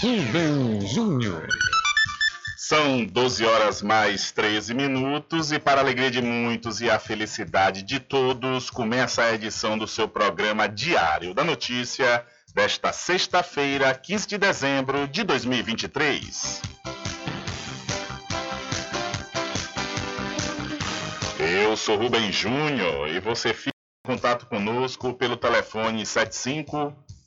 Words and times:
Rubem 0.00 0.80
Júnior. 0.86 1.46
São 2.56 3.04
12 3.04 3.44
horas 3.44 3.82
mais 3.82 4.32
13 4.32 4.72
minutos 4.72 5.52
e 5.52 5.58
para 5.58 5.78
a 5.78 5.84
alegria 5.84 6.10
de 6.10 6.22
muitos 6.22 6.80
e 6.80 6.88
a 6.88 6.98
felicidade 6.98 7.82
de 7.82 8.00
todos, 8.00 8.70
começa 8.70 9.22
a 9.22 9.34
edição 9.34 9.76
do 9.76 9.86
seu 9.86 10.08
programa 10.08 10.66
Diário 10.66 11.34
da 11.34 11.44
Notícia 11.44 12.24
desta 12.54 12.94
sexta-feira, 12.94 13.92
15 13.92 14.26
de 14.26 14.38
dezembro 14.38 15.06
de 15.06 15.22
2023. 15.22 16.62
Eu 21.38 21.76
sou 21.76 21.98
Rubem 21.98 22.32
Júnior 22.32 23.06
e 23.06 23.20
você 23.20 23.52
fica 23.52 23.76
em 24.06 24.12
contato 24.12 24.46
conosco 24.46 25.12
pelo 25.12 25.36
telefone 25.36 26.06
75 26.06 26.96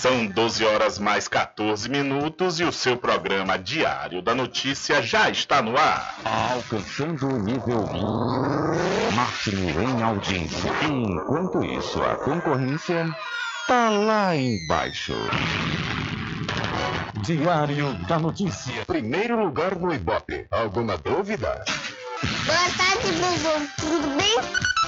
São 0.00 0.26
12 0.26 0.64
horas 0.64 0.96
mais 0.96 1.26
14 1.26 1.88
minutos 1.88 2.60
e 2.60 2.64
o 2.64 2.70
seu 2.70 2.96
programa 2.96 3.58
Diário 3.58 4.22
da 4.22 4.32
Notícia 4.32 5.02
já 5.02 5.28
está 5.28 5.60
no 5.60 5.76
ar. 5.76 6.14
Alcançando 6.24 7.26
o 7.26 7.36
nível 7.40 7.84
máximo 9.12 9.68
em 9.68 10.00
audiência. 10.00 10.70
Enquanto 10.84 11.64
isso, 11.64 12.00
a 12.00 12.14
concorrência 12.14 13.08
tá 13.66 13.90
lá 13.90 14.36
embaixo. 14.36 15.14
Diário 17.24 17.94
da 18.06 18.20
Notícia. 18.20 18.84
Primeiro 18.86 19.42
lugar 19.42 19.74
no 19.74 19.92
Ibope. 19.92 20.46
Alguma 20.52 20.96
dúvida? 20.96 21.64
Boa 22.46 22.70
tarde, 22.76 23.12
Bubu. 23.14 23.68
Tudo 23.80 24.16
bem? 24.16 24.87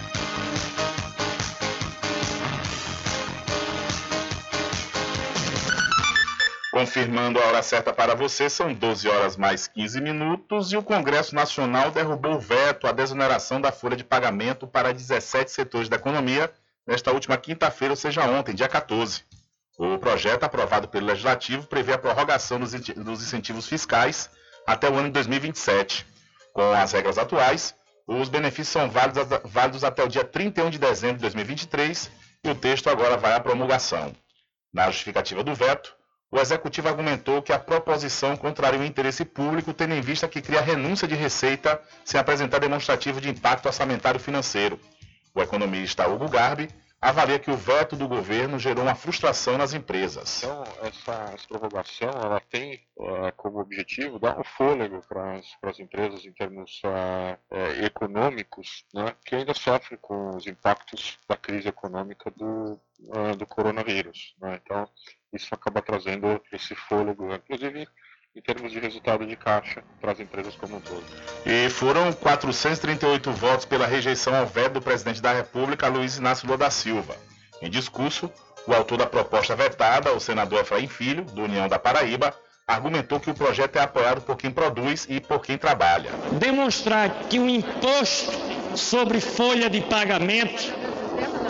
Confirmando 6.71 7.37
a 7.37 7.47
hora 7.47 7.61
certa 7.61 7.91
para 7.91 8.15
você, 8.15 8.49
são 8.49 8.73
12 8.73 9.05
horas 9.09 9.35
mais 9.35 9.67
15 9.67 9.99
minutos 9.99 10.71
e 10.71 10.77
o 10.77 10.83
Congresso 10.83 11.35
Nacional 11.35 11.91
derrubou 11.91 12.35
o 12.35 12.39
veto 12.39 12.87
à 12.87 12.93
desoneração 12.93 13.59
da 13.59 13.73
folha 13.73 13.97
de 13.97 14.05
pagamento 14.05 14.65
para 14.65 14.93
17 14.93 15.51
setores 15.51 15.89
da 15.89 15.97
economia 15.97 16.49
nesta 16.87 17.11
última 17.11 17.35
quinta-feira, 17.35 17.91
ou 17.91 17.97
seja, 17.97 18.23
ontem, 18.23 18.55
dia 18.55 18.69
14. 18.69 19.23
O 19.77 19.97
projeto, 19.97 20.45
aprovado 20.45 20.87
pelo 20.87 21.07
Legislativo, 21.07 21.67
prevê 21.67 21.91
a 21.91 21.97
prorrogação 21.97 22.57
dos 22.57 23.21
incentivos 23.21 23.67
fiscais 23.67 24.29
até 24.65 24.89
o 24.89 24.93
ano 24.93 25.07
de 25.07 25.13
2027. 25.13 26.07
Com 26.53 26.71
as 26.71 26.93
regras 26.93 27.17
atuais, 27.17 27.75
os 28.07 28.29
benefícios 28.29 28.69
são 28.69 28.89
válidos, 28.89 29.27
válidos 29.43 29.83
até 29.83 30.03
o 30.03 30.07
dia 30.07 30.23
31 30.23 30.69
de 30.69 30.79
dezembro 30.79 31.17
de 31.17 31.21
2023 31.23 32.09
e 32.45 32.49
o 32.49 32.55
texto 32.55 32.89
agora 32.89 33.17
vai 33.17 33.33
à 33.33 33.41
promulgação. 33.41 34.15
Na 34.73 34.89
justificativa 34.89 35.43
do 35.43 35.53
veto, 35.53 35.99
o 36.31 36.39
executivo 36.39 36.87
argumentou 36.87 37.41
que 37.41 37.51
a 37.51 37.59
proposição 37.59 38.37
contraria 38.37 38.79
o 38.79 38.85
interesse 38.85 39.25
público, 39.25 39.73
tendo 39.73 39.93
em 39.93 39.99
vista 40.01 40.29
que 40.29 40.41
cria 40.41 40.61
renúncia 40.61 41.05
de 41.05 41.13
receita 41.13 41.81
sem 42.05 42.17
apresentar 42.17 42.59
demonstrativo 42.59 43.19
de 43.19 43.29
impacto 43.29 43.65
orçamentário 43.65 44.19
financeiro. 44.19 44.79
O 45.35 45.41
economista 45.41 46.07
Hugo 46.07 46.29
Garbi 46.29 46.69
avalia 47.01 47.39
que 47.39 47.49
o 47.49 47.57
veto 47.57 47.95
do 47.95 48.07
governo 48.07 48.59
gerou 48.59 48.83
uma 48.83 48.93
frustração 48.93 49.57
nas 49.57 49.73
empresas. 49.73 50.43
Então, 50.43 50.63
essa, 50.83 51.35
prorrogação 51.47 52.09
ela 52.09 52.39
tem 52.39 52.79
uh, 52.95 53.31
como 53.35 53.59
objetivo 53.59 54.19
dar 54.19 54.39
um 54.39 54.43
fôlego 54.43 55.01
para 55.09 55.41
as 55.63 55.79
empresas 55.79 56.23
em 56.25 56.31
termos 56.31 56.79
uh, 56.85 57.55
uh, 57.55 57.85
econômicos, 57.85 58.85
né, 58.93 59.15
que 59.25 59.35
ainda 59.35 59.53
sofrem 59.55 59.97
com 59.99 60.35
os 60.35 60.45
impactos 60.45 61.17
da 61.27 61.35
crise 61.35 61.69
econômica 61.69 62.31
do, 62.31 62.79
do 63.35 63.47
coronavírus. 63.47 64.35
Né? 64.39 64.59
Então, 64.63 64.87
isso 65.33 65.53
acaba 65.55 65.81
trazendo 65.81 66.39
esse 66.51 66.75
fôlego, 66.75 67.33
inclusive 67.33 67.87
em 68.35 68.41
termos 68.41 68.71
de 68.71 68.79
resultado 68.79 69.25
de 69.25 69.35
caixa 69.35 69.83
para 69.99 70.13
as 70.13 70.19
empresas 70.19 70.55
como 70.55 70.77
um 70.77 70.79
todo. 70.79 71.03
E 71.45 71.69
foram 71.69 72.13
438 72.13 73.29
votos 73.31 73.65
pela 73.65 73.85
rejeição 73.85 74.33
ao 74.33 74.45
veto 74.45 74.73
do 74.73 74.81
presidente 74.81 75.21
da 75.21 75.33
República, 75.33 75.89
Luiz 75.89 76.17
Inácio 76.17 76.45
Lula 76.45 76.57
da 76.57 76.69
Silva. 76.69 77.15
Em 77.61 77.69
discurso, 77.69 78.31
o 78.65 78.73
autor 78.73 78.99
da 78.99 79.05
proposta 79.05 79.55
vetada, 79.55 80.13
o 80.13 80.19
senador 80.19 80.61
Efraim 80.61 80.87
Filho, 80.87 81.25
do 81.25 81.43
União 81.43 81.67
da 81.67 81.77
Paraíba, 81.77 82.33
argumentou 82.65 83.19
que 83.19 83.29
o 83.29 83.33
projeto 83.33 83.75
é 83.75 83.81
apoiado 83.81 84.21
por 84.21 84.37
quem 84.37 84.49
produz 84.49 85.05
e 85.09 85.19
por 85.19 85.41
quem 85.41 85.57
trabalha. 85.57 86.11
Demonstrar 86.39 87.09
que 87.27 87.37
o 87.37 87.49
imposto 87.49 88.31
sobre 88.77 89.19
folha 89.19 89.69
de 89.69 89.81
pagamento, 89.81 90.73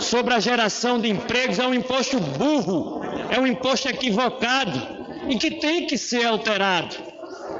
sobre 0.00 0.34
a 0.34 0.40
geração 0.40 1.00
de 1.00 1.08
empregos, 1.08 1.60
é 1.60 1.66
um 1.66 1.74
imposto 1.74 2.18
burro, 2.18 3.02
é 3.30 3.38
um 3.38 3.46
imposto 3.46 3.88
equivocado 3.88 5.01
e 5.28 5.36
que 5.36 5.50
tem 5.52 5.86
que 5.86 5.96
ser 5.96 6.26
alterado. 6.26 6.96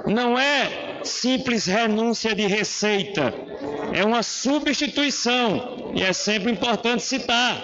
Não 0.07 0.39
é 0.39 1.01
simples 1.05 1.67
renúncia 1.67 2.35
de 2.35 2.47
receita, 2.47 3.35
é 3.93 4.05
uma 4.05 4.23
substituição 4.23 5.93
e 5.95 6.03
é 6.03 6.13
sempre 6.13 6.51
importante 6.51 7.03
citar. 7.03 7.57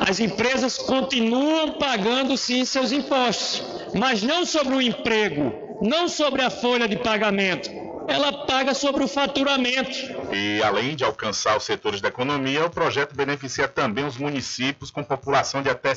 As 0.00 0.18
empresas 0.20 0.78
continuam 0.78 1.72
pagando 1.72 2.36
sim 2.36 2.64
seus 2.64 2.92
impostos, 2.92 3.62
mas 3.94 4.22
não 4.22 4.44
sobre 4.44 4.74
o 4.74 4.82
emprego, 4.82 5.78
não 5.80 6.08
sobre 6.08 6.42
a 6.42 6.50
folha 6.50 6.88
de 6.88 6.96
pagamento. 6.96 7.70
Ela 8.08 8.46
paga 8.46 8.74
sobre 8.74 9.04
o 9.04 9.08
faturamento. 9.08 9.96
E 10.32 10.60
além 10.62 10.96
de 10.96 11.04
alcançar 11.04 11.56
os 11.56 11.64
setores 11.64 12.00
da 12.00 12.08
economia, 12.08 12.66
o 12.66 12.70
projeto 12.70 13.14
beneficia 13.14 13.68
também 13.68 14.04
os 14.04 14.16
municípios 14.16 14.90
com 14.90 15.04
população 15.04 15.62
de 15.62 15.70
até 15.70 15.94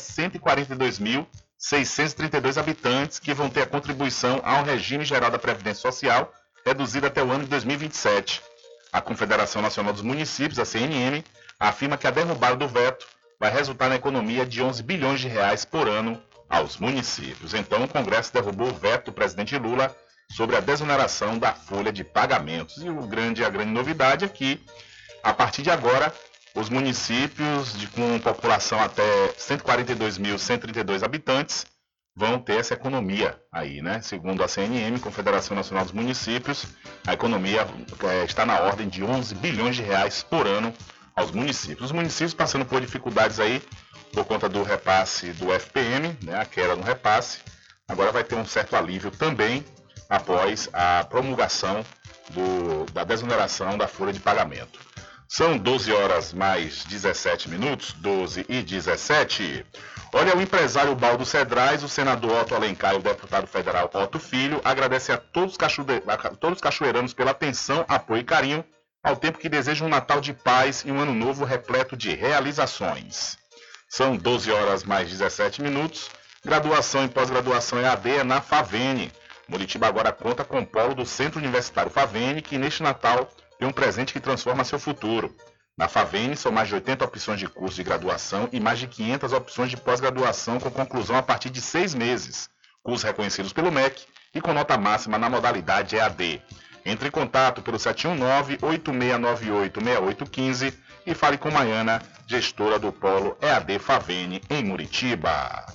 142.632 1.59 2.57
habitantes 2.57 3.19
que 3.19 3.33
vão 3.33 3.49
ter 3.49 3.61
a 3.61 3.67
contribuição 3.67 4.41
ao 4.43 4.63
regime 4.63 5.05
geral 5.05 5.31
da 5.31 5.39
Previdência 5.39 5.81
Social 5.81 6.31
reduzida 6.65 7.07
até 7.07 7.23
o 7.23 7.31
ano 7.31 7.43
de 7.43 7.49
2027. 7.49 8.41
A 8.91 9.01
Confederação 9.01 9.61
Nacional 9.61 9.93
dos 9.93 10.01
Municípios, 10.01 10.59
a 10.59 10.65
CNM, 10.65 11.23
afirma 11.59 11.97
que 11.97 12.07
a 12.07 12.11
derrubada 12.11 12.55
do 12.55 12.67
veto 12.67 13.05
vai 13.39 13.51
resultar 13.51 13.89
na 13.89 13.95
economia 13.95 14.45
de 14.45 14.61
11 14.61 14.81
bilhões 14.83 15.19
de 15.19 15.27
reais 15.27 15.65
por 15.65 15.87
ano 15.87 16.21
aos 16.49 16.77
municípios. 16.77 17.53
Então, 17.53 17.83
o 17.83 17.87
Congresso 17.87 18.33
derrubou 18.33 18.69
o 18.69 18.73
veto 18.73 19.05
do 19.05 19.13
presidente 19.13 19.57
Lula 19.57 19.95
sobre 20.31 20.55
a 20.55 20.59
desoneração 20.59 21.37
da 21.37 21.53
folha 21.53 21.91
de 21.91 22.03
pagamentos. 22.03 22.77
E 22.77 22.89
o 22.89 23.01
grande, 23.01 23.43
a 23.43 23.49
grande 23.49 23.71
novidade 23.71 24.25
é 24.25 24.27
que, 24.27 24.61
a 25.23 25.33
partir 25.33 25.61
de 25.61 25.69
agora, 25.69 26.13
os 26.55 26.69
municípios 26.69 27.73
de, 27.73 27.87
com 27.87 28.17
população 28.19 28.79
até 28.79 29.03
142.132 29.37 31.03
habitantes 31.03 31.65
vão 32.15 32.39
ter 32.39 32.59
essa 32.59 32.73
economia 32.73 33.37
aí, 33.51 33.81
né? 33.81 34.01
Segundo 34.01 34.41
a 34.41 34.47
CNM, 34.47 34.97
Confederação 34.99 35.55
Nacional 35.55 35.83
dos 35.83 35.93
Municípios, 35.93 36.65
a 37.05 37.13
economia 37.13 37.67
é, 38.03 38.23
está 38.23 38.45
na 38.45 38.57
ordem 38.61 38.87
de 38.87 39.03
11 39.03 39.35
bilhões 39.35 39.75
de 39.75 39.81
reais 39.81 40.23
por 40.23 40.47
ano 40.47 40.73
aos 41.13 41.31
municípios. 41.31 41.87
Os 41.87 41.91
municípios 41.91 42.33
passando 42.33 42.65
por 42.65 42.79
dificuldades 42.79 43.37
aí 43.39 43.61
por 44.13 44.23
conta 44.23 44.47
do 44.47 44.63
repasse 44.63 45.33
do 45.33 45.51
FPM, 45.51 46.17
né, 46.23 46.39
a 46.39 46.45
queda 46.45 46.73
no 46.73 46.83
repasse, 46.83 47.39
agora 47.85 48.13
vai 48.13 48.23
ter 48.23 48.35
um 48.35 48.45
certo 48.45 48.77
alívio 48.77 49.11
também 49.11 49.65
após 50.09 50.69
a 50.71 51.03
promulgação 51.03 51.83
do, 52.29 52.85
da 52.93 53.03
desoneração 53.03 53.77
da 53.77 53.89
folha 53.89 54.13
de 54.13 54.21
pagamento. 54.21 54.79
São 55.27 55.57
12 55.57 55.91
horas 55.91 56.33
mais 56.33 56.83
17 56.85 57.49
minutos, 57.49 57.93
12 57.93 58.45
e 58.47 58.61
17. 58.61 59.65
Olha, 60.13 60.35
o 60.35 60.41
empresário 60.41 60.95
Baldo 60.95 61.25
Cedrais, 61.25 61.83
o 61.83 61.89
senador 61.89 62.41
Otto 62.41 62.55
Alencar 62.55 62.93
e 62.93 62.97
o 62.97 63.01
deputado 63.01 63.47
federal 63.47 63.89
Otto 63.93 64.19
Filho 64.19 64.61
agradecem 64.63 65.13
a 65.13 65.17
todos, 65.17 65.57
a 65.59 66.29
todos 66.29 66.57
os 66.57 66.61
cachoeiranos 66.61 67.13
pela 67.13 67.31
atenção, 67.31 67.83
apoio 67.87 68.21
e 68.21 68.23
carinho 68.23 68.63
ao 69.03 69.15
tempo 69.15 69.37
que 69.37 69.49
desejam 69.49 69.87
um 69.87 69.89
Natal 69.89 70.19
de 70.19 70.33
paz 70.33 70.83
e 70.85 70.91
um 70.91 70.99
ano 70.99 71.13
novo 71.13 71.43
repleto 71.45 71.95
de 71.95 72.15
realizações. 72.15 73.37
São 73.87 74.15
12 74.17 74.51
horas 74.51 74.83
mais 74.83 75.09
17 75.09 75.61
minutos. 75.61 76.09
Graduação 76.43 77.05
e 77.05 77.07
pós-graduação 77.07 77.79
EAD 77.79 78.09
é 78.09 78.23
na 78.23 78.41
Favene. 78.41 79.11
Muritiba 79.47 79.87
agora 79.87 80.11
conta 80.11 80.43
com 80.43 80.59
o 80.59 80.65
polo 80.65 80.95
do 80.95 81.05
Centro 81.05 81.39
Universitário 81.39 81.91
Favene, 81.91 82.41
que 82.41 82.57
neste 82.57 82.81
Natal 82.81 83.29
tem 83.57 83.67
um 83.67 83.71
presente 83.71 84.13
que 84.13 84.19
transforma 84.19 84.63
seu 84.63 84.79
futuro. 84.79 85.35
Na 85.77 85.89
Favene 85.89 86.37
são 86.37 86.51
mais 86.51 86.69
de 86.69 86.75
80 86.75 87.03
opções 87.03 87.39
de 87.39 87.47
curso 87.47 87.75
de 87.75 87.83
graduação 87.83 88.47
e 88.51 88.59
mais 88.59 88.79
de 88.79 88.87
500 88.87 89.33
opções 89.33 89.69
de 89.69 89.77
pós-graduação 89.77 90.59
com 90.59 90.71
conclusão 90.71 91.17
a 91.17 91.23
partir 91.23 91.49
de 91.49 91.61
seis 91.61 91.93
meses. 91.93 92.49
Cursos 92.81 93.03
reconhecidos 93.03 93.51
pelo 93.51 93.71
MEC 93.71 94.05
e 94.33 94.39
com 94.39 94.53
nota 94.53 94.77
máxima 94.77 95.17
na 95.17 95.29
modalidade 95.29 95.97
EAD. 95.97 96.41
Entre 96.85 97.07
em 97.07 97.11
contato 97.11 97.61
pelo 97.61 97.77
719-8698-6815 97.77 100.73
e 101.05 101.13
fale 101.13 101.37
com 101.37 101.51
Maiana, 101.51 102.01
gestora 102.27 102.79
do 102.79 102.91
Polo 102.91 103.37
EAD 103.41 103.79
Favene, 103.79 104.41
em 104.49 104.63
Muritiba. 104.63 105.65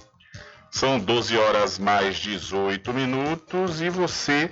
São 0.71 0.99
12 0.99 1.37
horas 1.37 1.79
mais 1.79 2.17
18 2.17 2.93
minutos 2.95 3.81
e 3.81 3.91
você 3.91 4.49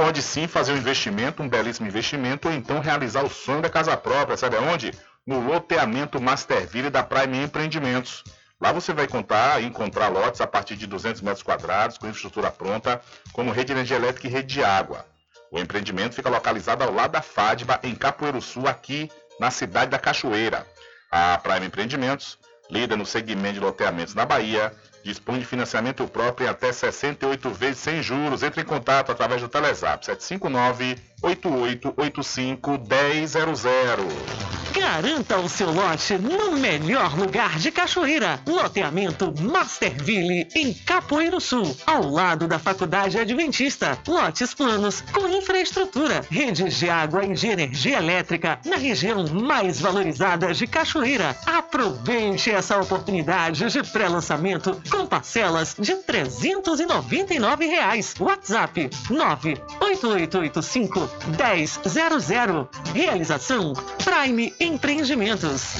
pode 0.00 0.22
sim 0.22 0.46
fazer 0.46 0.72
um 0.72 0.78
investimento, 0.78 1.42
um 1.42 1.48
belíssimo 1.48 1.86
investimento, 1.86 2.48
ou 2.48 2.54
então 2.54 2.80
realizar 2.80 3.22
o 3.22 3.28
sonho 3.28 3.60
da 3.60 3.68
casa 3.68 3.94
própria, 3.98 4.34
sabe 4.34 4.56
aonde? 4.56 4.92
No 5.26 5.40
loteamento 5.40 6.18
Masterville 6.18 6.88
da 6.88 7.02
Prime 7.02 7.36
Empreendimentos. 7.44 8.24
Lá 8.58 8.72
você 8.72 8.94
vai 8.94 9.06
contar 9.06 9.60
e 9.60 9.66
encontrar 9.66 10.08
lotes 10.08 10.40
a 10.40 10.46
partir 10.46 10.74
de 10.76 10.86
200 10.86 11.20
metros 11.20 11.42
quadrados, 11.42 11.98
com 11.98 12.06
infraestrutura 12.06 12.50
pronta, 12.50 12.98
como 13.34 13.50
rede 13.50 13.66
de 13.66 13.72
energia 13.72 13.98
elétrica 13.98 14.26
e 14.26 14.30
rede 14.30 14.54
de 14.54 14.64
água. 14.64 15.04
O 15.52 15.58
empreendimento 15.58 16.14
fica 16.14 16.30
localizado 16.30 16.82
ao 16.82 16.94
lado 16.94 17.10
da 17.10 17.20
FADBA, 17.20 17.80
em 17.82 17.94
Capoeiro 17.94 18.40
Sul, 18.40 18.66
aqui 18.68 19.10
na 19.38 19.50
cidade 19.50 19.90
da 19.90 19.98
Cachoeira. 19.98 20.66
A 21.10 21.36
Prime 21.36 21.66
Empreendimentos, 21.66 22.38
líder 22.70 22.96
no 22.96 23.04
segmento 23.04 23.54
de 23.54 23.60
loteamentos 23.60 24.14
na 24.14 24.24
Bahia, 24.24 24.72
dispõe 25.02 25.38
de 25.38 25.46
financiamento 25.46 26.06
próprio 26.06 26.46
em 26.46 26.50
até 26.50 26.72
68 26.72 27.50
vezes 27.50 27.78
sem 27.78 28.02
juros. 28.02 28.42
Entre 28.42 28.62
em 28.62 28.64
contato 28.64 29.12
através 29.12 29.40
do 29.40 29.48
Telezap 29.48 30.04
759 30.04 30.96
8885 31.22 32.70
1000. 32.70 34.50
Garanta 34.72 35.36
o 35.38 35.48
seu 35.48 35.70
lote 35.72 36.16
no 36.16 36.52
melhor 36.52 37.18
lugar 37.18 37.58
de 37.58 37.72
Cachoeira. 37.72 38.40
Loteamento 38.46 39.34
Masterville, 39.42 40.46
em 40.54 40.72
Capoeiro 40.72 41.40
Sul, 41.40 41.76
ao 41.86 42.08
lado 42.08 42.46
da 42.46 42.58
Faculdade 42.58 43.18
Adventista. 43.18 43.98
Lotes 44.06 44.54
planos 44.54 45.00
com 45.12 45.26
infraestrutura, 45.28 46.24
redes 46.30 46.76
de 46.76 46.88
água 46.88 47.24
e 47.24 47.34
de 47.34 47.48
energia 47.48 47.98
elétrica 47.98 48.60
na 48.64 48.76
região 48.76 49.26
mais 49.28 49.80
valorizada 49.80 50.54
de 50.54 50.66
Cachoeira. 50.66 51.36
Aproveite 51.46 52.50
essa 52.50 52.80
oportunidade 52.80 53.68
de 53.68 53.82
pré-lançamento 53.82 54.80
com 54.90 55.06
parcelas 55.06 55.74
de 55.78 55.94
399 55.96 57.66
reais. 57.66 58.14
WhatsApp 58.18 58.90
98885 59.08 61.08
1000. 62.18 62.68
Realização 62.92 63.72
Prime 64.04 64.52
Empreendimentos. 64.60 65.76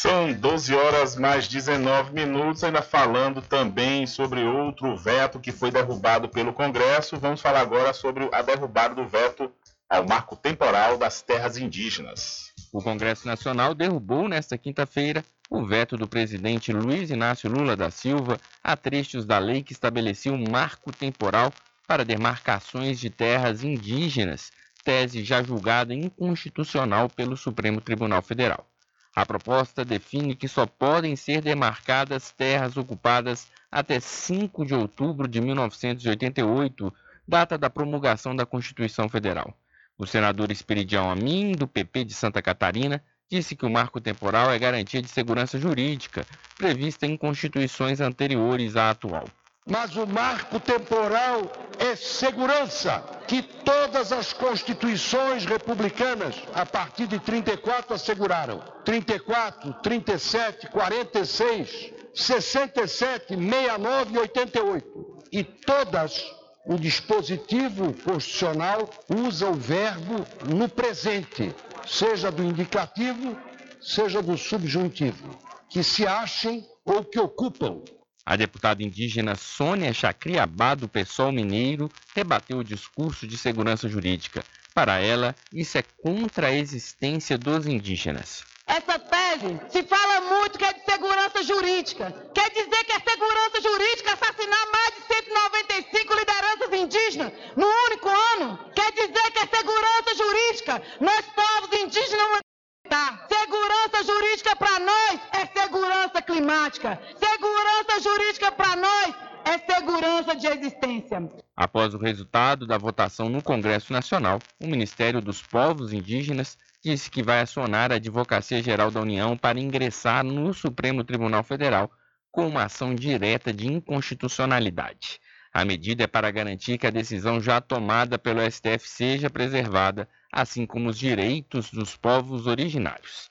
São 0.00 0.32
12 0.32 0.74
horas 0.74 1.16
mais 1.16 1.48
19 1.48 2.12
minutos, 2.12 2.62
ainda 2.62 2.80
falando 2.80 3.42
também 3.42 4.06
sobre 4.06 4.44
outro 4.44 4.96
veto 4.96 5.40
que 5.40 5.50
foi 5.50 5.72
derrubado 5.72 6.28
pelo 6.28 6.52
Congresso. 6.52 7.18
Vamos 7.18 7.40
falar 7.40 7.60
agora 7.60 7.92
sobre 7.92 8.28
a 8.32 8.40
derrubada 8.40 8.94
do 8.94 9.08
veto 9.08 9.50
ao 9.90 10.06
marco 10.06 10.36
temporal 10.36 10.96
das 10.96 11.20
terras 11.20 11.56
indígenas. 11.56 12.52
O 12.72 12.80
Congresso 12.80 13.26
Nacional 13.26 13.74
derrubou 13.74 14.28
nesta 14.28 14.56
quinta-feira 14.56 15.24
o 15.50 15.64
veto 15.64 15.96
do 15.96 16.06
presidente 16.06 16.72
Luiz 16.72 17.10
Inácio 17.10 17.50
Lula 17.50 17.74
da 17.74 17.90
Silva 17.90 18.38
a 18.62 18.76
trechos 18.76 19.24
da 19.24 19.38
lei 19.38 19.62
que 19.62 19.72
estabelecia 19.72 20.32
um 20.32 20.44
marco 20.50 20.92
temporal 20.92 21.52
para 21.86 22.04
demarcações 22.04 23.00
de 23.00 23.08
terras 23.08 23.64
indígenas 23.64 24.52
tese 24.84 25.22
já 25.22 25.42
julgada 25.42 25.92
inconstitucional 25.92 27.08
pelo 27.08 27.36
Supremo 27.36 27.80
Tribunal 27.80 28.22
Federal. 28.22 28.66
A 29.14 29.26
proposta 29.26 29.84
define 29.84 30.34
que 30.34 30.48
só 30.48 30.64
podem 30.64 31.16
ser 31.16 31.42
demarcadas 31.42 32.30
terras 32.30 32.76
ocupadas 32.76 33.48
até 33.70 34.00
5 34.00 34.64
de 34.64 34.74
outubro 34.74 35.28
de 35.28 35.40
1988, 35.40 36.94
data 37.26 37.58
da 37.58 37.68
promulgação 37.68 38.34
da 38.34 38.46
Constituição 38.46 39.08
Federal. 39.08 39.52
O 39.98 40.06
senador 40.06 40.50
Esperidião 40.50 41.10
Amin, 41.10 41.52
do 41.52 41.66
PP 41.66 42.04
de 42.04 42.14
Santa 42.14 42.40
Catarina, 42.40 43.02
disse 43.30 43.54
que 43.54 43.66
o 43.66 43.70
marco 43.70 44.00
temporal 44.00 44.50
é 44.50 44.58
garantia 44.58 45.02
de 45.02 45.08
segurança 45.08 45.58
jurídica, 45.58 46.26
prevista 46.56 47.06
em 47.06 47.16
constituições 47.16 48.00
anteriores 48.00 48.76
à 48.76 48.90
atual 48.90 49.26
mas 49.68 49.96
o 49.96 50.06
marco 50.06 50.58
temporal 50.58 51.52
é 51.78 51.94
segurança 51.94 53.04
que 53.26 53.42
todas 53.42 54.12
as 54.12 54.32
constituições 54.32 55.44
republicanas 55.44 56.34
a 56.54 56.64
partir 56.64 57.06
de 57.06 57.18
34 57.18 57.94
asseguraram. 57.94 58.62
34, 58.84 59.74
37, 59.74 60.68
46, 60.68 61.92
67, 62.14 63.36
69 63.36 64.14
e 64.14 64.18
88. 64.18 65.18
E 65.30 65.44
todas 65.44 66.37
o 66.68 66.78
dispositivo 66.78 67.94
constitucional 68.04 68.88
usa 69.08 69.48
o 69.48 69.54
verbo 69.54 70.24
no 70.54 70.68
presente, 70.68 71.52
seja 71.86 72.30
do 72.30 72.44
indicativo, 72.44 73.36
seja 73.80 74.22
do 74.22 74.36
subjuntivo, 74.36 75.36
que 75.70 75.82
se 75.82 76.06
achem 76.06 76.64
ou 76.84 77.02
que 77.02 77.18
ocupam 77.18 77.82
a 78.28 78.36
deputada 78.36 78.82
indígena 78.82 79.34
Sônia 79.34 79.90
Chacriabá, 79.94 80.74
do 80.74 80.86
PSOL 80.86 81.32
Mineiro, 81.32 81.90
rebateu 82.14 82.58
o 82.58 82.64
discurso 82.64 83.26
de 83.26 83.38
segurança 83.38 83.88
jurídica. 83.88 84.44
Para 84.74 85.00
ela, 85.00 85.34
isso 85.50 85.78
é 85.78 85.82
contra 86.02 86.48
a 86.48 86.54
existência 86.54 87.38
dos 87.38 87.66
indígenas. 87.66 88.44
Essa 88.66 88.98
tese 88.98 89.58
se 89.70 89.82
fala 89.84 90.20
muito 90.20 90.58
que 90.58 90.64
é 90.66 90.74
de 90.74 90.84
segurança 90.84 91.42
jurídica. 91.42 92.12
Quer 92.34 92.50
dizer 92.50 92.84
que 92.84 92.92
é 92.92 93.00
segurança 93.00 93.62
jurídica 93.62 94.12
assassinar 94.12 94.66
mais 94.70 94.94
de 94.94 95.14
195 95.14 96.14
lideranças 96.14 96.47
indígenas 96.78 97.32
no 97.56 97.66
único 97.66 98.08
ano? 98.08 98.58
Quer 98.74 98.92
dizer 98.92 99.30
que 99.32 99.38
é 99.38 99.46
segurança 99.46 100.14
jurídica 100.16 100.82
nós 101.00 101.24
povos 101.34 101.80
indígenas 101.80 102.40
Tá. 102.88 103.26
Segurança 103.28 104.02
jurídica 104.02 104.56
para 104.56 104.78
nós 104.78 105.20
é 105.32 105.60
segurança 105.60 106.22
climática. 106.22 106.98
Segurança 107.18 108.00
jurídica 108.02 108.50
para 108.50 108.76
nós 108.76 109.14
é 109.44 109.58
segurança 109.58 110.34
de 110.34 110.46
existência. 110.46 111.28
Após 111.54 111.92
o 111.92 111.98
resultado 111.98 112.66
da 112.66 112.78
votação 112.78 113.28
no 113.28 113.42
Congresso 113.42 113.92
Nacional, 113.92 114.38
o 114.58 114.66
Ministério 114.66 115.20
dos 115.20 115.42
Povos 115.42 115.92
Indígenas 115.92 116.56
disse 116.82 117.10
que 117.10 117.22
vai 117.22 117.40
acionar 117.40 117.92
a 117.92 117.96
Advocacia 117.96 118.62
Geral 118.62 118.90
da 118.90 119.00
União 119.00 119.36
para 119.36 119.60
ingressar 119.60 120.24
no 120.24 120.54
Supremo 120.54 121.04
Tribunal 121.04 121.42
Federal 121.42 121.90
com 122.30 122.46
uma 122.46 122.64
ação 122.64 122.94
direta 122.94 123.52
de 123.52 123.66
inconstitucionalidade. 123.66 125.20
A 125.52 125.64
medida 125.64 126.04
é 126.04 126.06
para 126.06 126.30
garantir 126.30 126.78
que 126.78 126.86
a 126.86 126.90
decisão 126.90 127.40
já 127.40 127.60
tomada 127.60 128.18
pelo 128.18 128.40
STF 128.40 128.88
seja 128.88 129.30
preservada 129.30 130.08
assim 130.32 130.66
como 130.66 130.90
os 130.90 130.98
direitos 130.98 131.70
dos 131.70 131.96
povos 131.96 132.46
originários. 132.46 133.28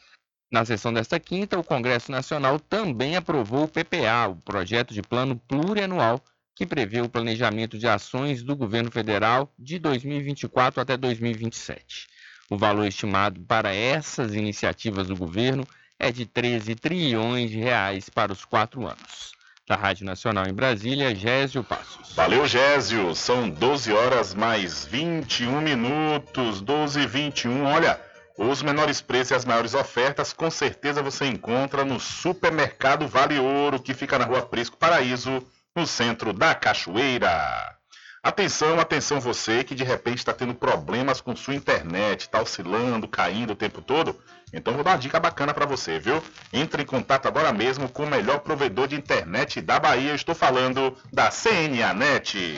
Na 0.52 0.64
sessão 0.64 0.94
desta 0.94 1.20
quinta, 1.20 1.60
o 1.60 1.64
Congresso 1.64 2.12
Nacional 2.12 2.60
também 2.60 3.16
aprovou 3.16 3.64
o 3.66 3.68
PPA, 3.68 4.30
o 4.30 4.36
Projeto 4.38 4.94
de 4.94 5.02
Plano 5.02 5.36
Plurianual, 5.36 6.24
que 6.56 6.66
prevê 6.66 7.02
o 7.02 7.10
planejamento 7.10 7.78
de 7.78 7.88
ações 7.88 8.42
do 8.42 8.56
governo 8.56 8.90
federal 8.90 9.54
de 9.60 9.78
2024 9.78 10.82
até 10.82 10.98
2027. 10.98 12.08
O 12.50 12.58
valor 12.58 12.88
estimado 12.88 13.42
para 13.42 13.76
essas 13.76 14.34
iniciativas 14.34 15.08
do 15.08 15.16
governo 15.16 15.68
é 16.00 16.12
de 16.12 16.26
13 16.26 16.76
trilhões 16.76 17.52
de 17.52 17.58
reais 17.58 18.10
para 18.10 18.32
os 18.32 18.46
quatro 18.46 18.88
anos. 18.88 19.37
Da 19.68 19.76
Rádio 19.76 20.06
Nacional 20.06 20.48
em 20.48 20.54
Brasília, 20.54 21.14
Gésio 21.14 21.62
Passos. 21.62 22.14
Valeu, 22.16 22.48
Gésio. 22.48 23.14
São 23.14 23.50
12 23.50 23.92
horas 23.92 24.34
mais 24.34 24.86
21 24.86 25.60
minutos. 25.60 26.62
12 26.62 27.02
e 27.02 27.06
21. 27.06 27.66
Olha, 27.66 28.00
os 28.38 28.64
menores 28.64 29.02
preços 29.02 29.32
e 29.32 29.34
as 29.34 29.44
maiores 29.44 29.74
ofertas 29.74 30.32
com 30.32 30.50
certeza 30.50 31.04
você 31.04 31.26
encontra 31.26 31.84
no 31.84 32.00
Supermercado 32.00 33.10
Vale 33.10 33.40
Ouro, 33.40 33.82
que 33.82 33.94
fica 33.94 34.18
na 34.18 34.24
rua 34.24 34.42
Prisco 34.42 34.78
Paraíso, 34.78 35.46
no 35.76 35.86
centro 35.86 36.32
da 36.32 36.56
Cachoeira. 36.56 37.76
Atenção, 38.24 38.80
atenção 38.80 39.20
você 39.20 39.66
que 39.66 39.76
de 39.76 39.84
repente 39.84 40.20
está 40.20 40.32
tendo 40.32 40.56
problemas 40.56 41.20
com 41.20 41.36
sua 41.36 41.56
internet, 41.56 42.22
está 42.22 42.42
oscilando, 42.42 43.06
caindo 43.06 43.52
o 43.52 43.56
tempo 43.56 43.82
todo. 43.82 44.18
Então 44.54 44.74
vou 44.74 44.84
dar 44.84 44.92
uma 44.92 44.98
dica 44.98 45.20
bacana 45.20 45.54
para 45.54 45.66
você, 45.66 46.00
viu? 46.00 46.24
Entre 46.54 46.84
em 46.84 46.86
contato 46.86 47.28
agora 47.28 47.52
mesmo 47.52 47.90
com 47.90 48.04
o 48.04 48.08
melhor 48.08 48.40
provedor 48.40 48.88
de 48.88 48.96
internet 48.96 49.62
da 49.62 49.80
Bahia. 49.80 50.12
Eu 50.12 50.16
estou 50.16 50.34
falando 50.34 50.96
da 51.12 51.30
CNA 51.30 51.94
Net. 51.94 52.58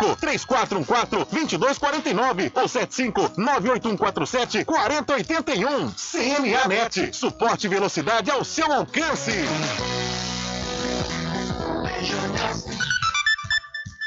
3414 0.15 1.25
2249 1.29 2.51
ou 2.55 2.67
75 2.67 3.33
98147 3.37 4.65
4081. 4.65 5.91
CNA 5.91 6.67
Net 6.67 7.15
suporte 7.15 7.67
e 7.67 7.69
velocidade 7.69 8.31
ao 8.31 8.43
seu 8.43 8.71
alcance. 8.71 9.31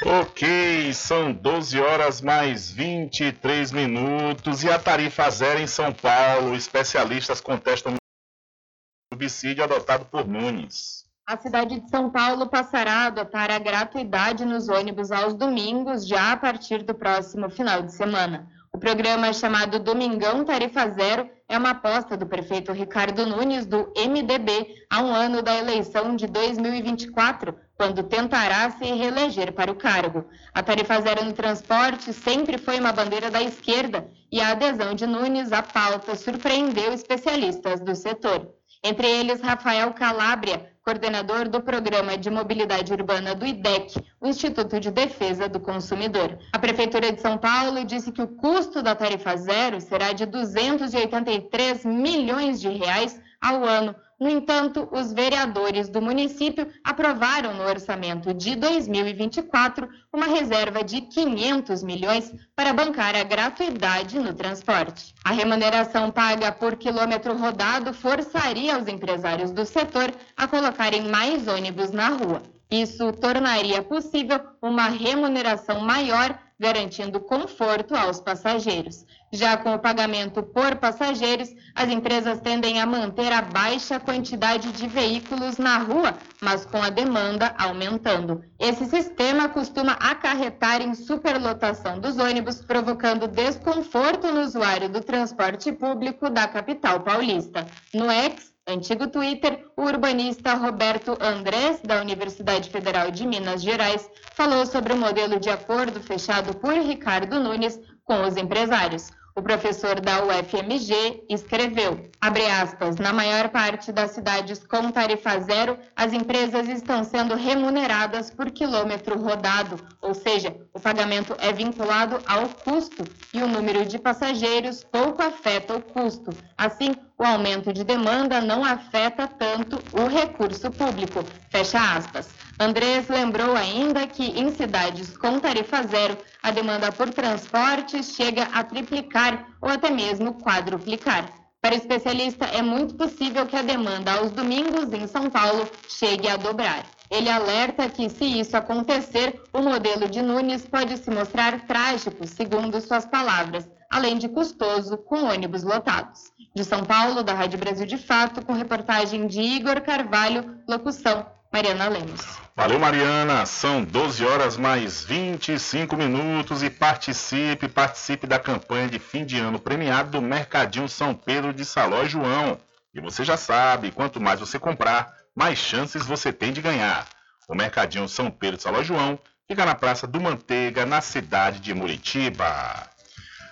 Ok, 0.05 0.93
são 0.93 1.33
12 1.33 1.79
horas 1.79 2.21
mais 2.21 2.69
23 2.69 3.71
minutos 3.71 4.63
e 4.63 4.69
a 4.69 4.77
tarifa 4.77 5.29
zero 5.29 5.59
em 5.59 5.67
São 5.67 5.91
Paulo. 5.93 6.55
Especialistas 6.55 7.41
contestam 7.41 7.93
o 7.93 9.13
subsídio 9.13 9.63
adotado 9.63 10.05
por 10.05 10.27
Nunes. 10.27 11.04
A 11.27 11.37
cidade 11.37 11.79
de 11.79 11.89
São 11.89 12.11
Paulo 12.11 12.47
passará 12.47 12.93
a 12.93 13.05
adotar 13.07 13.49
a 13.49 13.57
gratuidade 13.57 14.45
nos 14.45 14.69
ônibus 14.69 15.11
aos 15.11 15.33
domingos, 15.33 16.07
já 16.07 16.33
a 16.33 16.37
partir 16.37 16.83
do 16.83 16.93
próximo 16.93 17.49
final 17.49 17.81
de 17.81 17.91
semana. 17.93 18.47
O 18.71 18.77
programa 18.77 19.33
chamado 19.33 19.79
Domingão 19.79 20.45
Tarifa 20.45 20.87
Zero 20.91 21.27
é 21.49 21.57
uma 21.57 21.71
aposta 21.71 22.15
do 22.15 22.27
prefeito 22.27 22.71
Ricardo 22.71 23.25
Nunes, 23.25 23.65
do 23.65 23.91
MDB, 23.97 24.85
a 24.87 25.01
um 25.01 25.15
ano 25.15 25.41
da 25.41 25.55
eleição 25.55 26.15
de 26.15 26.27
2024, 26.27 27.55
quando 27.75 28.03
tentará 28.03 28.69
se 28.69 28.85
reeleger 28.85 29.51
para 29.51 29.71
o 29.71 29.75
cargo. 29.75 30.25
A 30.53 30.61
tarifa 30.61 31.01
zero 31.01 31.25
no 31.25 31.33
transporte 31.33 32.13
sempre 32.13 32.59
foi 32.59 32.79
uma 32.79 32.93
bandeira 32.93 33.31
da 33.31 33.41
esquerda 33.41 34.07
e 34.31 34.39
a 34.39 34.51
adesão 34.51 34.93
de 34.93 35.07
Nunes 35.07 35.51
à 35.51 35.63
pauta 35.63 36.15
surpreendeu 36.15 36.93
especialistas 36.93 37.79
do 37.79 37.95
setor. 37.95 38.53
Entre 38.83 39.07
eles, 39.07 39.41
Rafael 39.41 39.91
Calabria, 39.93 40.74
coordenador 40.85 41.49
do 41.49 41.63
Programa 41.63 42.15
de 42.15 42.29
Mobilidade 42.29 42.93
Urbana 42.93 43.33
do 43.33 43.43
IDEC, 43.43 43.99
o 44.21 44.27
Instituto 44.27 44.79
de 44.79 44.91
Defesa 44.91 45.49
do 45.49 45.59
Consumidor. 45.59 46.37
A 46.53 46.59
Prefeitura 46.59 47.11
de 47.11 47.19
São 47.19 47.39
Paulo 47.39 47.83
disse 47.83 48.11
que 48.11 48.21
o 48.21 48.27
custo 48.27 48.83
da 48.83 48.93
tarifa 48.93 49.35
zero 49.35 49.81
será 49.81 50.13
de 50.13 50.27
283 50.27 51.85
milhões 51.85 52.61
de 52.61 52.69
reais 52.69 53.19
ao 53.41 53.63
ano, 53.63 53.95
no 54.19 54.29
entanto, 54.29 54.87
os 54.93 55.11
vereadores 55.11 55.89
do 55.89 56.01
município 56.01 56.67
aprovaram 56.83 57.53
no 57.53 57.63
orçamento 57.63 58.33
de 58.33 58.55
2024 58.55 59.89
uma 60.13 60.25
reserva 60.25 60.83
de 60.83 61.01
500 61.01 61.83
milhões 61.83 62.33
para 62.55 62.71
bancar 62.71 63.13
a 63.13 63.23
gratuidade 63.23 64.17
no 64.17 64.33
transporte. 64.33 65.13
A 65.23 65.31
remuneração 65.31 66.11
paga 66.11 66.49
por 66.51 66.77
quilômetro 66.77 67.37
rodado 67.37 67.93
forçaria 67.93 68.77
os 68.77 68.87
empresários 68.87 69.51
do 69.51 69.65
setor 69.65 70.13
a 70.37 70.47
colocarem 70.47 71.09
mais 71.09 71.47
ônibus 71.49 71.91
na 71.91 72.07
rua. 72.07 72.41
Isso 72.71 73.11
tornaria 73.13 73.83
possível 73.83 74.39
uma 74.61 74.87
remuneração 74.87 75.81
maior 75.81 76.39
garantindo 76.57 77.19
conforto 77.19 77.93
aos 77.93 78.21
passageiros. 78.21 79.05
Já 79.35 79.57
com 79.57 79.75
o 79.75 79.79
pagamento 79.79 80.41
por 80.41 80.77
passageiros, 80.77 81.53
as 81.75 81.89
empresas 81.89 82.39
tendem 82.39 82.79
a 82.79 82.85
manter 82.85 83.33
a 83.33 83.41
baixa 83.41 83.99
quantidade 83.99 84.71
de 84.71 84.87
veículos 84.87 85.57
na 85.57 85.77
rua, 85.77 86.13
mas 86.41 86.65
com 86.65 86.81
a 86.81 86.89
demanda 86.89 87.53
aumentando. 87.57 88.41
Esse 88.57 88.85
sistema 88.85 89.49
costuma 89.49 89.91
acarretar 89.99 90.81
em 90.81 90.95
superlotação 90.95 91.99
dos 91.99 92.17
ônibus, 92.17 92.61
provocando 92.61 93.27
desconforto 93.27 94.31
no 94.31 94.39
usuário 94.39 94.87
do 94.87 95.01
transporte 95.01 95.69
público 95.69 96.29
da 96.29 96.47
capital 96.47 97.01
paulista. 97.01 97.67
No 97.93 98.09
ex, 98.09 98.53
antigo 98.65 99.05
Twitter, 99.07 99.65
o 99.75 99.81
urbanista 99.81 100.53
Roberto 100.53 101.17
Andrés, 101.19 101.81
da 101.83 101.99
Universidade 101.99 102.69
Federal 102.69 103.11
de 103.11 103.27
Minas 103.27 103.61
Gerais, 103.61 104.09
falou 104.33 104.65
sobre 104.65 104.93
o 104.93 104.97
modelo 104.97 105.37
de 105.41 105.49
acordo 105.49 105.99
fechado 105.99 106.55
por 106.55 106.73
Ricardo 106.73 107.37
Nunes 107.37 107.77
com 108.05 108.21
os 108.21 108.37
empresários. 108.37 109.11
O 109.37 109.41
professor 109.41 109.99
da 109.99 110.23
UFMG 110.23 111.25
escreveu, 111.29 112.09
aspas, 112.21 112.95
na 112.95 113.11
maior 113.11 113.49
parte 113.49 113.91
das 113.91 114.11
cidades 114.11 114.65
com 114.65 114.89
tarifa 114.89 115.37
zero, 115.41 115.77
as 115.93 116.13
empresas 116.13 116.69
estão 116.69 117.03
sendo 117.03 117.35
remuneradas 117.35 118.31
por 118.31 118.49
quilômetro 118.49 119.19
rodado, 119.19 119.75
ou 120.01 120.13
seja, 120.13 120.55
o 120.73 120.79
pagamento 120.79 121.35
é 121.37 121.51
vinculado 121.51 122.17
ao 122.25 122.47
custo 122.47 123.03
e 123.33 123.43
o 123.43 123.47
número 123.47 123.85
de 123.85 123.99
passageiros 123.99 124.85
pouco 124.85 125.21
afeta 125.21 125.75
o 125.75 125.81
custo. 125.81 126.31
Assim, 126.57 126.95
o 127.17 127.23
aumento 127.25 127.73
de 127.73 127.83
demanda 127.83 128.39
não 128.39 128.63
afeta 128.63 129.27
tanto 129.27 129.77
o 129.91 130.07
recurso 130.07 130.71
público. 130.71 131.25
Fecha 131.49 131.79
aspas. 131.97 132.44
Andrés 132.57 133.09
lembrou 133.09 133.53
ainda 133.53 134.07
que 134.07 134.23
em 134.23 134.49
cidades 134.55 135.17
com 135.17 135.39
tarifa 135.39 135.83
zero, 135.83 136.17
a 136.41 136.51
demanda 136.51 136.89
por 136.89 137.09
transportes 137.09 138.15
chega 138.15 138.43
a 138.53 138.63
triplicar 138.63 139.45
ou 139.61 139.69
até 139.69 139.89
mesmo 139.89 140.35
quadruplicar. 140.35 141.29
Para 141.61 141.75
o 141.75 141.77
especialista, 141.77 142.45
é 142.45 142.61
muito 142.61 142.95
possível 142.95 143.45
que 143.45 143.57
a 143.57 143.61
demanda 143.61 144.13
aos 144.13 144.31
domingos 144.31 144.93
em 144.93 145.05
São 145.05 145.29
Paulo 145.29 145.67
chegue 145.89 146.29
a 146.29 146.37
dobrar. 146.37 146.85
Ele 147.11 147.29
alerta 147.29 147.89
que, 147.89 148.09
se 148.09 148.23
isso 148.23 148.55
acontecer, 148.55 149.41
o 149.51 149.61
modelo 149.61 150.07
de 150.07 150.21
Nunes 150.21 150.65
pode 150.65 150.95
se 150.97 151.11
mostrar 151.11 151.65
trágico, 151.67 152.25
segundo 152.25 152.79
suas 152.79 153.05
palavras, 153.05 153.67
além 153.89 154.17
de 154.17 154.29
custoso, 154.29 154.97
com 154.97 155.25
ônibus 155.25 155.63
lotados. 155.63 156.31
De 156.55 156.63
São 156.63 156.85
Paulo, 156.85 157.21
da 157.21 157.33
Rádio 157.33 157.59
Brasil 157.59 157.85
de 157.85 157.97
Fato, 157.97 158.45
com 158.45 158.53
reportagem 158.53 159.27
de 159.27 159.41
Igor 159.41 159.81
Carvalho, 159.81 160.57
locução 160.67 161.34
Mariana 161.55 161.87
Lemos. 161.87 162.21
Valeu, 162.53 162.77
Mariana. 162.77 163.45
São 163.45 163.81
12 163.81 164.25
horas 164.25 164.57
mais 164.57 165.05
25 165.05 165.95
minutos 165.95 166.61
e 166.61 166.69
participe, 166.69 167.69
participe 167.69 168.27
da 168.27 168.37
campanha 168.37 168.89
de 168.89 168.99
fim 168.99 169.23
de 169.23 169.39
ano 169.39 169.57
premiado 169.57 170.11
do 170.11 170.21
Mercadinho 170.21 170.89
São 170.89 171.13
Pedro 171.13 171.53
de 171.53 171.63
Saló 171.63 172.03
João. 172.03 172.59
E 172.93 172.99
você 172.99 173.23
já 173.23 173.37
sabe, 173.37 173.89
quanto 173.89 174.19
mais 174.19 174.41
você 174.41 174.59
comprar, 174.59 175.13
mais 175.33 175.57
chances 175.57 176.05
você 176.05 176.33
tem 176.33 176.51
de 176.51 176.61
ganhar. 176.61 177.07
O 177.47 177.55
Mercadinho 177.55 178.09
São 178.09 178.29
Pedro 178.29 178.57
de 178.57 178.63
Saló 178.63 178.83
João 178.83 179.17
fica 179.47 179.65
na 179.65 179.75
Praça 179.75 180.05
do 180.05 180.19
Manteiga, 180.19 180.85
na 180.85 180.99
cidade 180.99 181.61
de 181.61 181.73
Muritiba. 181.73 182.85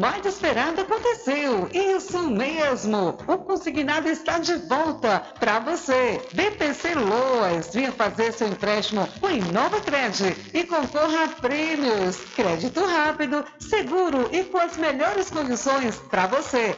Mais 0.00 0.24
esperado 0.24 0.80
aconteceu. 0.80 1.68
Isso 1.72 2.18
mesmo. 2.30 3.16
O 3.26 3.38
consignado 3.38 4.08
está 4.08 4.38
de 4.38 4.54
volta 4.56 5.20
para 5.40 5.58
você. 5.60 6.20
BPC 6.32 6.94
Loas. 6.94 7.70
Venha 7.72 7.92
fazer 7.92 8.32
seu 8.32 8.48
empréstimo 8.48 9.08
com 9.20 9.30
Inova 9.30 9.80
Cred 9.80 10.36
e 10.52 10.64
concorra 10.64 11.24
a 11.24 11.28
prêmios. 11.28 12.16
Crédito 12.34 12.84
rápido, 12.84 13.44
seguro 13.58 14.28
e 14.32 14.44
com 14.44 14.58
as 14.58 14.76
melhores 14.76 15.30
condições 15.30 15.96
para 16.10 16.26
você. 16.26 16.76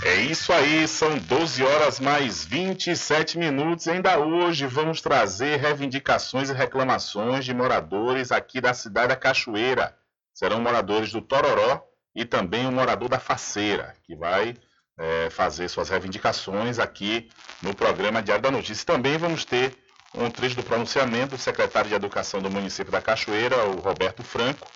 É 0.07 0.21
isso 0.21 0.53
aí, 0.53 0.87
são 0.87 1.19
12 1.19 1.65
horas 1.65 1.99
mais 1.99 2.45
27 2.45 3.37
minutos. 3.37 3.89
Ainda 3.89 4.17
hoje 4.21 4.65
vamos 4.65 5.01
trazer 5.01 5.57
reivindicações 5.57 6.49
e 6.49 6.53
reclamações 6.53 7.45
de 7.45 7.53
moradores 7.53 8.31
aqui 8.31 8.61
da 8.61 8.73
cidade 8.73 9.09
da 9.09 9.17
Cachoeira. 9.17 9.99
Serão 10.33 10.61
moradores 10.61 11.11
do 11.11 11.21
Tororó 11.21 11.83
e 12.15 12.25
também 12.25 12.69
um 12.69 12.71
morador 12.71 13.09
da 13.09 13.19
Faceira, 13.19 13.97
que 14.05 14.15
vai 14.15 14.55
é, 14.97 15.29
fazer 15.29 15.69
suas 15.69 15.89
reivindicações 15.89 16.79
aqui 16.79 17.29
no 17.61 17.75
programa 17.75 18.23
Diário 18.23 18.45
da 18.45 18.51
Notícia. 18.53 18.87
Também 18.87 19.19
vamos 19.19 19.45
ter 19.45 19.77
um 20.15 20.31
trecho 20.31 20.55
do 20.55 20.63
pronunciamento 20.63 21.35
do 21.35 21.43
secretário 21.43 21.91
de 21.91 21.97
Educação 21.97 22.41
do 22.41 22.49
município 22.49 22.93
da 22.93 23.03
Cachoeira, 23.03 23.65
o 23.65 23.81
Roberto 23.81 24.23
Franco, 24.23 24.69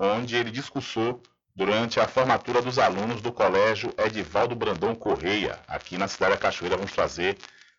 onde 0.00 0.34
ele 0.34 0.50
discursou 0.50 1.22
durante 1.58 1.98
a 1.98 2.06
formatura 2.06 2.62
dos 2.62 2.78
alunos 2.78 3.20
do 3.20 3.32
Colégio 3.32 3.92
Edivaldo 3.98 4.54
Brandão 4.54 4.94
Correia, 4.94 5.58
aqui 5.66 5.98
na 5.98 6.06
cidade 6.06 6.34
da 6.34 6.38
Cachoeira. 6.38 6.76
Vamos 6.76 6.92
trazer 6.92 7.36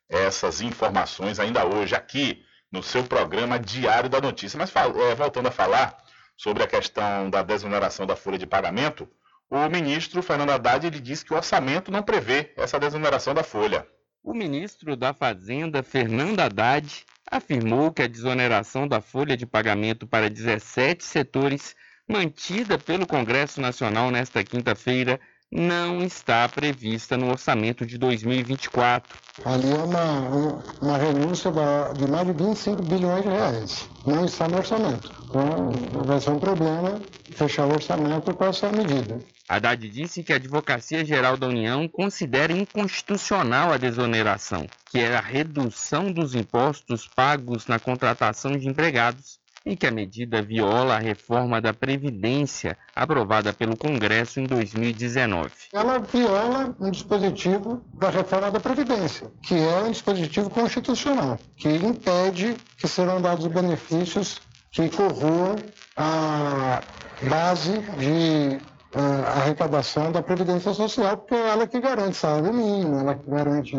essas 0.10 0.60
informações 0.60 1.40
ainda 1.40 1.66
hoje, 1.66 1.96
aqui 1.96 2.44
no 2.70 2.84
seu 2.84 3.06
programa 3.06 3.58
Diário 3.58 4.10
da 4.10 4.20
Notícia. 4.20 4.58
Mas 4.58 4.74
é, 4.76 5.16
voltando 5.16 5.48
a 5.48 5.52
falar 5.52 5.98
sobre 6.36 6.62
a 6.62 6.68
questão 6.68 7.30
da 7.30 7.42
desoneração 7.42 8.06
da 8.06 8.18
folha 8.18 8.38
de 8.38 8.46
pagamento, 8.46 9.08
o 9.50 9.70
ministro 9.70 10.22
Fernando 10.22 10.50
Haddad 10.50 10.86
ele 10.86 11.00
disse 11.00 11.24
que 11.24 11.34
o 11.34 11.38
orçamento 11.38 11.90
não 11.90 12.04
prevê 12.04 12.52
essa 12.58 12.78
desoneração 12.78 13.34
da 13.34 13.44
folha. 13.44 13.88
O 14.22 14.34
ministro 14.34 14.98
da 14.98 15.14
Fazenda, 15.14 15.82
Fernando 15.82 16.42
Haddad, 16.42 17.06
afirmou 17.32 17.94
que 17.94 18.02
a 18.02 18.08
desoneração 18.08 18.86
da 18.86 19.00
folha 19.00 19.38
de 19.38 19.46
pagamento 19.46 20.06
para 20.06 20.30
17 20.30 21.02
setores 21.02 21.78
mantida 22.10 22.78
pelo 22.78 23.06
Congresso 23.06 23.62
Nacional 23.62 24.10
nesta 24.10 24.44
quinta-feira, 24.44 25.20
não 25.52 26.04
está 26.04 26.48
prevista 26.48 27.18
no 27.18 27.30
orçamento 27.30 27.86
de 27.86 27.98
2024. 27.98 29.18
Ali 29.46 29.72
é 29.72 29.76
uma, 29.76 30.62
uma 30.82 30.98
renúncia 30.98 31.52
de 31.98 32.08
mais 32.08 32.28
de 32.28 32.34
25 32.34 32.84
bilhões 32.84 33.24
de 33.24 33.30
reais. 33.30 33.90
Não 34.06 34.26
está 34.26 34.48
no 34.48 34.58
orçamento. 34.58 35.12
Então, 35.28 35.72
vai 36.04 36.20
ser 36.20 36.32
um 36.32 36.40
problema 36.40 37.02
fechar 37.32 37.66
o 37.66 37.74
orçamento 37.74 38.34
com 38.34 38.46
essa 38.46 38.72
medida. 38.72 39.20
Haddad 39.48 39.90
disse 39.90 40.24
que 40.24 40.34
a 40.34 40.36
Advocacia 40.36 41.04
Geral 41.04 41.36
da 41.36 41.48
União 41.48 41.88
considera 41.88 42.54
inconstitucional 42.54 43.72
a 43.72 43.78
desoneração, 43.78 44.68
que 44.92 45.00
é 45.00 45.16
a 45.16 45.22
redução 45.22 46.12
dos 46.12 46.36
impostos 46.36 47.08
pagos 47.08 47.66
na 47.66 47.80
contratação 47.80 48.56
de 48.56 48.68
empregados 48.68 49.39
e 49.66 49.76
que 49.76 49.86
a 49.86 49.92
medida 49.92 50.42
viola 50.42 50.96
a 50.96 51.00
reforma 51.00 51.62
da 51.62 51.74
Previdência 51.74 52.78
aprovada 52.96 53.54
pelo 53.54 53.78
Congresso 53.78 54.40
em 54.40 54.46
2019. 54.46 55.52
Ela 55.74 56.00
viola 56.00 56.76
um 56.80 56.90
dispositivo 56.90 57.84
da 57.94 58.10
reforma 58.10 58.52
da 58.52 58.60
Previdência, 58.60 59.32
que 59.44 59.56
é 59.56 59.84
um 59.84 59.92
dispositivo 59.92 60.50
constitucional, 60.50 61.38
que 61.58 61.70
impede 61.70 62.56
que 62.78 62.88
serão 62.88 63.22
dados 63.22 63.48
benefícios 63.48 64.42
que 64.72 64.90
corroam 64.90 65.56
a 65.96 66.82
base 67.28 67.80
de 67.98 68.58
uh, 68.96 69.26
arrecadação 69.26 70.12
da 70.12 70.22
Previdência 70.22 70.74
Social, 70.74 71.18
porque 71.18 71.36
é 71.36 71.50
ela 71.50 71.68
que 71.68 71.80
garante 71.80 72.16
salário 72.16 72.54
mínimo, 72.54 73.00
ela 73.00 73.16
que 73.16 73.30
garante 73.30 73.78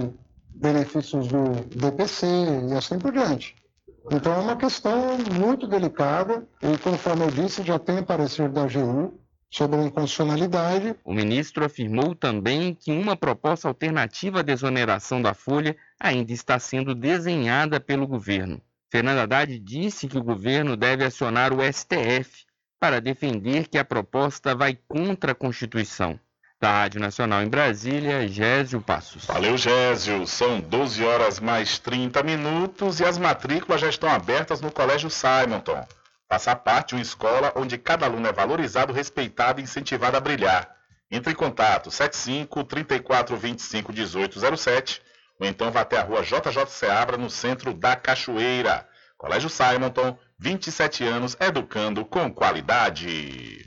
benefícios 0.54 1.28
do 1.28 1.52
DPC 1.74 2.26
e 2.70 2.74
assim 2.74 2.98
por 2.98 3.12
diante. 3.12 3.59
Então 4.12 4.32
é 4.32 4.38
uma 4.38 4.56
questão 4.56 5.18
muito 5.32 5.68
delicada 5.68 6.44
e, 6.60 6.76
conforme 6.78 7.22
eu 7.22 7.30
disse, 7.30 7.62
já 7.62 7.78
tem 7.78 8.02
parecer 8.02 8.48
da 8.48 8.64
AGU 8.64 9.14
sobre 9.48 9.78
a 9.78 9.84
inconstitucionalidade. 9.84 10.96
O 11.04 11.14
ministro 11.14 11.64
afirmou 11.64 12.16
também 12.16 12.74
que 12.74 12.90
uma 12.90 13.16
proposta 13.16 13.68
alternativa 13.68 14.40
à 14.40 14.42
desoneração 14.42 15.22
da 15.22 15.32
folha 15.32 15.76
ainda 15.98 16.32
está 16.32 16.58
sendo 16.58 16.92
desenhada 16.92 17.78
pelo 17.78 18.06
governo. 18.06 18.60
Fernando 18.90 19.18
Haddad 19.18 19.56
disse 19.60 20.08
que 20.08 20.18
o 20.18 20.24
governo 20.24 20.76
deve 20.76 21.04
acionar 21.04 21.52
o 21.52 21.60
STF 21.62 22.44
para 22.80 23.00
defender 23.00 23.68
que 23.68 23.78
a 23.78 23.84
proposta 23.84 24.56
vai 24.56 24.76
contra 24.88 25.32
a 25.32 25.36
Constituição. 25.36 26.18
Da 26.60 26.70
Rádio 26.72 27.00
Nacional 27.00 27.42
em 27.42 27.48
Brasília, 27.48 28.28
Gésio 28.28 28.82
Passos. 28.82 29.24
Valeu, 29.24 29.56
Gésio. 29.56 30.26
São 30.26 30.60
12 30.60 31.02
horas 31.02 31.40
mais 31.40 31.78
30 31.78 32.22
minutos 32.22 33.00
e 33.00 33.04
as 33.04 33.16
matrículas 33.16 33.80
já 33.80 33.88
estão 33.88 34.10
abertas 34.10 34.60
no 34.60 34.70
Colégio 34.70 35.08
Simonton. 35.08 35.82
Faça 36.28 36.54
parte 36.54 36.94
uma 36.94 37.00
escola 37.00 37.50
onde 37.56 37.78
cada 37.78 38.04
aluno 38.04 38.28
é 38.28 38.32
valorizado, 38.32 38.92
respeitado 38.92 39.58
e 39.58 39.64
incentivado 39.64 40.18
a 40.18 40.20
brilhar. 40.20 40.70
Entre 41.10 41.32
em 41.32 41.34
contato 41.36 41.90
75 41.90 42.62
34 42.64 43.36
25 43.38 43.90
18 43.90 44.56
07 44.58 45.02
ou 45.40 45.46
então 45.46 45.70
vá 45.70 45.80
até 45.80 45.96
a 45.96 46.02
rua 46.02 46.22
JJ 46.22 46.66
Seabra, 46.68 47.16
no 47.16 47.30
centro 47.30 47.72
da 47.72 47.96
Cachoeira. 47.96 48.86
Colégio 49.16 49.48
Simonton, 49.48 50.18
27 50.38 51.04
anos, 51.04 51.34
educando 51.40 52.04
com 52.04 52.30
qualidade. 52.30 53.66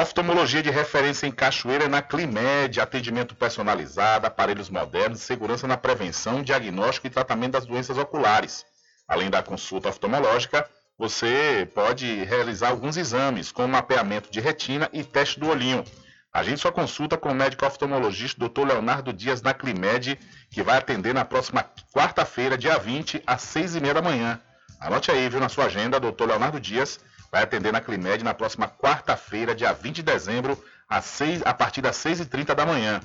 Oftalmologia 0.00 0.62
de 0.62 0.70
referência 0.70 1.26
em 1.26 1.32
Cachoeira 1.32 1.88
na 1.88 2.00
Climed, 2.00 2.80
atendimento 2.80 3.34
personalizado, 3.34 4.28
aparelhos 4.28 4.70
modernos, 4.70 5.22
segurança 5.22 5.66
na 5.66 5.76
prevenção, 5.76 6.40
diagnóstico 6.40 7.08
e 7.08 7.10
tratamento 7.10 7.54
das 7.54 7.66
doenças 7.66 7.98
oculares. 7.98 8.64
Além 9.08 9.28
da 9.28 9.42
consulta 9.42 9.88
oftalmológica, 9.88 10.70
você 10.96 11.68
pode 11.74 12.22
realizar 12.22 12.68
alguns 12.68 12.96
exames, 12.96 13.50
como 13.50 13.72
mapeamento 13.72 14.30
de 14.30 14.38
retina 14.38 14.88
e 14.92 15.02
teste 15.02 15.40
do 15.40 15.48
olhinho. 15.48 15.84
Agende 16.32 16.60
sua 16.60 16.70
consulta 16.70 17.16
com 17.16 17.30
o 17.30 17.34
médico 17.34 17.66
oftalmologista 17.66 18.48
Dr. 18.48 18.68
Leonardo 18.68 19.12
Dias 19.12 19.42
na 19.42 19.52
Climed, 19.52 20.16
que 20.48 20.62
vai 20.62 20.78
atender 20.78 21.12
na 21.12 21.24
próxima 21.24 21.68
quarta-feira, 21.92 22.56
dia 22.56 22.78
20, 22.78 23.20
às 23.26 23.42
6h30 23.42 23.94
da 23.94 24.02
manhã. 24.02 24.40
Anote 24.78 25.10
aí, 25.10 25.28
viu, 25.28 25.40
na 25.40 25.48
sua 25.48 25.64
agenda, 25.64 25.98
Dr. 25.98 26.24
Leonardo 26.24 26.60
Dias, 26.60 27.00
vai 27.30 27.42
atender 27.42 27.72
na 27.72 27.80
Climed 27.80 28.22
na 28.24 28.34
próxima 28.34 28.68
quarta-feira, 28.68 29.54
dia 29.54 29.72
20 29.72 29.96
de 29.96 30.02
dezembro, 30.02 30.62
às 30.88 31.04
6, 31.04 31.42
a 31.44 31.52
partir 31.52 31.82
das 31.82 31.96
6h30 31.96 32.54
da 32.54 32.64
manhã. 32.64 33.00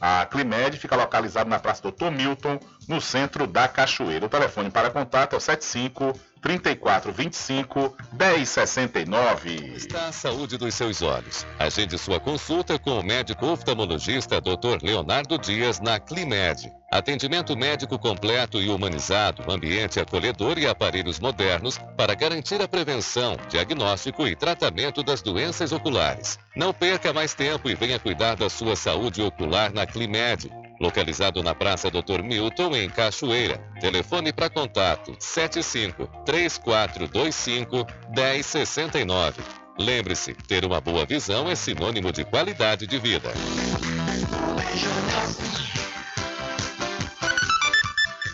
A 0.00 0.26
Climed 0.26 0.78
fica 0.78 0.96
localizada 0.96 1.48
na 1.48 1.58
Praça 1.58 1.82
Doutor 1.82 2.10
Milton, 2.10 2.58
no 2.88 3.00
centro 3.00 3.46
da 3.46 3.68
Cachoeira. 3.68 4.26
O 4.26 4.28
telefone 4.28 4.70
para 4.70 4.90
contato 4.90 5.34
é 5.34 5.36
o 5.36 5.40
75 5.40 6.18
3425 6.44 7.96
1069. 8.12 9.72
Está 9.76 10.08
a 10.08 10.12
saúde 10.12 10.58
dos 10.58 10.74
seus 10.74 11.00
olhos. 11.00 11.46
Agende 11.58 11.96
sua 11.96 12.20
consulta 12.20 12.78
com 12.78 13.00
o 13.00 13.02
médico 13.02 13.46
oftalmologista 13.46 14.42
Dr. 14.42 14.82
Leonardo 14.82 15.38
Dias 15.38 15.80
na 15.80 15.98
Climed. 15.98 16.70
Atendimento 16.92 17.56
médico 17.56 17.98
completo 17.98 18.60
e 18.60 18.68
humanizado, 18.68 19.50
ambiente 19.50 19.98
acolhedor 19.98 20.58
e 20.58 20.66
aparelhos 20.66 21.18
modernos 21.18 21.78
para 21.96 22.14
garantir 22.14 22.60
a 22.60 22.68
prevenção, 22.68 23.38
diagnóstico 23.48 24.28
e 24.28 24.36
tratamento 24.36 25.02
das 25.02 25.22
doenças 25.22 25.72
oculares. 25.72 26.38
Não 26.54 26.74
perca 26.74 27.12
mais 27.12 27.32
tempo 27.32 27.70
e 27.70 27.74
venha 27.74 27.98
cuidar 27.98 28.36
da 28.36 28.50
sua 28.50 28.76
saúde 28.76 29.22
ocular 29.22 29.72
na 29.72 29.86
Climed 29.86 30.63
localizado 30.84 31.42
na 31.42 31.54
Praça 31.54 31.90
Dr. 31.90 32.22
Milton, 32.22 32.76
em 32.76 32.90
Cachoeira. 32.90 33.58
Telefone 33.80 34.32
para 34.34 34.50
contato 34.50 35.16
75 35.18 36.06
3425 36.26 37.86
1069. 38.14 39.42
Lembre-se, 39.78 40.34
ter 40.34 40.64
uma 40.64 40.80
boa 40.80 41.06
visão 41.06 41.50
é 41.50 41.54
sinônimo 41.54 42.12
de 42.12 42.24
qualidade 42.24 42.86
de 42.86 42.98
vida. 42.98 43.32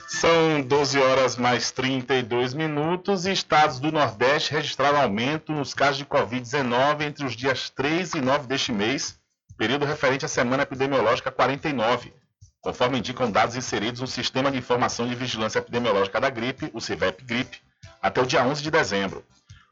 São 0.09 0.61
12 0.61 0.99
horas 0.99 1.37
mais 1.37 1.71
32 1.71 2.53
minutos 2.53 3.27
e 3.27 3.33
estados 3.33 3.79
do 3.79 3.91
Nordeste 3.91 4.53
registraram 4.53 5.01
aumento 5.01 5.53
nos 5.53 5.73
casos 5.73 5.99
de 5.99 6.05
Covid-19 6.05 7.03
entre 7.03 7.25
os 7.25 7.35
dias 7.35 7.71
3 7.71 8.15
e 8.15 8.21
9 8.21 8.47
deste 8.47 8.71
mês, 8.71 9.19
período 9.57 9.87
referente 9.87 10.27
à 10.27 10.29
semana 10.29 10.65
epidemiológica 10.65 11.31
49 11.31 12.20
conforme 12.61 12.99
indicam 12.99 13.31
dados 13.31 13.57
inseridos 13.57 14.01
no 14.01 14.07
Sistema 14.07 14.51
de 14.51 14.59
Informação 14.59 15.09
de 15.09 15.15
Vigilância 15.15 15.59
Epidemiológica 15.59 16.21
da 16.21 16.29
Gripe, 16.29 16.71
o 16.75 16.81
CIVEP-GRIPE, 16.81 17.61
até 18.03 18.21
o 18.21 18.27
dia 18.27 18.45
11 18.45 18.63
de 18.63 18.71
dezembro. 18.71 19.25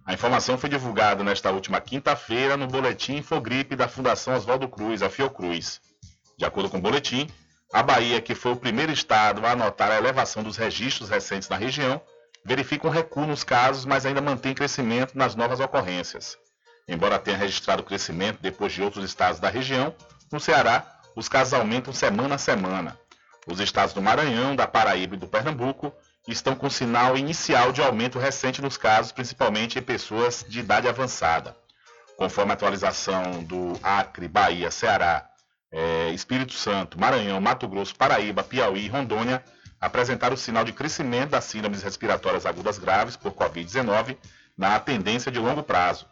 A 0.06 0.14
informação 0.14 0.56
foi 0.56 0.70
divulgada 0.70 1.22
nesta 1.22 1.50
última 1.50 1.80
quinta-feira 1.80 2.56
no 2.56 2.66
Boletim 2.66 3.16
Infogripe 3.16 3.76
da 3.76 3.86
Fundação 3.86 4.34
Oswaldo 4.34 4.66
Cruz, 4.66 5.02
a 5.02 5.10
Fiocruz. 5.10 5.82
De 6.38 6.46
acordo 6.46 6.70
com 6.70 6.78
o 6.78 6.80
boletim, 6.80 7.28
a 7.72 7.82
Bahia, 7.82 8.20
que 8.20 8.34
foi 8.34 8.52
o 8.52 8.56
primeiro 8.56 8.90
estado 8.90 9.44
a 9.44 9.52
anotar 9.52 9.90
a 9.90 9.98
elevação 9.98 10.42
dos 10.42 10.56
registros 10.56 11.10
recentes 11.10 11.48
na 11.50 11.56
região, 11.56 12.00
verifica 12.42 12.86
um 12.86 12.90
recuo 12.90 13.26
nos 13.26 13.44
casos, 13.44 13.84
mas 13.84 14.06
ainda 14.06 14.22
mantém 14.22 14.54
crescimento 14.54 15.18
nas 15.18 15.34
novas 15.34 15.60
ocorrências. 15.60 16.38
Embora 16.88 17.18
tenha 17.18 17.36
registrado 17.36 17.82
crescimento 17.82 18.38
depois 18.40 18.72
de 18.72 18.82
outros 18.82 19.04
estados 19.04 19.38
da 19.38 19.50
região, 19.50 19.94
no 20.32 20.40
Ceará, 20.40 20.97
os 21.16 21.28
casos 21.28 21.54
aumentam 21.54 21.92
semana 21.92 22.36
a 22.36 22.38
semana. 22.38 22.98
Os 23.46 23.60
estados 23.60 23.94
do 23.94 24.02
Maranhão, 24.02 24.54
da 24.54 24.66
Paraíba 24.66 25.14
e 25.14 25.18
do 25.18 25.26
Pernambuco 25.26 25.92
estão 26.26 26.54
com 26.54 26.68
sinal 26.68 27.16
inicial 27.16 27.72
de 27.72 27.82
aumento 27.82 28.18
recente 28.18 28.60
nos 28.60 28.76
casos, 28.76 29.12
principalmente 29.12 29.78
em 29.78 29.82
pessoas 29.82 30.44
de 30.46 30.60
idade 30.60 30.86
avançada. 30.86 31.56
Conforme 32.16 32.52
a 32.52 32.54
atualização 32.54 33.42
do 33.44 33.78
Acre, 33.82 34.28
Bahia, 34.28 34.70
Ceará, 34.70 35.26
é, 35.70 36.10
Espírito 36.10 36.52
Santo, 36.52 37.00
Maranhão, 37.00 37.40
Mato 37.40 37.66
Grosso, 37.68 37.96
Paraíba, 37.96 38.42
Piauí 38.42 38.86
e 38.86 38.88
Rondônia 38.88 39.42
apresentaram 39.80 40.36
sinal 40.36 40.64
de 40.64 40.72
crescimento 40.72 41.30
das 41.30 41.44
síndromes 41.44 41.82
respiratórias 41.82 42.44
agudas 42.44 42.78
graves 42.78 43.16
por 43.16 43.32
Covid-19 43.32 44.16
na 44.56 44.78
tendência 44.80 45.30
de 45.30 45.38
longo 45.38 45.62
prazo. 45.62 46.06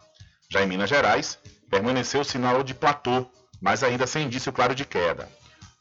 Já 0.49 0.63
em 0.63 0.67
Minas 0.67 0.89
Gerais, 0.89 1.39
permaneceu 1.69 2.21
o 2.21 2.25
sinal 2.25 2.63
de 2.63 2.75
platô, 2.75 3.29
mas 3.61 3.83
ainda 3.83 4.07
sem 4.07 4.27
indício 4.27 4.53
claro 4.53 4.75
de 4.75 4.85
queda. 4.85 5.29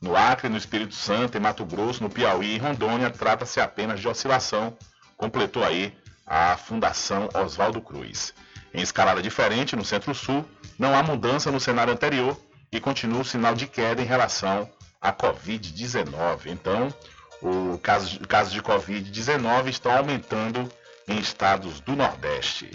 No 0.01 0.15
Acre, 0.15 0.49
no 0.49 0.57
Espírito 0.57 0.93
Santo, 0.93 1.37
em 1.37 1.41
Mato 1.41 1.65
Grosso, 1.65 2.03
no 2.03 2.09
Piauí 2.09 2.55
e 2.55 2.57
Rondônia, 2.57 3.09
trata-se 3.09 3.59
apenas 3.59 3.99
de 3.99 4.07
oscilação, 4.07 4.77
completou 5.17 5.63
aí 5.63 5.97
a 6.25 6.57
Fundação 6.57 7.29
Oswaldo 7.33 7.81
Cruz. 7.81 8.33
Em 8.73 8.81
escalada 8.81 9.21
diferente, 9.21 9.75
no 9.75 9.85
Centro-Sul, 9.85 10.45
não 10.77 10.95
há 10.95 11.01
mudança 11.01 11.51
no 11.51 11.59
cenário 11.59 11.93
anterior 11.93 12.37
e 12.71 12.79
continua 12.79 13.21
o 13.21 13.25
sinal 13.25 13.55
de 13.55 13.67
queda 13.67 14.01
em 14.01 14.05
relação 14.05 14.69
à 15.01 15.13
Covid-19. 15.13 16.47
Então, 16.47 16.93
o 17.41 17.77
caso, 17.77 18.19
caso 18.27 18.51
de 18.51 18.61
Covid-19 18.61 19.67
estão 19.67 19.95
aumentando 19.95 20.69
em 21.07 21.17
estados 21.19 21.79
do 21.79 21.95
Nordeste. 21.95 22.69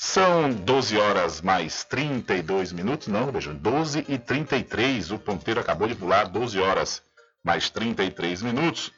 São 0.00 0.48
12 0.48 0.96
horas 0.96 1.40
mais 1.40 1.82
32 1.82 2.70
minutos, 2.70 3.08
não, 3.08 3.32
vejam, 3.32 3.52
12 3.52 4.04
e 4.06 4.16
33. 4.16 5.10
O 5.10 5.18
ponteiro 5.18 5.58
acabou 5.58 5.88
de 5.88 5.96
pular 5.96 6.28
12 6.28 6.56
horas 6.60 7.02
mais 7.42 7.68
33 7.68 8.42
minutos. 8.42 8.92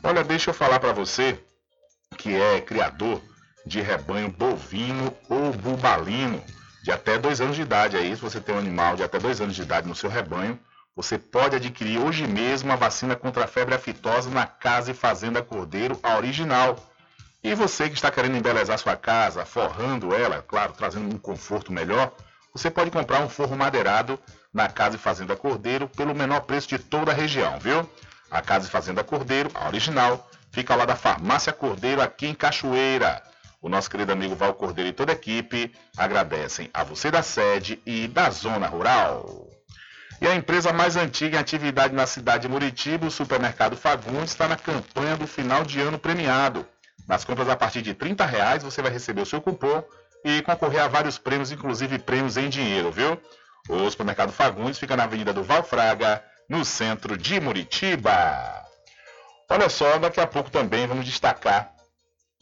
Olha, 0.00 0.22
deixa 0.22 0.50
eu 0.50 0.54
falar 0.54 0.78
para 0.78 0.92
você 0.92 1.42
que 2.16 2.36
é 2.36 2.60
criador 2.60 3.20
de 3.66 3.80
rebanho 3.80 4.30
bovino 4.30 5.12
ou 5.28 5.52
bubalino 5.52 6.40
de 6.84 6.92
até 6.92 7.18
dois 7.18 7.40
anos 7.40 7.56
de 7.56 7.62
idade. 7.62 7.96
Aí, 7.96 8.14
se 8.14 8.22
você 8.22 8.40
tem 8.40 8.54
um 8.54 8.58
animal 8.58 8.94
de 8.94 9.02
até 9.02 9.18
dois 9.18 9.40
anos 9.40 9.56
de 9.56 9.62
idade 9.62 9.88
no 9.88 9.96
seu 9.96 10.08
rebanho, 10.08 10.56
você 10.94 11.18
pode 11.18 11.56
adquirir 11.56 11.98
hoje 11.98 12.28
mesmo 12.28 12.70
a 12.70 12.76
vacina 12.76 13.16
contra 13.16 13.42
a 13.42 13.48
febre 13.48 13.74
aftosa 13.74 14.30
na 14.30 14.46
Casa 14.46 14.92
e 14.92 14.94
Fazenda 14.94 15.42
Cordeiro, 15.42 15.98
a 16.00 16.16
original. 16.16 16.78
E 17.44 17.54
você 17.54 17.90
que 17.90 17.94
está 17.94 18.10
querendo 18.10 18.38
embelezar 18.38 18.78
sua 18.78 18.96
casa, 18.96 19.44
forrando 19.44 20.14
ela, 20.14 20.40
claro, 20.40 20.72
trazendo 20.72 21.14
um 21.14 21.18
conforto 21.18 21.70
melhor, 21.70 22.10
você 22.54 22.70
pode 22.70 22.90
comprar 22.90 23.20
um 23.20 23.28
forro 23.28 23.54
madeirado 23.54 24.18
na 24.50 24.66
Casa 24.66 24.96
e 24.96 24.98
Fazenda 24.98 25.36
Cordeiro 25.36 25.86
pelo 25.86 26.14
menor 26.14 26.40
preço 26.40 26.68
de 26.68 26.78
toda 26.78 27.12
a 27.12 27.14
região, 27.14 27.58
viu? 27.60 27.86
A 28.30 28.40
Casa 28.40 28.66
e 28.66 28.70
Fazenda 28.70 29.04
Cordeiro, 29.04 29.50
a 29.52 29.66
original, 29.66 30.26
fica 30.52 30.74
lá 30.74 30.86
da 30.86 30.96
Farmácia 30.96 31.52
Cordeiro, 31.52 32.00
aqui 32.00 32.26
em 32.26 32.34
Cachoeira. 32.34 33.22
O 33.60 33.68
nosso 33.68 33.90
querido 33.90 34.12
amigo 34.12 34.34
Val 34.34 34.54
Cordeiro 34.54 34.88
e 34.88 34.94
toda 34.94 35.12
a 35.12 35.14
equipe 35.14 35.70
agradecem 35.98 36.70
a 36.72 36.82
você 36.82 37.10
da 37.10 37.22
sede 37.22 37.78
e 37.84 38.08
da 38.08 38.30
zona 38.30 38.66
rural. 38.68 39.50
E 40.18 40.26
a 40.26 40.34
empresa 40.34 40.72
mais 40.72 40.96
antiga 40.96 41.36
em 41.36 41.40
atividade 41.40 41.94
na 41.94 42.06
cidade 42.06 42.44
de 42.44 42.48
Muritiba, 42.48 43.04
o 43.04 43.10
Supermercado 43.10 43.76
Fagundes, 43.76 44.30
está 44.30 44.48
na 44.48 44.56
campanha 44.56 45.14
do 45.14 45.26
final 45.26 45.62
de 45.62 45.78
ano 45.78 45.98
premiado. 45.98 46.66
Nas 47.06 47.24
compras 47.24 47.48
a 47.48 47.56
partir 47.56 47.82
de 47.82 47.94
30 47.94 48.24
reais, 48.24 48.62
você 48.62 48.80
vai 48.80 48.90
receber 48.90 49.20
o 49.20 49.26
seu 49.26 49.40
cupom 49.40 49.82
e 50.24 50.40
concorrer 50.42 50.82
a 50.82 50.88
vários 50.88 51.18
prêmios, 51.18 51.52
inclusive 51.52 51.98
prêmios 51.98 52.36
em 52.36 52.48
dinheiro, 52.48 52.90
viu? 52.90 53.20
O 53.68 53.90
supermercado 53.90 54.32
Fagundes 54.32 54.78
fica 54.78 54.96
na 54.96 55.04
Avenida 55.04 55.32
do 55.32 55.42
Valfraga, 55.42 56.22
no 56.48 56.64
centro 56.64 57.16
de 57.16 57.40
Muritiba. 57.40 58.64
Olha 59.48 59.68
só, 59.68 59.98
daqui 59.98 60.20
a 60.20 60.26
pouco 60.26 60.50
também 60.50 60.86
vamos 60.86 61.04
destacar 61.04 61.74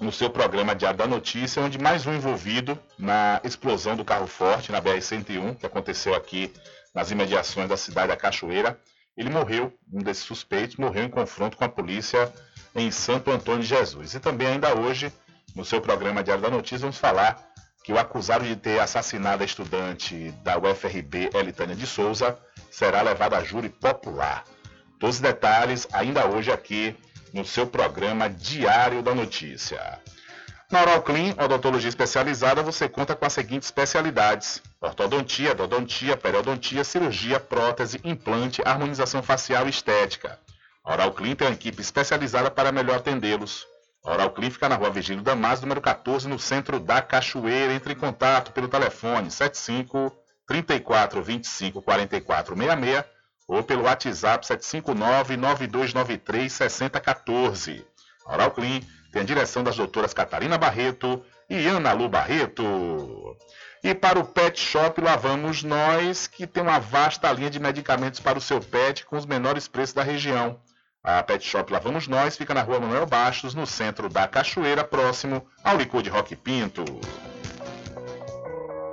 no 0.00 0.12
seu 0.12 0.30
programa 0.30 0.74
Diário 0.74 0.98
da 0.98 1.06
Notícia, 1.06 1.62
onde 1.62 1.78
mais 1.78 2.06
um 2.06 2.14
envolvido 2.14 2.78
na 2.98 3.40
explosão 3.44 3.96
do 3.96 4.04
carro 4.04 4.26
forte 4.26 4.72
na 4.72 4.80
BR-101, 4.80 5.56
que 5.56 5.66
aconteceu 5.66 6.14
aqui 6.14 6.52
nas 6.94 7.10
imediações 7.10 7.68
da 7.68 7.76
cidade 7.76 8.08
da 8.08 8.16
Cachoeira. 8.16 8.78
Ele 9.16 9.30
morreu, 9.30 9.72
um 9.92 10.02
desses 10.02 10.24
suspeitos, 10.24 10.76
morreu 10.76 11.04
em 11.04 11.08
confronto 11.08 11.56
com 11.56 11.64
a 11.64 11.68
polícia 11.68 12.32
em 12.74 12.90
Santo 12.90 13.30
Antônio 13.30 13.62
de 13.62 13.68
Jesus. 13.68 14.14
E 14.14 14.20
também 14.20 14.48
ainda 14.48 14.78
hoje, 14.78 15.12
no 15.54 15.64
seu 15.64 15.80
programa 15.80 16.22
Diário 16.22 16.42
da 16.42 16.50
Notícia, 16.50 16.78
vamos 16.78 16.98
falar 16.98 17.52
que 17.84 17.92
o 17.92 17.98
acusado 17.98 18.44
de 18.44 18.56
ter 18.56 18.80
assassinado 18.80 19.42
a 19.42 19.46
estudante 19.46 20.30
da 20.42 20.56
UFRB, 20.58 21.30
Elitânia 21.34 21.74
de 21.74 21.86
Souza, 21.86 22.38
será 22.70 23.02
levado 23.02 23.34
a 23.34 23.42
júri 23.42 23.68
popular. 23.68 24.44
Todos 24.98 25.16
os 25.16 25.20
detalhes 25.20 25.88
ainda 25.92 26.26
hoje 26.26 26.52
aqui 26.52 26.96
no 27.32 27.44
seu 27.44 27.66
programa 27.66 28.28
Diário 28.28 29.02
da 29.02 29.14
Notícia. 29.14 30.00
Na 30.70 30.80
Oral 30.80 31.02
Clean, 31.02 31.34
odontologia 31.38 31.88
especializada, 31.88 32.62
você 32.62 32.88
conta 32.88 33.14
com 33.14 33.26
as 33.26 33.32
seguintes 33.34 33.68
especialidades: 33.68 34.62
ortodontia, 34.80 35.52
odontia, 35.52 36.16
periodontia, 36.16 36.82
cirurgia, 36.82 37.38
prótese, 37.38 38.00
implante, 38.02 38.62
harmonização 38.64 39.22
facial 39.22 39.66
e 39.66 39.70
estética. 39.70 40.38
A 40.84 40.94
Oral 40.94 41.12
Clean 41.12 41.36
tem 41.36 41.46
uma 41.46 41.54
equipe 41.54 41.80
especializada 41.80 42.50
para 42.50 42.72
melhor 42.72 42.96
atendê-los. 42.96 43.66
A 44.04 44.10
Oral 44.12 44.30
Clean 44.30 44.50
fica 44.50 44.68
na 44.68 44.74
rua 44.74 44.90
Vigílio 44.90 45.22
Damas, 45.22 45.60
número 45.60 45.80
14, 45.80 46.26
no 46.26 46.40
centro 46.40 46.80
da 46.80 47.00
Cachoeira. 47.00 47.72
Entre 47.72 47.92
em 47.92 47.96
contato 47.96 48.50
pelo 48.50 48.66
telefone 48.66 49.30
75 49.30 50.12
34 50.44 51.22
25 51.22 51.80
44 51.82 52.56
66 52.56 53.04
ou 53.46 53.62
pelo 53.62 53.84
WhatsApp 53.84 54.44
759 54.44 55.36
9293 55.36 56.52
6014. 56.52 57.86
A 58.26 58.32
Oral 58.34 58.50
Clean 58.50 58.80
tem 59.12 59.22
a 59.22 59.24
direção 59.24 59.62
das 59.62 59.76
doutoras 59.76 60.12
Catarina 60.12 60.58
Barreto 60.58 61.24
e 61.48 61.68
Ana 61.68 61.92
Lu 61.92 62.08
Barreto. 62.08 63.36
E 63.84 63.94
para 63.94 64.18
o 64.18 64.24
Pet 64.24 64.60
Shop 64.60 65.00
lá 65.00 65.14
vamos 65.14 65.62
nós, 65.62 66.26
que 66.26 66.46
tem 66.46 66.62
uma 66.62 66.80
vasta 66.80 67.30
linha 67.30 67.50
de 67.50 67.60
medicamentos 67.60 68.18
para 68.18 68.38
o 68.38 68.40
seu 68.40 68.60
pet 68.60 69.04
com 69.04 69.16
os 69.16 69.26
menores 69.26 69.68
preços 69.68 69.94
da 69.94 70.02
região. 70.02 70.60
A 71.04 71.20
Pet 71.20 71.44
Shop 71.44 71.72
Lá 71.72 71.80
Vamos 71.80 72.06
Nós 72.06 72.36
fica 72.36 72.54
na 72.54 72.62
rua 72.62 72.78
Manuel 72.78 73.06
Bastos, 73.06 73.56
no 73.56 73.66
centro 73.66 74.08
da 74.08 74.28
Cachoeira, 74.28 74.84
próximo 74.84 75.44
ao 75.64 75.76
licor 75.76 76.00
de 76.00 76.08
Rock 76.08 76.36
Pinto. 76.36 76.84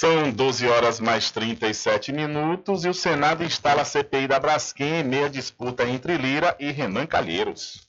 São 0.00 0.30
12 0.30 0.66
horas 0.66 0.98
mais 0.98 1.30
37 1.30 2.10
minutos 2.10 2.84
e 2.84 2.88
o 2.88 2.94
Senado 2.94 3.44
instala 3.44 3.82
a 3.82 3.84
CPI 3.84 4.28
da 4.28 4.40
Braskem 4.40 5.00
em 5.00 5.04
meia 5.04 5.28
disputa 5.28 5.86
entre 5.86 6.16
Lira 6.16 6.56
e 6.58 6.70
Renan 6.70 7.06
Calheiros. 7.06 7.86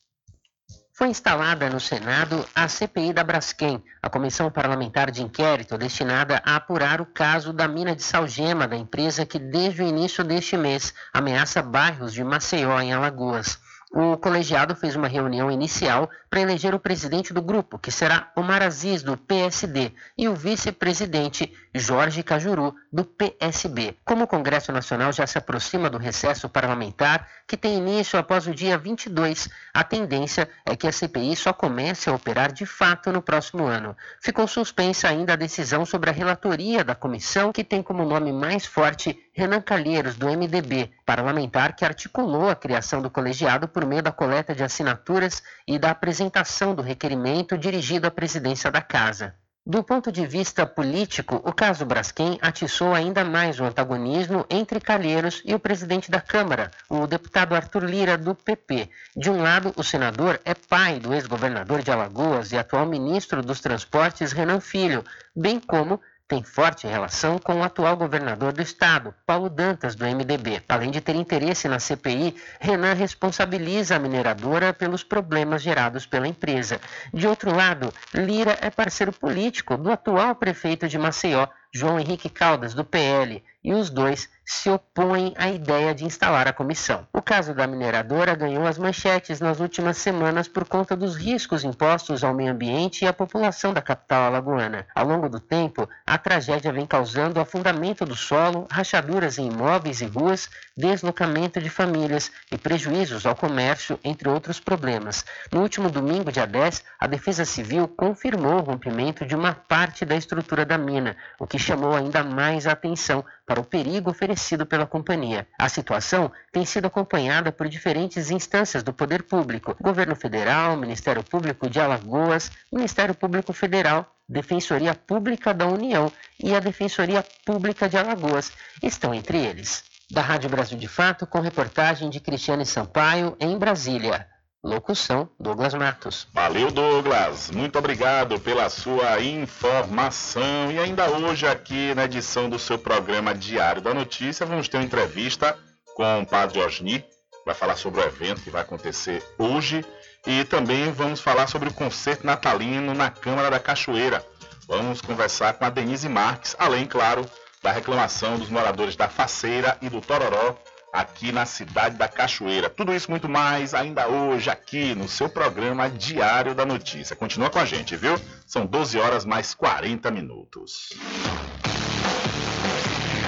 Foi 0.93 1.07
instalada 1.07 1.69
no 1.69 1.79
Senado 1.79 2.45
a 2.53 2.67
CPI 2.67 3.13
da 3.13 3.23
Braskem, 3.23 3.81
a 4.03 4.09
comissão 4.09 4.51
parlamentar 4.51 5.09
de 5.09 5.23
inquérito 5.23 5.77
destinada 5.77 6.41
a 6.45 6.57
apurar 6.57 6.99
o 7.01 7.05
caso 7.05 7.53
da 7.53 7.67
mina 7.67 7.95
de 7.95 8.03
salgema 8.03 8.67
da 8.67 8.75
empresa 8.75 9.25
que 9.25 9.39
desde 9.39 9.81
o 9.81 9.87
início 9.87 10.23
deste 10.23 10.57
mês 10.57 10.93
ameaça 11.13 11.61
bairros 11.61 12.13
de 12.13 12.23
Maceió 12.23 12.79
em 12.81 12.93
Alagoas. 12.93 13.57
O 13.93 14.15
colegiado 14.15 14.73
fez 14.73 14.95
uma 14.95 15.09
reunião 15.09 15.51
inicial 15.51 16.09
para 16.29 16.39
eleger 16.39 16.73
o 16.73 16.79
presidente 16.79 17.33
do 17.33 17.41
grupo, 17.41 17.77
que 17.77 17.91
será 17.91 18.31
Omar 18.37 18.63
Aziz, 18.63 19.03
do 19.03 19.17
PSD, 19.17 19.91
e 20.17 20.29
o 20.29 20.33
vice-presidente 20.33 21.53
Jorge 21.75 22.23
Cajuru, 22.23 22.73
do 22.91 23.03
PSB. 23.03 23.97
Como 24.05 24.23
o 24.23 24.27
Congresso 24.27 24.71
Nacional 24.71 25.11
já 25.11 25.27
se 25.27 25.37
aproxima 25.37 25.89
do 25.89 25.97
recesso 25.97 26.47
parlamentar, 26.47 27.27
que 27.45 27.57
tem 27.57 27.77
início 27.77 28.17
após 28.17 28.47
o 28.47 28.55
dia 28.55 28.77
22, 28.77 29.49
a 29.73 29.83
tendência 29.83 30.49
é 30.65 30.73
que 30.73 30.87
a 30.87 30.91
CPI 30.93 31.35
só 31.35 31.51
comece 31.51 32.09
a 32.09 32.13
operar 32.13 32.53
de 32.53 32.65
fato 32.65 33.11
no 33.11 33.21
próximo 33.21 33.65
ano. 33.65 33.95
Ficou 34.21 34.47
suspensa 34.47 35.09
ainda 35.09 35.33
a 35.33 35.35
decisão 35.35 35.85
sobre 35.85 36.09
a 36.09 36.13
relatoria 36.13 36.81
da 36.81 36.95
comissão, 36.95 37.51
que 37.51 37.63
tem 37.63 37.83
como 37.83 38.05
nome 38.05 38.31
mais 38.31 38.65
forte 38.65 39.19
Renan 39.33 39.61
Calheiros, 39.61 40.17
do 40.17 40.27
MDB, 40.27 40.91
parlamentar 41.05 41.73
que 41.75 41.85
articulou 41.85 42.49
a 42.49 42.55
criação 42.55 43.01
do 43.01 43.09
colegiado 43.09 43.67
por 43.67 43.85
meio 43.85 44.03
da 44.03 44.11
coleta 44.11 44.53
de 44.53 44.63
assinaturas 44.63 45.41
e 45.65 45.79
da 45.79 45.91
apresentação 45.91 46.75
do 46.75 46.81
requerimento 46.81 47.57
dirigido 47.57 48.05
à 48.05 48.11
presidência 48.11 48.69
da 48.69 48.81
Casa. 48.81 49.33
Do 49.63 49.83
ponto 49.83 50.11
de 50.11 50.25
vista 50.25 50.65
político, 50.65 51.35
o 51.45 51.53
caso 51.53 51.85
Braskem 51.85 52.39
atiçou 52.41 52.95
ainda 52.95 53.23
mais 53.23 53.59
o 53.59 53.63
antagonismo 53.63 54.43
entre 54.49 54.81
Calheiros 54.81 55.41
e 55.45 55.53
o 55.53 55.59
presidente 55.59 56.09
da 56.09 56.19
Câmara, 56.19 56.71
o 56.89 57.05
deputado 57.05 57.53
Arthur 57.53 57.83
Lira, 57.83 58.17
do 58.17 58.33
PP. 58.33 58.89
De 59.15 59.29
um 59.29 59.41
lado, 59.41 59.71
o 59.77 59.83
senador 59.83 60.41
é 60.43 60.55
pai 60.55 60.99
do 60.99 61.13
ex-governador 61.13 61.83
de 61.83 61.91
Alagoas 61.91 62.51
e 62.51 62.57
atual 62.57 62.87
ministro 62.87 63.43
dos 63.43 63.61
Transportes, 63.61 64.31
Renan 64.31 64.59
Filho, 64.59 65.05
bem 65.35 65.59
como 65.59 66.01
tem 66.31 66.41
forte 66.41 66.87
relação 66.87 67.37
com 67.37 67.59
o 67.59 67.61
atual 67.61 67.97
governador 67.97 68.53
do 68.53 68.61
estado, 68.61 69.13
Paulo 69.25 69.49
Dantas, 69.49 69.95
do 69.95 70.05
MDB. 70.05 70.63
Além 70.69 70.89
de 70.89 71.01
ter 71.01 71.13
interesse 71.13 71.67
na 71.67 71.77
CPI, 71.77 72.33
Renan 72.57 72.93
responsabiliza 72.93 73.97
a 73.97 73.99
mineradora 73.99 74.71
pelos 74.71 75.03
problemas 75.03 75.61
gerados 75.61 76.05
pela 76.05 76.25
empresa. 76.25 76.79
De 77.13 77.27
outro 77.27 77.53
lado, 77.53 77.93
Lira 78.13 78.57
é 78.61 78.69
parceiro 78.69 79.11
político 79.11 79.75
do 79.75 79.91
atual 79.91 80.33
prefeito 80.33 80.87
de 80.87 80.97
Maceió, 80.97 81.49
João 81.73 81.99
Henrique 81.99 82.29
Caldas, 82.29 82.73
do 82.73 82.83
PL, 82.83 83.41
e 83.63 83.73
os 83.73 83.89
dois 83.89 84.29
se 84.43 84.69
opõem 84.69 85.33
à 85.37 85.49
ideia 85.49 85.95
de 85.95 86.03
instalar 86.03 86.47
a 86.47 86.51
comissão. 86.53 87.07
O 87.13 87.21
caso 87.21 87.53
da 87.53 87.65
mineradora 87.65 88.35
ganhou 88.35 88.67
as 88.67 88.77
manchetes 88.77 89.39
nas 89.39 89.59
últimas 89.59 89.97
semanas 89.97 90.47
por 90.47 90.67
conta 90.67 90.95
dos 90.95 91.15
riscos 91.15 91.63
impostos 91.63 92.23
ao 92.23 92.33
meio 92.33 92.51
ambiente 92.51 93.05
e 93.05 93.07
à 93.07 93.13
população 93.13 93.71
da 93.71 93.81
capital 93.81 94.23
alagoana. 94.23 94.85
Ao 94.93 95.07
longo 95.07 95.29
do 95.29 95.39
tempo, 95.39 95.87
a 96.05 96.17
tragédia 96.17 96.73
vem 96.73 96.85
causando 96.85 97.39
afundamento 97.39 98.05
do 98.05 98.15
solo, 98.15 98.67
rachaduras 98.69 99.37
em 99.37 99.47
imóveis 99.47 100.01
e 100.01 100.05
ruas, 100.05 100.49
deslocamento 100.75 101.61
de 101.61 101.69
famílias 101.69 102.31
e 102.51 102.57
prejuízos 102.57 103.25
ao 103.25 103.35
comércio, 103.35 103.99
entre 104.03 104.27
outros 104.27 104.59
problemas. 104.59 105.23
No 105.51 105.61
último 105.61 105.89
domingo, 105.89 106.31
dia 106.31 106.47
10, 106.47 106.83
a 106.99 107.07
Defesa 107.07 107.45
Civil 107.45 107.87
confirmou 107.87 108.55
o 108.55 108.63
rompimento 108.63 109.25
de 109.25 109.35
uma 109.35 109.53
parte 109.53 110.03
da 110.03 110.15
estrutura 110.15 110.65
da 110.65 110.77
mina, 110.77 111.15
o 111.39 111.47
que 111.47 111.57
chamou 111.61 111.95
ainda 111.95 112.23
mais 112.23 112.67
a 112.67 112.71
atenção 112.71 113.23
para 113.45 113.59
o 113.59 113.63
perigo 113.63 114.09
oferecido 114.09 114.65
pela 114.65 114.85
companhia. 114.85 115.47
A 115.57 115.69
situação 115.69 116.31
tem 116.51 116.65
sido 116.65 116.87
acompanhada 116.87 117.51
por 117.51 117.69
diferentes 117.69 118.31
instâncias 118.31 118.83
do 118.83 118.91
poder 118.91 119.23
público: 119.23 119.75
Governo 119.79 120.15
Federal, 120.15 120.75
Ministério 120.75 121.23
Público 121.23 121.69
de 121.69 121.79
Alagoas, 121.79 122.51
Ministério 122.71 123.13
Público 123.13 123.53
Federal, 123.53 124.13
Defensoria 124.27 124.95
Pública 124.95 125.53
da 125.53 125.67
União 125.67 126.11
e 126.41 126.55
a 126.55 126.59
Defensoria 126.59 127.23
Pública 127.45 127.87
de 127.87 127.97
Alagoas 127.97 128.51
estão 128.81 129.13
entre 129.13 129.37
eles. 129.37 129.83
Da 130.09 130.21
Rádio 130.21 130.49
Brasil 130.49 130.77
de 130.77 130.87
Fato, 130.87 131.25
com 131.25 131.39
reportagem 131.39 132.09
de 132.09 132.19
Cristiane 132.19 132.65
Sampaio, 132.65 133.37
em 133.39 133.57
Brasília. 133.57 134.27
Locução: 134.63 135.27
Douglas 135.39 135.73
Matos. 135.73 136.27
Valeu, 136.31 136.69
Douglas. 136.69 137.49
Muito 137.49 137.79
obrigado 137.79 138.39
pela 138.39 138.69
sua 138.69 139.19
informação. 139.19 140.71
E 140.71 140.77
ainda 140.77 141.09
hoje, 141.09 141.47
aqui 141.47 141.95
na 141.95 142.05
edição 142.05 142.47
do 142.47 142.59
seu 142.59 142.77
programa 142.77 143.33
Diário 143.33 143.81
da 143.81 143.91
Notícia, 143.91 144.45
vamos 144.45 144.67
ter 144.67 144.77
uma 144.77 144.83
entrevista 144.83 145.57
com 145.95 146.21
o 146.21 146.25
Padre 146.27 146.59
Osni. 146.59 147.03
Vai 147.43 147.55
falar 147.55 147.75
sobre 147.75 148.01
o 148.01 148.03
evento 148.03 148.41
que 148.41 148.51
vai 148.51 148.61
acontecer 148.61 149.23
hoje. 149.35 149.83
E 150.27 150.43
também 150.43 150.91
vamos 150.91 151.19
falar 151.19 151.47
sobre 151.47 151.69
o 151.69 151.73
concerto 151.73 152.27
natalino 152.27 152.93
na 152.93 153.09
Câmara 153.09 153.49
da 153.49 153.59
Cachoeira. 153.59 154.23
Vamos 154.67 155.01
conversar 155.01 155.53
com 155.53 155.65
a 155.65 155.71
Denise 155.71 156.07
Marques, 156.07 156.55
além, 156.59 156.85
claro, 156.85 157.25
da 157.63 157.71
reclamação 157.71 158.37
dos 158.37 158.49
moradores 158.49 158.95
da 158.95 159.09
Faceira 159.09 159.75
e 159.81 159.89
do 159.89 160.01
Tororó 160.01 160.55
aqui 160.91 161.31
na 161.31 161.45
cidade 161.45 161.95
da 161.95 162.07
Cachoeira. 162.07 162.69
Tudo 162.69 162.93
isso 162.93 163.09
muito 163.09 163.29
mais 163.29 163.73
ainda 163.73 164.07
hoje 164.07 164.49
aqui 164.49 164.93
no 164.93 165.07
seu 165.07 165.29
programa 165.29 165.89
Diário 165.89 166.53
da 166.53 166.65
Notícia. 166.65 167.15
Continua 167.15 167.49
com 167.49 167.59
a 167.59 167.65
gente, 167.65 167.95
viu? 167.95 168.19
São 168.45 168.65
12 168.65 168.99
horas 168.99 169.25
mais 169.25 169.53
40 169.53 170.11
minutos. 170.11 170.89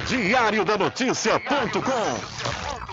Diário 0.07 0.65
da 0.65 0.77
Notícia.com 0.77 2.82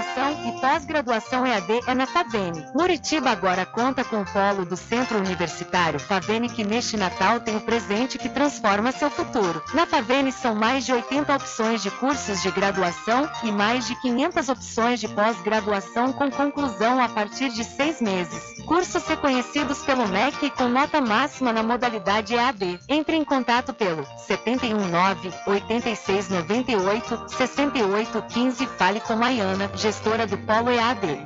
Graduação 0.00 0.48
e 0.48 0.60
pós-graduação 0.60 1.46
EAD 1.46 1.80
é 1.86 1.94
na 1.94 2.06
Favene. 2.06 2.64
Muritiba 2.74 3.30
agora 3.30 3.66
conta 3.66 4.02
com 4.02 4.22
o 4.22 4.24
polo 4.24 4.64
do 4.64 4.74
Centro 4.74 5.18
Universitário 5.18 6.00
Favene 6.00 6.48
que 6.48 6.64
neste 6.64 6.96
Natal 6.96 7.40
tem 7.40 7.56
o 7.56 7.60
presente 7.60 8.16
que 8.16 8.30
transforma 8.30 8.92
seu 8.92 9.10
futuro. 9.10 9.62
Na 9.74 9.84
Favene 9.84 10.32
são 10.32 10.54
mais 10.54 10.86
de 10.86 10.92
80 10.94 11.36
opções 11.36 11.82
de 11.82 11.90
cursos 11.90 12.40
de 12.40 12.50
graduação 12.50 13.28
e 13.44 13.52
mais 13.52 13.86
de 13.86 13.94
500 14.00 14.48
opções 14.48 15.00
de 15.00 15.08
pós-graduação 15.08 16.14
com 16.14 16.30
conclusão 16.30 17.02
a 17.02 17.08
partir 17.08 17.50
de 17.50 17.62
seis 17.62 18.00
meses. 18.00 18.64
Cursos 18.64 19.06
reconhecidos 19.06 19.82
pelo 19.82 20.08
MEC 20.08 20.48
com 20.50 20.68
nota 20.68 21.00
máxima 21.02 21.52
na 21.52 21.62
modalidade 21.62 22.34
EAD. 22.34 22.80
Entre 22.88 23.16
em 23.16 23.24
contato 23.24 23.74
pelo 23.74 24.06
719 24.26 25.30
8698 25.46 27.28
6815 27.36 28.66
Fale 28.78 29.00
com 29.00 29.14
Maiana, 29.14 29.68
gestora 29.90 30.24
do 30.24 30.38
Polo 30.38 30.70
EAD. 30.70 31.18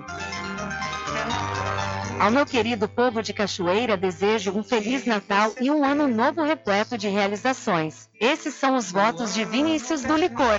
Ao 2.19 2.31
meu 2.31 2.47
querido 2.47 2.89
povo 2.89 3.23
de 3.23 3.35
Cachoeira, 3.35 3.95
desejo 3.95 4.53
um 4.53 4.65
Feliz 4.65 5.05
Natal 5.05 5.53
e 5.61 5.71
um 5.71 5.85
ano 5.85 6.09
novo 6.09 6.43
repleto 6.43 6.97
de 6.97 7.07
realizações. 7.07 8.09
Esses 8.19 8.55
são 8.55 8.75
os 8.77 8.91
votos 8.91 9.35
de 9.35 9.45
Vinícius 9.45 10.03
do 10.03 10.17
Licor. 10.17 10.59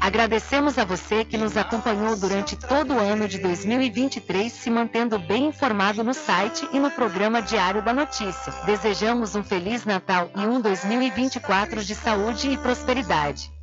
Agradecemos 0.00 0.78
a 0.78 0.84
você 0.86 1.26
que 1.26 1.36
nos 1.36 1.58
acompanhou 1.58 2.16
durante 2.16 2.56
todo 2.56 2.94
o 2.94 2.98
ano 2.98 3.28
de 3.28 3.38
2023, 3.38 4.50
se 4.50 4.70
mantendo 4.70 5.18
bem 5.18 5.48
informado 5.48 6.02
no 6.02 6.14
site 6.14 6.66
e 6.72 6.78
no 6.78 6.90
programa 6.90 7.42
Diário 7.42 7.82
da 7.82 7.92
Notícia. 7.92 8.50
Desejamos 8.64 9.34
um 9.34 9.42
Feliz 9.42 9.84
Natal 9.84 10.30
e 10.34 10.40
um 10.40 10.58
2024 10.58 11.84
de 11.84 11.94
saúde 11.94 12.48
e 12.48 12.56
prosperidade. 12.56 13.54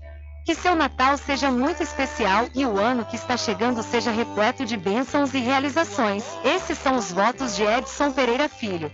Que 0.46 0.54
seu 0.54 0.76
Natal 0.76 1.18
seja 1.18 1.50
muito 1.50 1.82
especial 1.82 2.48
e 2.54 2.66
o 2.66 2.78
ano 2.78 3.06
que 3.06 3.16
está 3.16 3.38
chegando 3.38 3.82
seja 3.82 4.12
repleto 4.12 4.66
de 4.66 4.76
bênçãos 4.76 5.34
e 5.34 5.40
realizações. 5.40 6.26
Esses 6.44 6.78
são 6.78 6.98
os 6.98 7.12
votos 7.12 7.56
de 7.56 7.64
Edson 7.64 8.12
Pereira 8.12 8.50
Filho. 8.50 8.92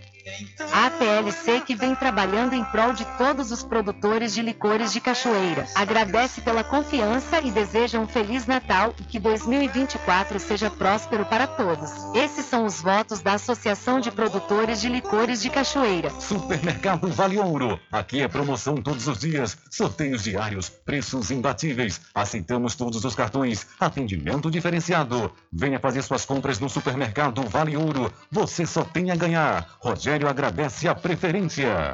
A 0.71 0.87
APLC 0.87 1.61
que 1.61 1.75
vem 1.75 1.95
trabalhando 1.95 2.53
em 2.53 2.63
prol 2.63 2.93
de 2.93 3.05
todos 3.17 3.51
os 3.51 3.63
produtores 3.63 4.33
de 4.33 4.41
licores 4.41 4.93
de 4.93 4.99
cachoeira. 4.99 5.67
Agradece 5.75 6.41
pela 6.41 6.63
confiança 6.63 7.39
e 7.41 7.51
deseja 7.51 7.99
um 7.99 8.07
Feliz 8.07 8.45
Natal 8.45 8.93
e 8.99 9.03
que 9.03 9.19
2024 9.19 10.39
seja 10.39 10.69
próspero 10.69 11.25
para 11.25 11.47
todos. 11.47 11.91
Esses 12.15 12.45
são 12.45 12.65
os 12.65 12.81
votos 12.81 13.21
da 13.21 13.33
Associação 13.33 13.99
de 13.99 14.11
Produtores 14.11 14.81
de 14.81 14.89
Licores 14.89 15.41
de 15.41 15.49
Cachoeira. 15.49 16.09
Supermercado 16.19 17.07
Vale 17.07 17.37
Ouro. 17.37 17.79
Aqui 17.91 18.21
é 18.21 18.27
promoção 18.27 18.75
todos 18.75 19.07
os 19.07 19.19
dias, 19.19 19.57
sorteios 19.69 20.23
diários, 20.23 20.69
preços 20.69 21.31
imbatíveis. 21.31 22.01
Aceitamos 22.13 22.75
todos 22.75 23.03
os 23.03 23.15
cartões, 23.15 23.65
atendimento 23.79 24.51
diferenciado. 24.51 25.31
Venha 25.51 25.79
fazer 25.79 26.01
suas 26.01 26.25
compras 26.25 26.59
no 26.59 26.69
Supermercado 26.69 27.41
Vale 27.43 27.75
Ouro. 27.75 28.11
Você 28.31 28.65
só 28.65 28.83
tem 28.83 29.11
a 29.11 29.15
ganhar. 29.15 29.77
Rogério 29.79 30.18
agradece 30.27 30.87
a 30.87 30.95
preferência. 30.95 31.93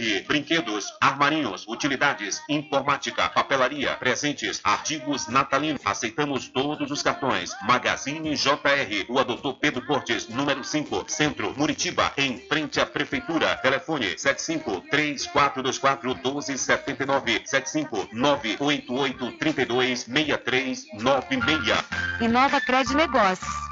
Brinquedos, 0.27 0.93
armarinhos, 0.99 1.65
utilidades, 1.67 2.41
informática, 2.49 3.29
papelaria, 3.29 3.95
presentes, 3.97 4.59
artigos 4.63 5.27
natalinos. 5.27 5.81
Aceitamos 5.85 6.47
todos 6.49 6.89
os 6.89 7.03
cartões. 7.03 7.51
Magazine 7.63 8.35
JR. 8.35 9.05
Rua 9.07 9.23
Doutor 9.23 9.59
Pedro 9.59 9.85
Cortes, 9.85 10.27
número 10.27 10.63
5, 10.63 11.05
Centro, 11.07 11.53
Muritiba, 11.57 12.11
em 12.17 12.39
frente 12.47 12.79
à 12.79 12.85
Prefeitura. 12.85 13.55
Telefone 13.57 14.17
75 14.17 14.81
3424 14.89 16.15
1279 16.15 17.41
75 17.45 18.09
988 18.11 19.37
32 19.37 19.99
6396. 20.01 20.87
Inova 22.21 22.59
Cred 22.61 22.95
Negócios. 22.95 23.70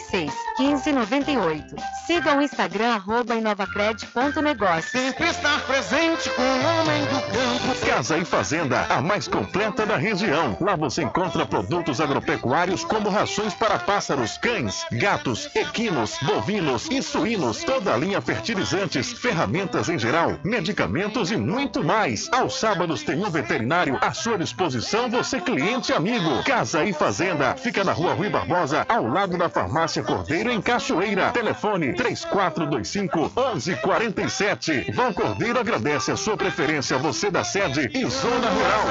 86 0.00 0.32
15 0.56 0.92
98. 0.92 1.76
Siga 2.06 2.36
o 2.36 2.42
Instagram 2.42 2.94
arroba 2.94 3.34
inovacred.negócio. 3.34 4.90
Sempre 4.90 5.28
estar 5.28 5.60
presente 5.62 6.28
com 6.30 6.42
o 6.42 6.80
homem 6.80 7.02
do 7.04 7.20
campo. 7.22 7.86
Casa 7.86 8.18
e 8.18 8.24
Fazenda, 8.24 8.84
a 8.88 9.00
mais 9.00 9.26
completa 9.26 9.86
da 9.86 9.96
região. 9.96 10.56
Lá 10.60 10.76
você 10.76 11.02
encontra 11.02 11.46
produtos 11.46 12.00
agropecuários 12.00 12.84
como 12.84 13.08
rações 13.08 13.54
para 13.54 13.78
pássaros, 13.78 14.36
cães, 14.38 14.84
gatos, 14.92 15.48
equinos, 15.54 16.18
bovinos 16.22 16.88
e 16.90 17.02
suínos, 17.02 17.64
toda 17.64 17.94
a 17.94 17.96
linha 17.96 18.20
fertilizantes, 18.20 19.12
ferramentas 19.12 19.88
em 19.88 19.98
geral, 19.98 20.38
medicamentos 20.44 21.30
e 21.30 21.36
muito 21.36 21.82
mais. 21.82 22.28
Aos 22.32 22.58
sábados 22.58 23.02
tem 23.02 23.24
um 23.24 23.30
veterinário 23.30 23.98
à 24.00 24.12
sua 24.12 24.36
disposição, 24.36 25.08
você 25.08 25.40
cliente 25.40 25.92
amigo. 25.92 26.42
Casa 26.44 26.84
e 26.84 26.92
Fazenda, 26.92 27.56
fica 27.56 27.82
na 27.82 27.92
rua 27.92 28.14
Rui 28.14 28.28
Barbosa, 28.28 28.84
ao 28.88 29.06
lado 29.06 29.38
da 29.38 29.48
farmácia 29.48 29.89
Cordeiro 29.98 30.50
em 30.52 30.60
Cachoeira. 30.60 31.30
Telefone 31.32 31.94
3425 31.94 33.32
1147. 33.36 34.92
Vão 34.92 35.12
Cordeiro 35.12 35.58
agradece 35.58 36.12
a 36.12 36.16
sua 36.16 36.36
preferência, 36.36 36.96
você 36.98 37.30
da 37.30 37.42
sede 37.42 37.90
e 37.92 38.06
zona 38.08 38.48
rural. 38.48 38.84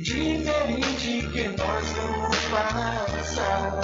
diferente 0.00 1.28
que 1.32 1.48
nós 1.48 1.88
vamos 1.92 2.36
passar. 2.50 3.80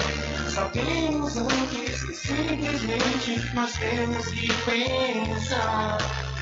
Sabemos 0.49 1.37
antes 1.37 2.03
que 2.03 2.13
simplesmente 2.13 3.53
nós 3.53 3.73
temos 3.73 4.27
que 4.27 4.47
pensar 4.65 5.97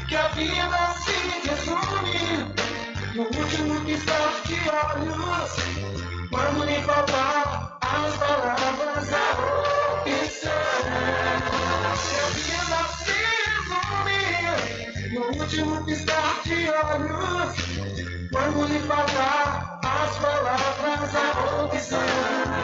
que 0.07 0.15
a 0.15 0.27
vida 0.29 0.95
se 1.03 1.49
resume 1.49 2.92
no 3.15 3.23
último 3.23 3.79
piscar 3.85 4.41
de 4.45 4.55
olhos. 4.69 5.51
Quando 6.31 6.65
me 6.65 6.81
faltar 6.81 7.77
as 7.81 8.17
palavras, 8.17 9.13
a 9.13 9.31
opção. 10.01 10.51
Que 12.01 12.15
a 12.15 12.27
vida 12.33 12.81
se 12.97 13.17
resume 13.69 14.21
no 15.13 15.23
último 15.39 15.85
piscar 15.85 16.41
de 16.43 16.69
olhos. 16.69 17.53
Quando 18.31 18.67
lhe 18.67 18.79
faltar 18.79 19.79
as 19.83 20.17
palavras, 20.17 21.15
a 21.15 21.63
opção. 21.65 22.63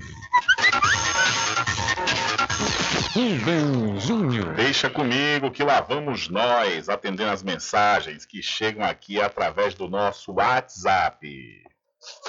Rubem 3.12 3.98
Júnior. 3.98 4.54
Deixa 4.54 4.88
comigo 4.88 5.50
que 5.50 5.64
lá 5.64 5.80
vamos 5.80 6.28
nós 6.28 6.88
atendendo 6.88 7.32
as 7.32 7.42
mensagens 7.42 8.24
que 8.24 8.40
chegam 8.40 8.84
aqui 8.84 9.20
através 9.20 9.74
do 9.74 9.88
nosso 9.88 10.34
WhatsApp. 10.34 11.28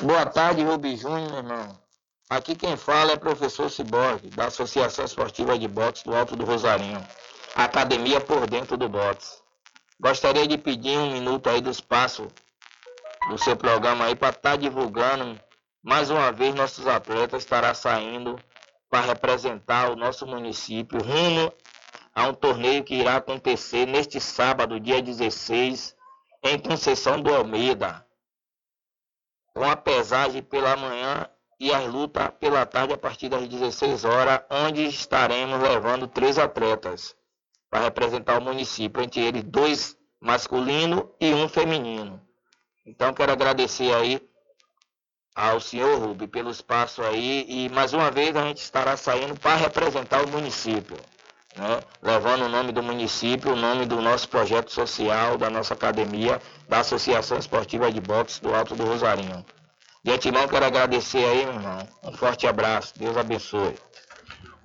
Boa 0.02 0.26
tarde, 0.26 0.64
Rubem 0.64 0.98
Júnior, 0.98 1.30
meu 1.30 1.38
irmão. 1.38 1.80
Aqui 2.32 2.56
quem 2.56 2.76
fala 2.76 3.12
é 3.12 3.14
o 3.14 3.20
professor 3.20 3.70
Ciborgue, 3.70 4.32
da 4.32 4.48
Associação 4.48 5.06
Esportiva 5.06 5.60
de 5.60 5.68
Boxe 5.68 6.04
do 6.04 6.16
Alto 6.16 6.36
do 6.36 6.46
Rosarinho 6.46 7.06
academia 7.56 8.20
por 8.20 8.50
dentro 8.50 8.76
do 8.76 8.90
box. 8.90 9.42
Gostaria 9.98 10.46
de 10.46 10.58
pedir 10.58 10.98
um 10.98 11.14
minuto 11.14 11.50
aí 11.50 11.62
do 11.62 11.70
espaço 11.70 12.28
do 13.30 13.38
seu 13.38 13.56
programa 13.56 14.06
aí 14.06 14.16
para 14.16 14.30
estar 14.30 14.52
tá 14.52 14.56
divulgando. 14.58 15.40
Mais 15.82 16.10
uma 16.10 16.34
vez 16.34 16.54
nossos 16.54 16.86
atletas 16.86 17.44
estará 17.44 17.74
saindo 17.74 18.38
para 18.90 19.06
representar 19.06 19.90
o 19.90 19.96
nosso 19.96 20.28
município 20.28 21.02
rumo 21.02 21.54
a 22.14 22.28
um 22.28 22.34
torneio 22.34 22.84
que 22.84 22.96
irá 22.96 23.16
acontecer 23.18 23.86
neste 23.86 24.20
sábado, 24.20 24.80
dia 24.80 25.02
16, 25.02 25.96
em 26.44 26.60
Conceição 26.60 27.22
do 27.22 27.34
Almeida, 27.34 28.06
com 29.54 29.64
a 29.64 29.76
pesagem 29.76 30.42
pela 30.42 30.76
manhã 30.76 31.30
e 31.60 31.74
as 31.74 31.86
lutas 31.86 32.30
pela 32.40 32.66
tarde 32.66 32.94
a 32.94 32.98
partir 32.98 33.30
das 33.30 33.48
16 33.48 34.04
horas, 34.04 34.42
onde 34.50 34.86
estaremos 34.86 35.62
levando 35.62 36.08
três 36.08 36.38
atletas 36.38 37.16
para 37.76 37.84
representar 37.84 38.40
o 38.40 38.42
município, 38.42 39.04
entre 39.04 39.20
eles 39.20 39.44
dois 39.44 39.98
masculinos 40.22 41.04
e 41.20 41.34
um 41.34 41.50
feminino. 41.50 42.22
Então 42.86 43.14
quero 43.14 43.34
agradecer 43.34 43.94
aí 43.94 44.22
ao 45.36 45.60
senhor 45.60 46.00
Rubi 46.00 46.26
pelo 46.26 46.50
espaço 46.50 47.04
aí 47.04 47.46
e 47.50 47.68
mais 47.68 47.92
uma 47.92 48.10
vez 48.10 48.34
a 48.34 48.44
gente 48.44 48.60
estará 48.60 48.96
saindo 48.96 49.38
para 49.38 49.58
representar 49.58 50.24
o 50.24 50.30
município, 50.30 50.96
né? 51.58 51.82
levando 52.02 52.44
o 52.44 52.50
nome 52.50 52.72
do 52.72 52.82
município, 52.82 53.52
o 53.52 53.58
nome 53.58 53.86
do 53.86 54.02
nosso 54.02 54.30
projeto 54.30 54.72
social, 54.72 55.38
da 55.38 55.50
nossa 55.50 55.74
academia, 55.74 56.42
da 56.70 56.80
Associação 56.80 57.38
Esportiva 57.38 57.92
de 57.92 58.00
Boxe 58.00 58.42
do 58.42 58.56
Alto 58.56 58.74
do 58.74 58.86
Rosarinho. 58.86 59.46
De 60.02 60.12
antemão 60.12 60.48
quero 60.48 60.64
agradecer 60.64 61.26
aí, 61.26 61.42
irmão. 61.42 61.86
Um 62.06 62.14
forte 62.14 62.48
abraço. 62.48 62.94
Deus 62.98 63.18
abençoe. 63.18 63.76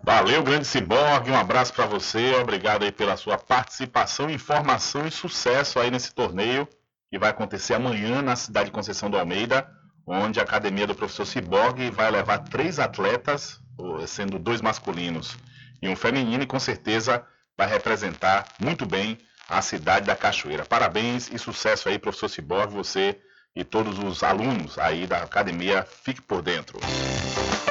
Valeu, 0.03 0.43
grande 0.43 0.67
Ciborgue, 0.67 1.31
um 1.31 1.37
abraço 1.37 1.75
para 1.75 1.85
você, 1.87 2.35
obrigado 2.37 2.85
aí 2.85 2.91
pela 2.91 3.17
sua 3.17 3.37
participação, 3.37 4.31
informação 4.31 5.07
e 5.07 5.11
sucesso 5.11 5.79
aí 5.79 5.91
nesse 5.91 6.15
torneio 6.15 6.67
que 7.11 7.19
vai 7.19 7.31
acontecer 7.31 7.75
amanhã 7.75 8.23
na 8.23 8.35
cidade 8.35 8.67
de 8.67 8.73
Conceição 8.73 9.11
do 9.11 9.19
Almeida, 9.19 9.69
onde 10.07 10.41
a 10.41 10.43
academia 10.43 10.87
do 10.87 10.95
professor 10.95 11.27
Ciborgue 11.27 11.91
vai 11.91 12.11
levar 12.11 12.39
três 12.39 12.79
atletas, 12.79 13.61
sendo 14.07 14.39
dois 14.39 14.63
masculinos 14.63 15.37
e 15.83 15.89
um 15.89 15.97
feminino, 15.97 16.43
e 16.45 16.47
com 16.47 16.59
certeza 16.59 17.25
vai 17.57 17.69
representar 17.69 18.47
muito 18.61 18.87
bem 18.87 19.19
a 19.49 19.61
cidade 19.61 20.07
da 20.07 20.17
Cachoeira. 20.17 20.65
Parabéns 20.65 21.29
e 21.31 21.39
sucesso 21.39 21.89
aí, 21.89 21.99
professor 21.99 22.29
Ciborgue, 22.29 22.73
você 22.73 23.21
e 23.55 23.65
todos 23.65 23.99
os 23.99 24.23
alunos 24.23 24.79
aí 24.79 25.07
da 25.07 25.25
academia, 25.25 25.87
fique 26.05 26.23
por 26.23 26.41
dentro. 26.41 26.79
Diário 26.79 27.70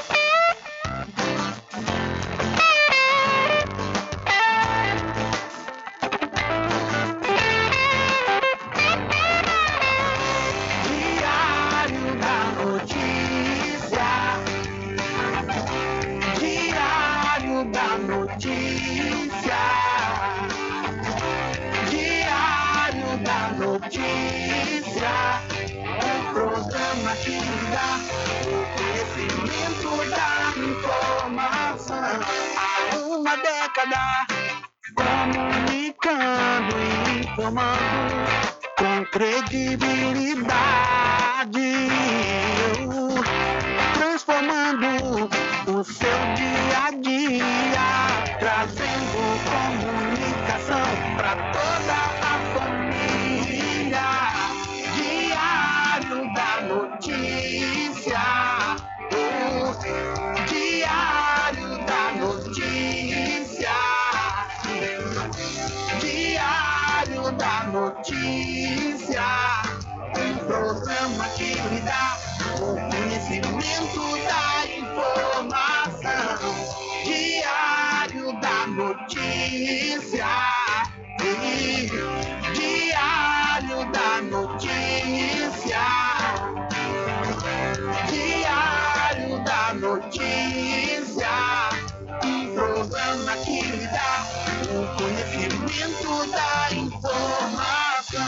comunicando 34.95 36.75
e 36.79 37.19
informando 37.25 38.25
com 38.77 39.05
credibilidade, 39.11 41.89
transformando 43.93 45.29
o 45.67 45.83
seu 45.83 46.17
dia 46.35 46.85
a 46.87 46.91
dia, 46.91 48.23
trazendo 48.39 49.19
comunicação 49.49 49.78
Notícia, 90.00 91.28
um 92.24 92.54
programa 92.54 93.36
que 93.43 93.62
lhe 93.62 93.86
dá 93.88 94.26
o 94.72 94.88
conhecimento 94.97 96.32
da 96.32 96.74
informação. 96.74 98.20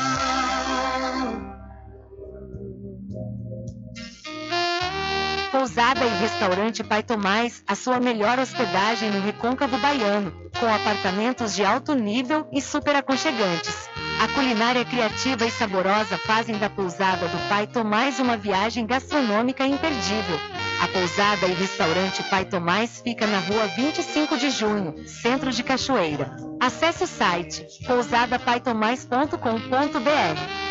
Pousada 5.50 6.06
e 6.06 6.10
Restaurante 6.20 6.84
Pai 6.84 7.04
Tomás, 7.04 7.64
a 7.66 7.76
sua 7.76 8.02
melhor 8.02 8.38
hospedagem 8.38 9.10
no 9.10 9.22
Recôncavo 9.22 9.78
Baiano, 9.78 10.34
com 10.60 10.66
apartamentos 10.74 11.56
de 11.56 11.64
alto 11.64 11.96
nível 11.96 12.50
e 12.52 12.62
super 12.62 12.98
aconchegantes. 12.98 13.90
A 14.22 14.28
culinária 14.28 14.84
criativa 14.84 15.46
e 15.46 15.52
saborosa 15.52 16.18
fazem 16.18 16.58
da 16.58 16.70
pousada 16.70 17.30
do 17.30 17.50
Pai 17.50 17.66
Tomás 17.66 18.20
uma 18.20 18.36
viagem 18.36 18.86
gastronômica 18.86 19.66
imperdível. 19.66 20.51
A 20.82 20.88
pousada 20.88 21.46
e 21.46 21.54
restaurante 21.54 22.24
Pai 22.24 22.44
Tomás 22.44 23.02
fica 23.04 23.28
na 23.28 23.38
rua 23.38 23.68
25 23.68 24.36
de 24.36 24.50
junho, 24.50 25.08
centro 25.08 25.52
de 25.52 25.62
Cachoeira. 25.62 26.36
Acesse 26.60 27.04
o 27.04 27.08
site 27.08 27.68
pousadapaitomais.com.br. 27.86 30.71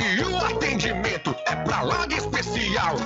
E 0.00 0.22
o 0.22 0.36
atendimento 0.38 1.34
é 1.46 1.56
pra 1.56 1.82
lá 1.82 2.06
de 2.06 2.16
especial. 2.16 2.96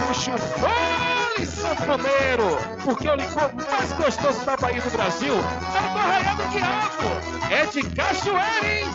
puxe 0.08 0.32
o 0.32 0.38
fole 0.38 1.46
sanfoneiro, 1.46 2.58
porque 2.86 3.10
o 3.10 3.16
licor 3.16 3.54
mais 3.54 3.92
gostoso 3.94 4.46
da 4.46 4.56
Bahia 4.56 4.82
do 4.82 4.90
Brasil 4.92 5.34
é 5.34 5.92
do 5.92 6.00
Arraial 6.00 6.38
do 6.38 6.48
Diabo. 6.52 7.10
É 7.52 7.66
de 7.66 7.82
cachoeira, 7.90 8.80
hein? 8.80 8.86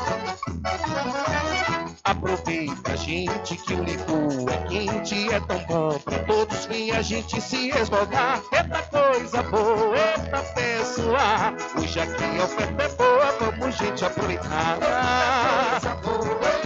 Aproveita, 2.04 2.96
gente, 2.96 3.56
que 3.56 3.74
o 3.74 3.84
licor 3.84 4.48
é 4.52 4.68
quente, 4.68 5.32
é 5.32 5.40
tão 5.40 5.58
bom 5.66 5.98
pra 5.98 6.18
todos 6.20 6.66
vir 6.66 6.94
a 6.96 7.02
gente 7.02 7.40
se 7.40 7.70
esmogar. 7.70 8.40
Eita 8.52 8.82
coisa 8.82 9.42
boa, 9.44 9.96
eita 9.96 10.42
pessoa, 10.54 11.54
hoje 11.78 12.00
aqui 12.00 12.40
a 12.40 12.44
oferta 12.44 12.82
é 12.82 12.88
boa, 12.88 13.32
vamos 13.40 13.76
gente 13.76 14.04
aproveitar. 14.04 14.78
Eita 15.74 15.96
coisa 15.96 16.28
boa, 16.36 16.59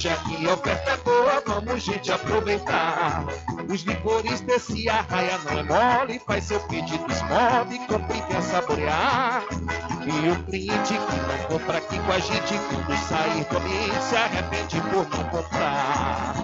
hoje 0.00 0.08
aqui 0.08 0.48
a 0.48 0.54
oferta 0.54 0.92
é 0.92 0.96
boa, 0.96 1.42
vamos 1.46 1.82
gente 1.82 2.10
aproveitar. 2.10 3.26
Os 3.68 3.82
licores 3.82 4.40
desse 4.40 4.88
arraia 4.88 5.36
não 5.44 5.58
é 5.58 5.62
mole, 5.62 6.18
faz 6.26 6.44
seu 6.44 6.58
pedido, 6.60 7.04
esmove, 7.12 7.78
compre 7.86 8.16
e 8.16 8.22
quer 8.22 8.42
saborear. 8.42 9.44
E 10.06 10.30
o 10.30 10.42
cliente 10.44 10.94
que 10.94 10.96
não 10.96 11.38
compra 11.48 11.76
aqui 11.76 11.98
com 11.98 12.12
a 12.12 12.18
gente, 12.18 12.58
quando 12.70 12.96
sair 13.08 13.44
do 13.44 13.58
ambiente, 13.58 14.02
se 14.02 14.16
arrepende 14.16 14.80
por 14.80 15.06
não 15.10 15.24
comprar. 15.28 16.34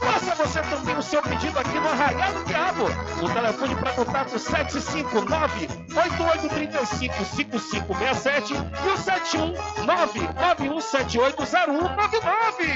Faça 0.00 0.36
você 0.36 0.62
também 0.62 0.96
o 0.96 1.02
seu 1.02 1.20
pedido 1.22 1.58
aqui 1.58 1.80
no 1.80 1.88
Arraial 1.88 2.34
do 2.34 2.44
Diabo. 2.44 2.84
O 3.20 3.28
telefone 3.28 3.74
para 3.74 3.94
contato 3.94 4.38
759 4.38 5.68
8835 5.92 7.24
5567 7.24 8.54
e 8.54 8.58
o 8.88 8.96
719 8.96 10.20
91780199. 10.20 12.75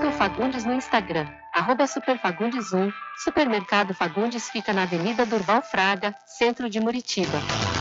Siga 0.00 0.08
o 0.08 0.12
Fagundes 0.12 0.64
no 0.64 0.72
Instagram, 0.72 1.28
arroba 1.52 1.84
superfagundes1. 1.84 2.90
Supermercado 3.22 3.92
Fagundes 3.92 4.48
fica 4.48 4.72
na 4.72 4.84
Avenida 4.84 5.26
Durval 5.26 5.60
Fraga, 5.60 6.14
centro 6.24 6.70
de 6.70 6.80
Muritiba. 6.80 7.38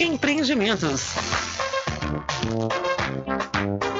Empreendimentos. 0.00 1.14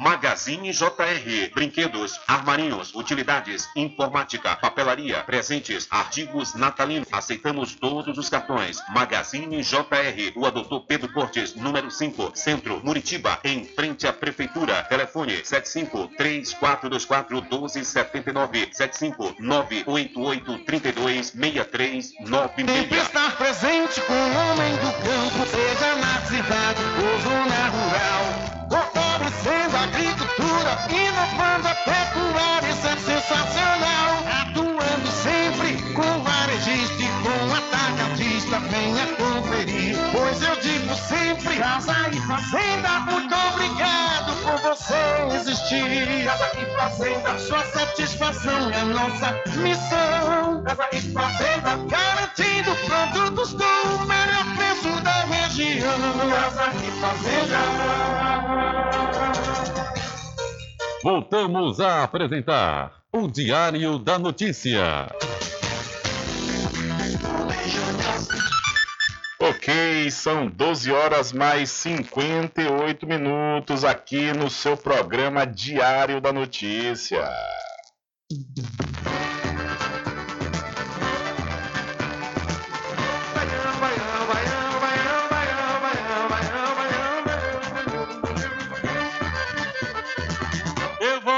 Magazine 0.06 0.72
JR. 0.72 1.50
Brinquedos, 1.52 2.22
armarinhos, 2.28 2.94
utilidades, 2.94 3.68
informática, 3.76 4.56
papelaria, 4.56 5.24
presentes, 5.24 5.88
artigos 5.90 6.54
natalinos. 6.54 7.08
Aceitamos 7.12 7.74
todos 7.74 8.16
os 8.16 8.30
cartões. 8.30 8.78
Magazine 8.90 9.64
JR. 9.64 10.32
Rua 10.36 10.52
Doutor 10.52 10.82
Pedro 10.82 11.12
Cortes, 11.12 11.56
número 11.56 11.90
5, 11.90 12.34
Centro, 12.36 12.80
Muritiba, 12.84 13.40
em 13.44 13.66
frente 13.66 14.06
à 14.06 14.14
Prefeitura. 14.14 14.84
Telefone 14.84 15.44
75 15.44 16.12
3424 16.16 17.42
1279 17.42 18.70
75 18.74 19.36
988 19.40 20.66
32 20.66 21.32
6396. 21.32 22.92
estar 22.92 23.36
presente 23.38 24.02
com 24.02 24.14
o 24.14 24.52
homem 24.52 24.72
do 24.76 24.92
campo, 25.02 25.48
seja 25.50 25.96
na 25.96 26.22
cidade 26.28 26.84
ou 26.84 27.22
zona 27.22 27.70
rural. 27.70 28.15
Agricultura, 29.86 30.80
inovando 30.90 31.68
a 31.68 31.76
pecuária, 31.76 32.70
isso 32.70 32.88
é 32.88 32.98
sensacional. 32.98 34.26
Atuando 34.42 35.08
sempre 35.12 35.78
com 35.94 36.24
varejista 36.24 37.04
e 37.04 37.08
com 37.22 37.54
atacadista, 37.54 38.60
venha 38.62 39.06
conferir. 39.16 39.96
Pois 40.12 40.42
eu 40.42 40.56
digo 40.56 40.96
sempre, 40.96 41.58
casa 41.58 41.94
e 42.12 42.20
fazenda, 42.22 43.00
muito 43.02 43.36
obrigado 43.36 44.34
por 44.42 44.58
você 44.58 45.36
existir. 45.36 46.26
Casa 46.26 46.50
e 46.58 46.66
fazenda, 46.76 47.38
sua 47.38 47.64
satisfação 47.66 48.72
é 48.72 48.86
nossa 48.86 49.40
missão. 49.56 50.64
Casa 50.64 50.90
e 50.94 51.02
fazenda, 51.14 51.78
garantindo 51.88 52.76
produtos 52.88 53.54
com 53.54 54.04
o 54.04 54.08
melhor 54.08 54.46
preço 54.56 54.65
e. 55.60 55.80
Voltamos 61.04 61.80
a 61.80 62.04
apresentar 62.04 62.92
o 63.12 63.28
Diário 63.28 64.00
da 64.00 64.18
Notícia. 64.18 65.08
Ok, 69.40 70.10
são 70.10 70.48
12 70.48 70.92
horas 70.92 71.32
mais 71.32 71.70
58 71.70 73.06
minutos 73.06 73.84
aqui 73.84 74.34
no 74.34 74.50
seu 74.50 74.76
programa 74.76 75.46
Diário 75.46 76.20
da 76.20 76.34
Notícia. 76.34 77.30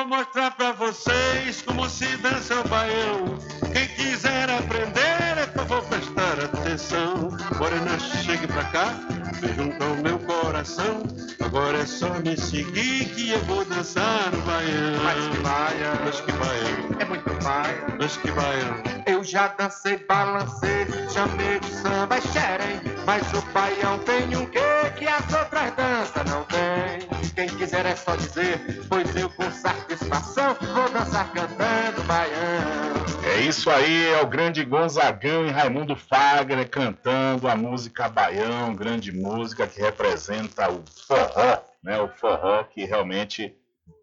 Mostrar 0.07 0.51
pra 0.51 0.71
vocês 0.71 1.61
como 1.61 1.89
se 1.89 2.05
dança 2.17 2.55
o 2.55 2.67
baião. 2.67 3.37
Quem 3.73 3.87
quiser 3.89 4.49
aprender, 4.49 5.37
é 5.37 5.47
vou 5.67 5.81
prestar 5.83 6.39
atenção. 6.39 7.29
Morena, 7.59 7.99
chegue 7.99 8.47
pra 8.47 8.63
cá. 8.65 8.95
fez 9.39 9.55
junto 9.55 9.83
ao 9.83 9.95
meu 9.95 10.17
coração. 10.41 11.03
Agora 11.43 11.79
é 11.79 11.85
só 11.85 12.09
me 12.19 12.37
seguir 12.37 13.05
que 13.15 13.31
eu 13.31 13.39
vou 13.41 13.63
dançar 13.65 14.33
o 14.33 14.41
baião. 14.41 15.03
Mas 15.03 15.27
que 15.27 15.37
baião. 15.41 15.95
Mas 16.03 16.21
que 16.21 16.31
baião. 16.31 16.99
É 16.99 17.05
muito 17.05 17.43
baião. 17.43 17.97
Mas 17.99 18.17
que 18.17 18.31
baião. 18.31 18.83
Eu 19.05 19.23
já 19.23 19.47
dancei, 19.47 19.97
balancei, 19.97 20.85
chamei 21.09 21.59
de 21.59 21.69
samba, 21.71 22.19
xerém. 22.21 22.81
Mas 23.05 23.23
o 23.33 23.41
baião 23.53 23.97
tem 23.99 24.35
um 24.35 24.45
quê 24.47 24.59
que 24.97 25.07
as 25.07 25.33
outras 25.33 25.73
danças 25.75 26.25
não 26.29 26.43
tem. 26.43 27.07
Quem 27.35 27.47
quiser 27.47 27.85
é 27.85 27.95
só 27.95 28.15
dizer, 28.15 28.85
pois 28.89 29.15
eu 29.15 29.29
com 29.29 29.49
satisfação 29.51 30.55
vou 30.73 30.89
dançar 30.89 31.31
cantando 31.31 32.03
baião. 32.07 32.97
É 33.23 33.41
isso 33.41 33.69
aí, 33.69 34.07
é 34.13 34.21
o 34.21 34.25
grande 34.25 34.63
Gonzagão 34.63 35.45
e 35.45 35.51
Raimundo 35.51 35.95
Fagner 35.95 36.67
cantando 36.69 37.47
a 37.47 37.55
música 37.55 38.07
Baião, 38.07 38.73
grande 38.73 39.11
música 39.11 39.67
que 39.67 39.81
representa 39.81 40.26
o 40.29 40.83
forró, 41.07 41.61
né? 41.83 41.99
O 41.99 42.09
forró 42.09 42.63
que 42.63 42.85
realmente 42.85 43.55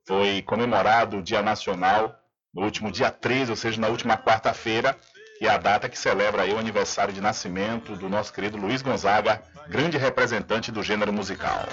foi 0.07 0.43
comemorado 0.43 1.19
o 1.19 1.23
Dia 1.23 1.43
Nacional 1.43 2.15
no 2.55 2.63
último 2.63 2.91
dia 2.91 3.11
13, 3.11 3.51
ou 3.51 3.57
seja, 3.57 3.81
na 3.81 3.89
última 3.89 4.17
quarta-feira, 4.17 4.97
que 5.39 5.47
é 5.47 5.51
a 5.51 5.59
data 5.59 5.89
que 5.89 5.99
celebra 5.99 6.47
o 6.47 6.59
aniversário 6.59 7.13
de 7.13 7.21
nascimento 7.21 7.97
do 7.97 8.09
nosso 8.09 8.33
querido 8.33 8.57
Luiz 8.57 8.81
Gonzaga, 8.81 9.43
grande 9.69 9.99
representante 9.99 10.71
do 10.71 10.83
gênero 10.83 11.13
musical. 11.13 11.67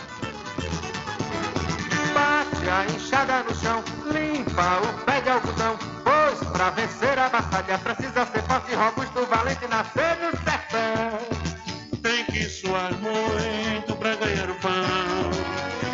Bate 2.13 2.69
a 2.69 2.85
enxada 2.85 3.43
no 3.43 3.55
chão, 3.55 3.83
limpa 4.11 4.79
o 4.81 5.05
pé 5.05 5.21
de 5.21 5.29
algodão. 5.29 5.77
Pois 6.03 6.49
pra 6.49 6.71
vencer 6.71 7.17
a 7.19 7.29
batalha 7.29 7.77
precisa 7.77 8.25
ser 8.25 8.41
forte, 8.43 8.73
robusto, 8.73 9.25
valente, 9.27 9.67
nascer 9.67 10.17
no 10.17 10.31
sertão. 10.43 11.40
Suar 12.51 12.93
muito 12.99 13.95
pra 13.95 14.13
ganhar 14.15 14.49
o 14.49 14.55
pão. 14.55 14.73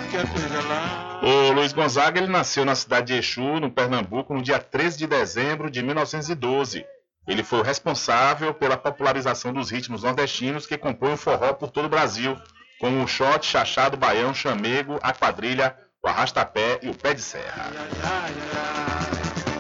Que 0.10 0.18
a 0.18 0.26
coisa 0.26 0.68
lá. 0.68 1.20
O 1.22 1.52
Luiz 1.52 1.72
Gonzaga 1.72 2.20
ele 2.20 2.32
nasceu 2.32 2.66
na 2.66 2.74
cidade 2.74 3.14
de 3.14 3.20
Exu, 3.20 3.60
no 3.60 3.70
Pernambuco, 3.70 4.34
no 4.34 4.42
dia 4.42 4.58
13 4.58 4.98
de 4.98 5.06
dezembro 5.06 5.70
de 5.70 5.84
1912. 5.84 6.84
Ele 7.28 7.44
foi 7.44 7.60
o 7.60 7.64
responsável 7.64 8.56
pela 8.56 8.76
popularização 8.76 9.54
dos 9.54 9.70
ritmos 9.70 10.02
nordestinos 10.02 10.66
que 10.66 10.78
compõem 10.78 11.14
o 11.14 11.18
forró 11.18 11.54
por 11.54 11.70
todo 11.70 11.86
o 11.86 11.90
Brasil, 11.90 12.36
como 12.80 13.04
o 13.04 13.08
shot, 13.08 13.46
chachado, 13.46 13.96
baião, 13.96 14.34
chamego, 14.34 14.98
a 15.04 15.14
quadrilha, 15.14 15.76
o 16.04 16.08
arrastapé 16.08 16.80
e 16.82 16.90
o 16.90 16.96
pé 16.96 17.14
de 17.14 17.22
serra. 17.22 17.72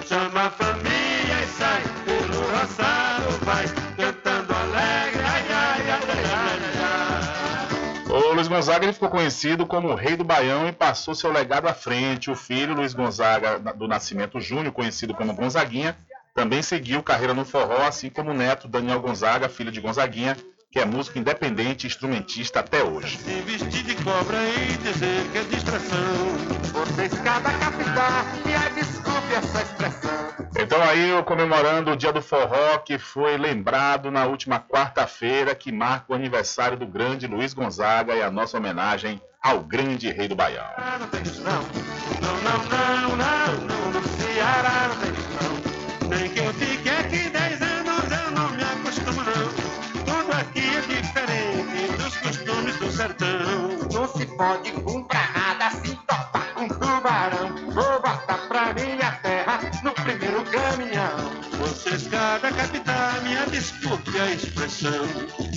Chama 0.08 0.48
a 0.48 0.50
família 0.50 1.44
e 1.44 1.48
sai 1.58 1.84
pelo 2.06 2.42
roçado, 2.42 3.46
vai 3.46 3.77
Gonzaga 8.58 8.86
ele 8.86 8.94
ficou 8.94 9.10
conhecido 9.10 9.68
como 9.68 9.90
o 9.90 9.94
rei 9.94 10.16
do 10.16 10.24
Baião 10.24 10.68
e 10.68 10.72
passou 10.72 11.14
seu 11.14 11.32
legado 11.32 11.68
à 11.68 11.76
frente. 11.76 12.32
O 12.32 12.36
filho, 12.36 12.74
Luiz 12.74 12.92
Gonzaga 12.92 13.60
do 13.60 13.88
Nascimento 13.88 14.42
Júnior, 14.42 14.74
conhecido 14.74 15.14
como 15.14 15.36
Gonzaguinha, 15.36 15.96
também 16.34 16.64
seguiu 16.64 17.04
carreira 17.04 17.36
no 17.36 17.46
forró, 17.46 17.86
assim 17.86 18.10
como 18.10 18.32
o 18.32 18.34
neto 18.34 18.68
Daniel 18.68 19.00
Gonzaga, 19.00 19.48
filho 19.48 19.72
de 19.72 19.80
Gonzaguinha, 19.80 20.36
que 20.72 20.80
é 20.80 20.86
músico 20.86 21.20
independente 21.20 21.84
e 21.84 21.88
instrumentista 21.88 22.62
até 22.62 22.84
hoje. 22.84 23.20
Se 23.20 23.42
vestir 23.42 23.84
de 23.84 23.94
cobra 24.04 24.40
e 24.50 24.76
dizer 24.78 25.30
que 25.32 25.38
é 25.38 25.44
distração. 25.44 26.00
Vocês 26.74 27.14
cada 27.20 27.52
capital, 27.60 28.26
me 28.44 28.56
a 28.56 28.70
desculpe 29.28 29.34
essa 29.34 29.62
expressão. 29.62 30.28
Então 30.58 30.82
aí, 30.82 31.10
eu 31.10 31.24
comemorando 31.24 31.92
o 31.92 31.96
Dia 31.96 32.12
do 32.12 32.22
Forró, 32.22 32.78
que 32.80 32.98
foi 32.98 33.38
lembrado 33.38 34.10
na 34.10 34.26
última 34.26 34.60
quarta-feira, 34.60 35.54
que 35.54 35.72
marca 35.72 36.12
o 36.12 36.16
aniversário 36.16 36.78
do 36.78 36.88
grande 36.88 37.28
Luiz 37.28 37.54
Gonzaga 37.54 38.16
e 38.16 38.22
a 38.22 38.32
nossa 38.32 38.58
homenagem 38.58 39.22
ao 39.42 39.60
grande 39.60 40.12
rei 40.12 40.28
do 40.28 40.36
Baião. 40.36 40.66
Ah, 40.78 40.98
não 41.00 41.08
tem 41.08 41.22
isso 41.22 41.42
não. 41.42 41.62
Não, 42.22 42.42
não, 42.42 42.64
não, 42.66 43.16
não, 43.16 43.68
não, 43.68 43.92
no 43.92 44.08
Ceará 44.10 44.88
não 44.90 44.96
tem 44.98 45.12
isso 45.12 45.30
não. 45.42 46.10
Nem 46.10 46.30
que 46.30 46.40
eu 46.40 46.54
fique 46.54 46.90
aqui 46.90 47.30
10 47.30 47.62
anos, 47.62 48.04
eu 48.12 48.32
não 48.32 48.50
me 48.52 48.64
acostumo 48.64 49.22
não. 49.24 49.68
Tudo 50.06 50.34
aqui 50.40 50.78
é 50.78 50.82
diferente 50.82 51.98
dos 51.98 52.18
costumes 52.18 52.78
do 52.78 52.92
sertão. 52.92 53.78
Não 53.94 54.08
se 54.08 54.26
pode 54.38 54.72
comprar 54.72 55.32
nada 55.34 55.76
se 55.76 55.96
topar 55.96 56.54
com 56.54 56.68
tubarão. 56.68 57.56
Vou 57.72 58.02
botar 58.02 58.40
pra 58.48 58.74
minha 58.74 59.07
primeiro 60.08 60.44
caminhão. 60.46 61.18
Vocês 61.60 62.08
cada 62.08 62.50
capital, 62.52 63.22
minha 63.24 63.46
desculpe 63.48 64.18
a 64.18 64.32
expressão. 64.32 65.06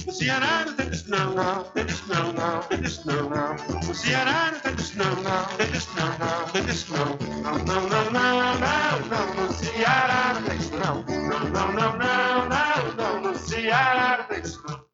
O 0.06 0.12
Ceará 0.12 0.64
não 0.66 0.74
tem 0.74 0.90
disso 0.90 1.04
não, 1.08 1.34
não, 1.34 1.64
tem 1.64 1.86
disso 1.86 2.02
não, 2.08 2.32
não, 2.32 2.60
tem 2.62 2.80
disso 2.80 3.02
não, 3.06 3.30
não. 3.30 3.90
O 3.90 3.94
Ceará 3.94 4.50
não 4.52 4.60
tem 4.60 4.74
disso 4.74 4.98
não, 4.98 5.14
não, 5.22 5.44
tem 5.56 5.70
disso 5.70 5.88
não, 5.96 6.18
não, 6.18 6.48
tem 6.48 6.64
disso 6.64 6.92
não. 6.92 7.42
Não, 7.42 7.58
não, 7.64 7.88
não, 7.88 8.10
não, 8.10 8.58
não, 8.58 9.06
não, 9.08 9.46
no 9.46 9.52
Ceará 9.52 10.34
não 10.34 10.42
tem 10.42 10.58
isso 10.58 10.72
não. 10.76 11.04
Não, 11.04 11.40
não, 11.50 11.72
não, 11.72 11.96
não, 11.96 12.48
não, 12.48 12.94
não, 12.96 13.20
no 13.20 13.38
Ceará 13.38 14.18
não 14.18 14.24
tem 14.24 14.42
isso 14.42 14.62
não. 14.66 14.89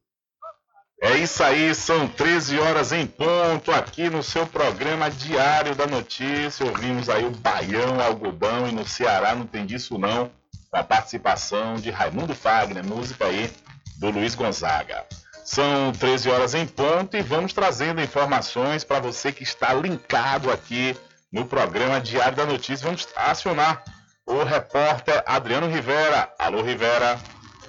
É 1.03 1.15
isso 1.19 1.43
aí, 1.43 1.75
são 1.75 2.09
13 2.09 2.59
horas 2.59 2.91
em 2.91 3.07
ponto 3.07 3.71
aqui 3.71 4.09
no 4.09 4.23
seu 4.23 4.47
programa 4.47 5.11
Diário 5.11 5.75
da 5.75 5.87
Notícia. 5.87 6.65
Ouvimos 6.65 7.11
aí 7.11 7.25
o 7.27 7.31
Baião, 7.31 8.01
Algodão 8.01 8.67
e 8.67 8.73
no 8.73 8.87
Ceará 8.87 9.35
não 9.35 9.47
tem 9.47 9.67
disso 9.67 9.99
não, 9.99 10.31
a 10.73 10.83
participação 10.83 11.75
de 11.75 11.91
Raimundo 11.91 12.35
Fagner, 12.35 12.85
música 12.85 13.27
aí 13.27 13.53
do 13.99 14.09
Luiz 14.09 14.35
Gonzaga. 14.35 15.05
São 15.45 15.93
13 15.93 16.31
horas 16.31 16.55
em 16.55 16.67
ponto 16.67 17.15
e 17.15 17.23
vamos 17.23 17.53
trazendo 17.53 18.01
informações 18.01 18.83
para 18.83 18.99
você 18.99 19.31
que 19.31 19.43
está 19.43 19.75
linkado 19.75 20.51
aqui 20.51 20.97
no 21.31 21.45
programa 21.45 22.01
Diário 22.01 22.37
da 22.37 22.47
Notícia. 22.47 22.87
Vamos 22.87 23.07
acionar 23.15 23.85
o 24.25 24.43
repórter 24.43 25.23
Adriano 25.27 25.69
Rivera. 25.69 26.33
Alô, 26.39 26.63
Rivera. 26.63 27.19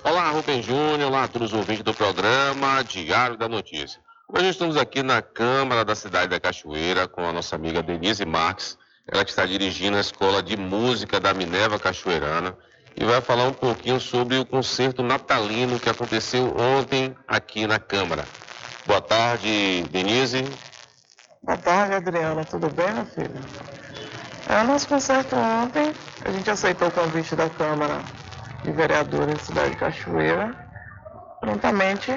Olá, 0.10 0.30
Rubem 0.30 0.64
Júnior, 0.64 1.10
olá 1.10 1.26
a 1.26 1.28
todos 1.28 1.52
os 1.52 1.58
ouvintes 1.60 1.84
do 1.84 1.94
programa 1.94 2.82
Diário 2.82 3.36
da 3.36 3.50
Notícia. 3.50 4.00
Hoje 4.30 4.48
estamos 4.48 4.78
aqui 4.78 5.04
na 5.04 5.22
Câmara 5.22 5.84
da 5.84 5.96
cidade 5.96 6.30
da 6.30 6.40
Cachoeira 6.40 7.10
com 7.10 7.28
a 7.28 7.34
nossa 7.34 7.58
amiga 7.58 7.84
Denise 7.84 8.26
Marques, 8.26 8.78
ela 9.06 9.26
que 9.26 9.32
está 9.32 9.46
dirigindo 9.46 9.98
a 9.98 10.00
Escola 10.00 10.42
de 10.42 10.56
Música 10.56 11.20
da 11.20 11.34
Minerva 11.34 11.78
Cachoeirana 11.78 12.58
e 12.96 13.04
vai 13.04 13.20
falar 13.20 13.50
um 13.50 13.54
pouquinho 13.54 14.00
sobre 14.00 14.38
o 14.38 14.46
concerto 14.46 15.04
natalino 15.04 15.78
que 15.78 15.90
aconteceu 15.90 16.56
ontem 16.58 17.14
aqui 17.28 17.68
na 17.68 17.78
Câmara. 17.78 18.24
Boa 18.86 19.02
tarde, 19.02 19.84
Denise. 19.92 20.46
Boa 21.44 21.58
tarde, 21.58 21.96
Adriana. 21.96 22.46
Tudo 22.46 22.70
bem, 22.70 22.94
meu 22.94 23.06
filho? 23.08 23.36
É, 24.48 24.62
o 24.62 24.68
nosso 24.68 24.88
concerto 24.88 25.36
ontem, 25.36 25.92
a 26.24 26.32
gente 26.32 26.50
aceitou 26.50 26.88
o 26.88 26.92
convite 26.92 27.36
da 27.36 27.50
Câmara 27.50 28.00
de 28.64 28.72
Vereadores 28.72 29.36
da 29.36 29.44
cidade 29.44 29.70
de 29.72 29.76
Cachoeira. 29.78 30.56
Prontamente, 31.40 32.12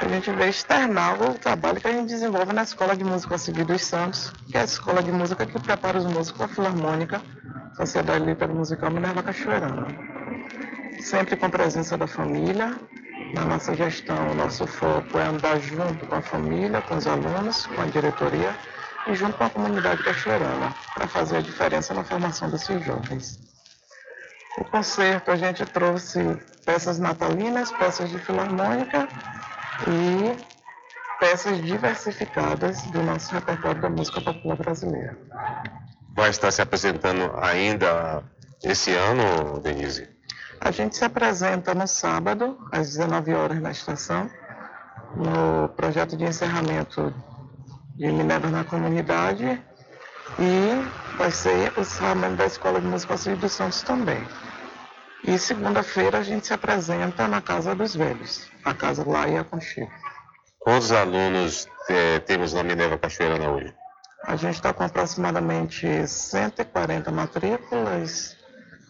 a 0.00 0.08
gente 0.08 0.30
veio 0.30 0.50
externar 0.50 1.20
o 1.20 1.34
trabalho 1.34 1.80
que 1.80 1.88
a 1.88 1.92
gente 1.92 2.08
desenvolve 2.08 2.52
na 2.52 2.62
Escola 2.62 2.96
de 2.96 3.04
Música 3.04 3.38
Civil 3.38 3.64
dos 3.64 3.82
Santos, 3.82 4.32
que 4.50 4.56
é 4.56 4.60
a 4.60 4.64
escola 4.64 5.02
de 5.02 5.10
música 5.12 5.46
que 5.46 5.58
prepara 5.60 5.98
os 5.98 6.04
músicos 6.04 6.32
para 6.32 6.46
a 6.46 6.48
Filarmônica, 6.48 7.20
Sociedade 7.76 8.24
Lírica 8.24 8.46
Musical 8.46 8.90
Minerva 8.90 9.22
Cachoeirana. 9.22 9.86
Sempre 11.00 11.36
com 11.36 11.50
presença 11.50 11.96
da 11.96 12.06
família. 12.06 12.74
Na 13.34 13.44
nossa 13.44 13.74
gestão, 13.74 14.30
o 14.30 14.34
nosso 14.34 14.66
foco 14.66 15.18
é 15.18 15.26
andar 15.26 15.58
junto 15.60 16.06
com 16.06 16.14
a 16.14 16.22
família, 16.22 16.80
com 16.82 16.96
os 16.96 17.06
alunos, 17.06 17.66
com 17.66 17.82
a 17.82 17.86
diretoria 17.86 18.54
e 19.06 19.14
junto 19.14 19.36
com 19.36 19.44
a 19.44 19.50
comunidade 19.50 20.02
cachoeirana, 20.02 20.74
para 20.94 21.06
fazer 21.06 21.36
a 21.36 21.40
diferença 21.40 21.94
na 21.94 22.02
formação 22.02 22.50
desses 22.50 22.84
jovens. 22.84 23.45
O 24.58 24.64
concerto 24.64 25.30
a 25.30 25.36
gente 25.36 25.64
trouxe 25.66 26.20
peças 26.64 26.98
natalinas, 26.98 27.70
peças 27.72 28.10
de 28.10 28.18
filarmônica 28.18 29.08
e 29.86 30.36
peças 31.20 31.60
diversificadas 31.62 32.82
do 32.84 33.02
nosso 33.02 33.34
repertório 33.34 33.80
da 33.80 33.90
música 33.90 34.20
popular 34.20 34.56
brasileira. 34.56 35.16
Vai 36.14 36.30
estar 36.30 36.50
se 36.50 36.62
apresentando 36.62 37.32
ainda 37.40 38.22
esse 38.62 38.92
ano, 38.92 39.60
Denise? 39.60 40.08
A 40.60 40.70
gente 40.70 40.96
se 40.96 41.04
apresenta 41.04 41.74
no 41.74 41.86
sábado, 41.86 42.58
às 42.72 42.88
19 42.88 43.34
horas 43.34 43.60
na 43.60 43.70
estação, 43.70 44.30
no 45.14 45.68
projeto 45.70 46.16
de 46.16 46.24
encerramento 46.24 47.14
de 47.94 48.10
Minerva 48.10 48.48
na 48.48 48.64
Comunidade 48.64 49.62
e 50.38 51.16
vai 51.16 51.30
ser 51.30 51.72
o 51.76 51.80
encerramento 51.80 52.36
da 52.36 52.46
Escola 52.46 52.80
de 52.80 52.86
Música 52.86 53.16
Civil 53.16 53.38
dos 53.38 53.52
Santos 53.52 53.82
também. 53.82 54.22
E 55.26 55.38
segunda-feira 55.38 56.18
a 56.18 56.22
gente 56.22 56.46
se 56.46 56.54
apresenta 56.54 57.26
na 57.26 57.40
Casa 57.40 57.74
dos 57.74 57.96
Velhos, 57.96 58.48
a 58.64 58.72
casa 58.72 59.04
lá 59.04 59.28
em 59.28 59.38
Aconchego. 59.38 59.90
Quantos 60.60 60.92
alunos 60.92 61.68
eh, 61.88 62.20
temos 62.20 62.52
na 62.52 62.62
Minerva 62.62 62.96
Cachoeirana 62.96 63.50
hoje? 63.50 63.74
A 64.24 64.36
gente 64.36 64.54
está 64.54 64.72
com 64.72 64.84
aproximadamente 64.84 66.06
140 66.06 67.10
matrículas, 67.10 68.36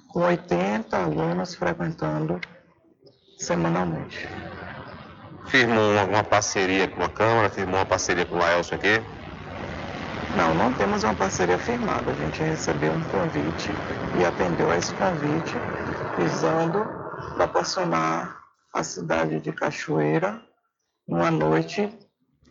com 0.09 0.21
80 0.21 0.97
alunos 0.97 1.55
frequentando 1.55 2.39
semanalmente. 3.39 4.29
firmou 5.49 5.93
uma, 5.93 6.05
uma 6.05 6.25
parceria 6.25 6.87
com 6.87 7.03
a 7.03 7.09
Câmara, 7.09 7.49
firmou 7.49 7.77
uma 7.77 7.87
parceria 7.87 8.27
com 8.27 8.35
o 8.35 8.39
Laelson 8.39 8.75
aqui? 8.75 9.03
Não, 10.37 10.55
não 10.55 10.73
temos 10.75 11.03
uma 11.03 11.15
parceria 11.15 11.59
firmada. 11.59 12.11
A 12.11 12.15
gente 12.15 12.43
recebeu 12.43 12.93
um 12.93 13.03
convite 13.05 13.71
e 14.19 14.25
atendeu 14.25 14.71
a 14.71 14.77
esse 14.77 14.93
convite, 14.95 15.55
visando 16.17 16.85
proporcionar 17.35 18.39
à 18.73 18.83
cidade 18.83 19.41
de 19.41 19.53
Cachoeira 19.53 20.41
uma 21.07 21.31
noite 21.31 21.93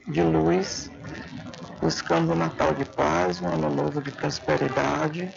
de 0.07 0.21
luz, 0.21 0.89
buscando 1.81 2.33
um 2.33 2.35
Natal 2.35 2.73
de 2.73 2.85
paz, 2.85 3.41
um 3.41 3.47
ano 3.47 3.69
novo 3.69 4.01
de 4.01 4.11
prosperidade. 4.11 5.33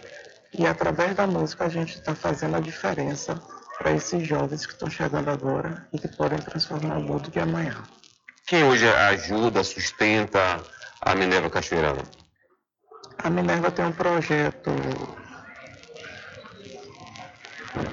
E 0.52 0.66
através 0.66 1.14
da 1.14 1.26
música 1.26 1.64
a 1.64 1.68
gente 1.68 1.94
está 1.96 2.14
fazendo 2.14 2.56
a 2.56 2.60
diferença 2.60 3.40
para 3.78 3.92
esses 3.92 4.26
jovens 4.26 4.66
que 4.66 4.72
estão 4.72 4.90
chegando 4.90 5.28
agora 5.30 5.86
e 5.92 5.98
que 5.98 6.08
podem 6.08 6.38
transformar 6.38 6.98
o 6.98 7.02
mundo 7.02 7.30
de 7.30 7.38
amanhã. 7.38 7.82
Quem 8.46 8.64
hoje 8.64 8.88
ajuda, 8.88 9.62
sustenta 9.62 10.62
a 11.00 11.14
Minerva 11.14 11.50
Cachoeirana? 11.50 12.02
A 13.18 13.30
Minerva 13.30 13.70
tem 13.70 13.84
um 13.84 13.92
projeto 13.92 14.70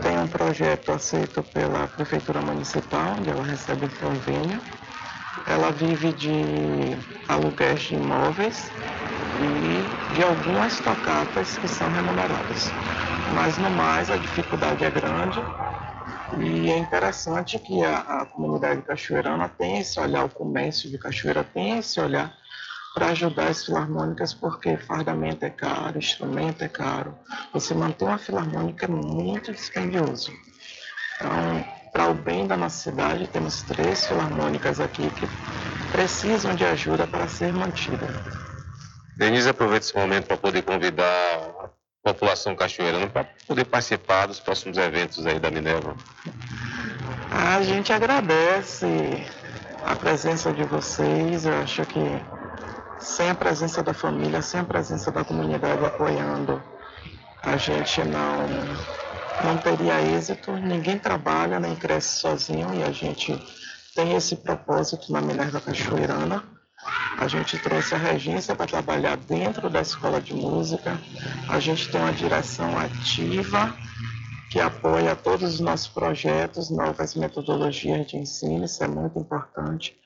tem 0.01 0.17
um 0.19 0.27
projeto 0.27 0.91
aceito 0.91 1.43
pela 1.43 1.87
Prefeitura 1.87 2.41
Municipal, 2.41 3.17
onde 3.19 3.29
ela 3.29 3.43
recebe 3.43 3.85
um 3.85 3.89
convênio. 3.89 4.61
Ela 5.45 5.71
vive 5.71 6.13
de 6.13 6.31
aluguéis 7.27 7.81
de 7.81 7.95
imóveis 7.95 8.71
e 9.39 10.13
de 10.13 10.23
algumas 10.23 10.79
tocatas 10.79 11.57
que 11.57 11.67
são 11.67 11.89
remuneradas. 11.89 12.73
Mas 13.33 13.57
no 13.57 13.69
mais 13.69 14.09
a 14.09 14.17
dificuldade 14.17 14.83
é 14.83 14.91
grande 14.91 15.43
e 16.37 16.69
é 16.69 16.77
interessante 16.77 17.57
que 17.57 17.83
a, 17.83 17.99
a 17.99 18.25
comunidade 18.25 18.81
cachoeirana 18.81 19.49
tem 19.49 19.79
esse 19.79 19.99
olhar, 19.99 20.25
o 20.25 20.29
comércio 20.29 20.89
de 20.89 20.97
Cachoeira 20.97 21.43
tem 21.43 21.79
esse 21.79 21.99
olhar 21.99 22.35
para 22.95 23.07
ajudar 23.07 23.49
as 23.49 23.65
filarmônicas, 23.65 24.33
porque 24.33 24.77
fardamento 24.77 25.43
é 25.43 25.49
caro, 25.49 25.97
instrumento 25.97 26.63
é 26.63 26.69
caro. 26.69 27.13
Você 27.53 27.73
manter 27.73 28.05
uma 28.05 28.17
filarmônica 28.17 28.85
é 28.85 28.89
muito 28.89 29.51
dispendioso. 29.51 30.31
Então, 31.17 31.65
para 31.91 32.07
o 32.07 32.13
bem 32.13 32.47
da 32.47 32.55
nossa 32.55 32.89
cidade, 32.89 33.27
temos 33.27 33.61
três 33.63 34.07
filarmônicas 34.07 34.79
aqui 34.79 35.09
que 35.09 35.27
precisam 35.91 36.55
de 36.55 36.63
ajuda 36.63 37.05
para 37.05 37.27
ser 37.27 37.51
mantida. 37.51 38.07
Denise, 39.17 39.49
aproveita 39.49 39.85
esse 39.85 39.95
momento 39.95 40.27
para 40.27 40.37
poder 40.37 40.61
convidar 40.61 41.03
a 41.03 42.13
população 42.13 42.55
cachoeirana 42.55 43.07
para 43.07 43.27
poder 43.45 43.65
participar 43.65 44.27
dos 44.27 44.39
próximos 44.39 44.77
eventos 44.77 45.25
aí 45.25 45.37
da 45.37 45.51
Minerva. 45.51 45.95
A 47.29 47.61
gente 47.61 47.91
agradece 47.91 48.87
a 49.85 49.95
presença 49.95 50.53
de 50.53 50.63
vocês. 50.63 51.45
Eu 51.45 51.55
acho 51.61 51.85
que 51.85 51.99
sem 52.99 53.29
a 53.29 53.35
presença 53.35 53.83
da 53.83 53.93
família, 53.93 54.41
sem 54.41 54.59
a 54.59 54.63
presença 54.63 55.11
da 55.11 55.23
comunidade 55.23 55.83
apoiando, 55.85 56.61
a 57.43 57.57
gente 57.57 58.03
não, 58.03 58.47
não 59.43 59.57
teria 59.57 60.01
êxito. 60.01 60.51
Ninguém 60.53 60.97
trabalha 60.97 61.59
nem 61.59 61.75
cresce 61.75 62.19
sozinho 62.19 62.73
e 62.73 62.83
a 62.83 62.91
gente 62.91 63.37
tem 63.93 64.15
esse 64.15 64.35
propósito 64.37 65.11
na 65.11 65.21
Minerva 65.21 65.61
Cachoeirana. 65.61 66.43
A 67.17 67.27
gente 67.27 67.57
trouxe 67.59 67.95
a 67.95 67.97
regência 67.97 68.55
para 68.55 68.67
trabalhar 68.67 69.15
dentro 69.17 69.69
da 69.69 69.81
escola 69.81 70.19
de 70.19 70.33
música. 70.33 70.99
A 71.47 71.59
gente 71.59 71.89
tem 71.89 72.01
uma 72.01 72.11
direção 72.11 72.77
ativa 72.77 73.73
que 74.49 74.59
apoia 74.59 75.15
todos 75.15 75.55
os 75.55 75.59
nossos 75.59 75.87
projetos, 75.87 76.69
novas 76.69 77.15
metodologias 77.15 78.07
de 78.07 78.17
ensino, 78.17 78.65
isso 78.65 78.83
é 78.83 78.87
muito 78.87 79.19
importante. 79.19 79.97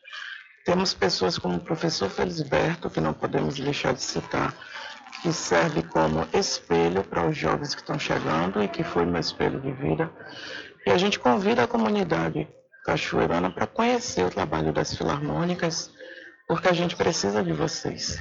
Temos 0.65 0.93
pessoas 0.93 1.37
como 1.37 1.57
o 1.57 1.59
professor 1.59 2.09
Felisberto, 2.09 2.89
que 2.89 3.01
não 3.01 3.13
podemos 3.13 3.55
deixar 3.55 3.93
de 3.93 4.01
citar, 4.01 4.53
que 5.21 5.31
serve 5.33 5.83
como 5.83 6.27
espelho 6.33 7.03
para 7.03 7.27
os 7.27 7.37
jovens 7.37 7.73
que 7.73 7.81
estão 7.81 7.97
chegando 7.97 8.63
e 8.63 8.67
que 8.67 8.83
foi 8.83 9.05
meu 9.05 9.19
espelho 9.19 9.59
de 9.59 9.71
vida. 9.71 10.11
E 10.85 10.91
a 10.91 10.97
gente 10.97 11.19
convida 11.19 11.63
a 11.63 11.67
comunidade 11.67 12.47
cachoeirana 12.85 13.49
para 13.49 13.67
conhecer 13.67 14.25
o 14.25 14.29
trabalho 14.29 14.71
das 14.71 14.95
filarmônicas, 14.95 15.91
porque 16.47 16.67
a 16.67 16.73
gente 16.73 16.95
precisa 16.95 17.43
de 17.43 17.53
vocês. 17.53 18.19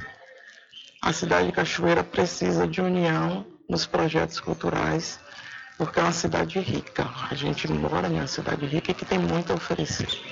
A 1.01 1.13
cidade 1.13 1.47
de 1.47 1.53
Cachoeira 1.53 2.03
precisa 2.03 2.67
de 2.67 2.81
união 2.81 3.45
nos 3.69 3.85
projetos 3.85 4.39
culturais, 4.39 5.19
porque 5.77 5.97
é 5.97 6.03
uma 6.03 6.11
cidade 6.11 6.59
rica. 6.59 7.07
A 7.31 7.33
gente 7.33 7.71
mora 7.71 8.09
em 8.09 8.15
uma 8.15 8.27
cidade 8.27 8.65
rica 8.65 8.91
e 8.91 8.93
que 8.93 9.05
tem 9.05 9.17
muito 9.17 9.53
a 9.53 9.55
oferecer. 9.55 10.28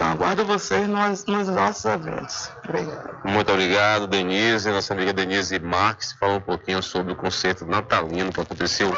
Então, 0.00 0.12
aguardo 0.12 0.46
vocês 0.46 0.88
nos, 0.88 1.26
nos 1.26 1.46
nossos 1.48 1.84
eventos. 1.84 2.50
Obrigado. 2.64 3.18
Muito 3.22 3.52
obrigado, 3.52 4.06
Denise. 4.06 4.70
Nossa 4.70 4.94
amiga 4.94 5.12
Denise 5.12 5.58
Marques 5.58 6.12
falou 6.12 6.38
um 6.38 6.40
pouquinho 6.40 6.82
sobre 6.82 7.12
o 7.12 7.16
concerto 7.16 7.66
natalino 7.66 8.32
que 8.32 8.40
aconteceu 8.40 8.96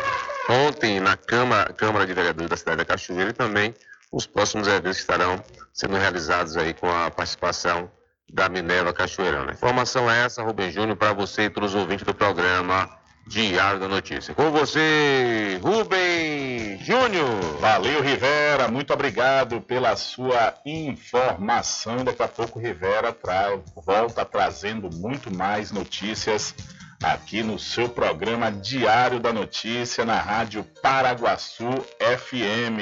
ontem 0.48 1.00
na 1.00 1.16
Câmara, 1.16 1.72
Câmara 1.72 2.06
de 2.06 2.14
Vereadores 2.14 2.48
da 2.48 2.56
cidade 2.56 2.76
da 2.76 2.84
Cachoeira 2.84 3.30
e 3.30 3.32
também 3.32 3.74
os 4.12 4.28
próximos 4.28 4.68
eventos 4.68 4.98
que 4.98 5.00
estarão 5.00 5.42
sendo 5.72 5.96
realizados 5.96 6.56
aí 6.56 6.72
com 6.72 6.88
a 6.88 7.10
participação 7.10 7.90
da 8.32 8.48
Minerva 8.48 8.92
Cachoeirana. 8.92 9.54
Informação 9.54 10.08
é 10.08 10.24
essa, 10.24 10.44
Rubem 10.44 10.70
Júnior, 10.70 10.96
para 10.96 11.12
você 11.12 11.46
e 11.46 11.50
todos 11.50 11.74
os 11.74 11.80
ouvintes 11.80 12.06
do 12.06 12.14
programa 12.14 12.88
Diário 13.26 13.80
da 13.80 13.88
Notícia. 13.88 14.34
Com 14.34 14.50
você, 14.50 15.58
Rubem 15.62 16.78
Júnior. 16.82 17.58
Valeu, 17.60 18.02
Rivera. 18.02 18.68
Muito 18.68 18.92
obrigado 18.92 19.60
pela 19.60 19.96
sua 19.96 20.54
informação. 20.66 22.04
Daqui 22.04 22.22
a 22.22 22.28
pouco, 22.28 22.58
Rivera 22.58 23.12
tra... 23.12 23.58
volta 23.86 24.24
trazendo 24.24 24.90
muito 24.94 25.34
mais 25.34 25.70
notícias 25.70 26.54
aqui 27.02 27.42
no 27.42 27.58
seu 27.58 27.88
programa 27.88 28.50
Diário 28.50 29.18
da 29.18 29.32
Notícia 29.32 30.04
na 30.04 30.20
Rádio 30.20 30.64
Paraguaçu 30.82 31.70
FM. 31.98 32.78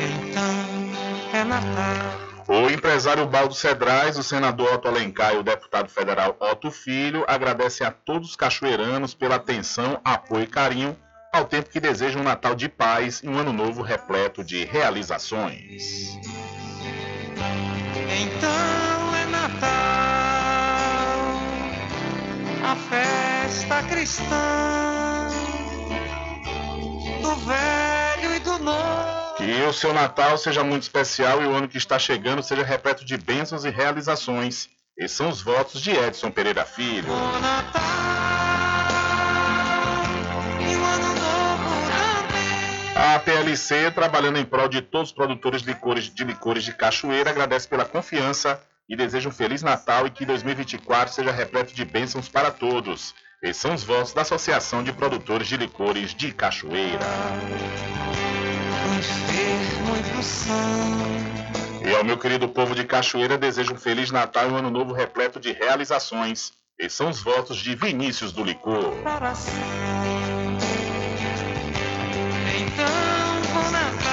Então 0.00 1.40
é 1.40 1.44
Natal. 1.44 2.29
O 2.52 2.68
empresário 2.68 3.24
Baldo 3.28 3.54
Cedrais, 3.54 4.18
o 4.18 4.24
senador 4.24 4.74
Otto 4.74 4.88
Alencar 4.88 5.34
e 5.34 5.38
o 5.38 5.42
deputado 5.42 5.88
federal 5.88 6.36
Otto 6.40 6.68
Filho 6.68 7.24
agradecem 7.28 7.86
a 7.86 7.92
todos 7.92 8.30
os 8.30 8.34
cachoeiranos 8.34 9.14
pela 9.14 9.36
atenção, 9.36 10.00
apoio 10.04 10.42
e 10.42 10.46
carinho, 10.48 10.96
ao 11.32 11.44
tempo 11.44 11.70
que 11.70 11.78
desejam 11.78 12.22
um 12.22 12.24
Natal 12.24 12.56
de 12.56 12.68
paz 12.68 13.20
e 13.22 13.28
um 13.28 13.38
ano 13.38 13.52
novo 13.52 13.82
repleto 13.82 14.42
de 14.42 14.64
realizações. 14.64 16.18
Então 18.20 19.14
é 19.14 19.26
Natal, 19.26 19.68
a 22.64 22.76
festa 22.90 23.82
cristã, 23.84 25.28
do 27.22 27.36
velho 27.36 28.34
e 28.34 28.40
do 28.40 28.58
novo. 28.58 29.09
Que 29.40 29.62
o 29.62 29.72
seu 29.72 29.94
Natal 29.94 30.36
seja 30.36 30.62
muito 30.62 30.82
especial 30.82 31.42
e 31.42 31.46
o 31.46 31.54
ano 31.54 31.66
que 31.66 31.78
está 31.78 31.98
chegando 31.98 32.42
seja 32.42 32.62
repleto 32.62 33.06
de 33.06 33.16
bênçãos 33.16 33.64
e 33.64 33.70
realizações. 33.70 34.68
Esses 34.98 35.16
são 35.16 35.30
os 35.30 35.40
votos 35.40 35.80
de 35.80 35.92
Edson 35.92 36.30
Pereira 36.30 36.62
Filho. 36.66 37.08
A 42.94 43.18
PLC, 43.18 43.90
trabalhando 43.92 44.38
em 44.38 44.44
prol 44.44 44.68
de 44.68 44.82
todos 44.82 45.08
os 45.08 45.14
produtores 45.14 45.62
de 45.62 45.68
licores 45.68 46.14
de, 46.14 46.22
licores 46.22 46.62
de 46.62 46.74
Cachoeira, 46.74 47.30
agradece 47.30 47.66
pela 47.66 47.86
confiança 47.86 48.62
e 48.86 48.94
deseja 48.94 49.30
um 49.30 49.32
Feliz 49.32 49.62
Natal 49.62 50.06
e 50.06 50.10
que 50.10 50.26
2024 50.26 51.14
seja 51.14 51.32
repleto 51.32 51.72
de 51.72 51.86
bênçãos 51.86 52.28
para 52.28 52.50
todos. 52.50 53.14
Esses 53.42 53.56
são 53.62 53.72
os 53.72 53.82
votos 53.82 54.12
da 54.12 54.20
Associação 54.20 54.84
de 54.84 54.92
Produtores 54.92 55.48
de 55.48 55.56
Licores 55.56 56.14
de 56.14 56.30
Cachoeira. 56.30 57.06
E 61.84 61.94
ao 61.94 62.04
meu 62.04 62.18
querido 62.18 62.48
povo 62.48 62.74
de 62.74 62.84
Cachoeira, 62.84 63.38
desejo 63.38 63.74
um 63.74 63.78
Feliz 63.78 64.10
Natal 64.10 64.48
e 64.48 64.52
um 64.52 64.56
Ano 64.56 64.70
Novo 64.70 64.92
repleto 64.92 65.40
de 65.40 65.52
realizações. 65.52 66.52
Esses 66.78 66.94
são 66.94 67.10
os 67.10 67.20
votos 67.20 67.58
de 67.58 67.74
Vinícius 67.74 68.32
do 68.32 68.42
Licor. 68.42 68.94
Então 72.56 73.42
bom 73.52 73.70
Natal 73.70 74.10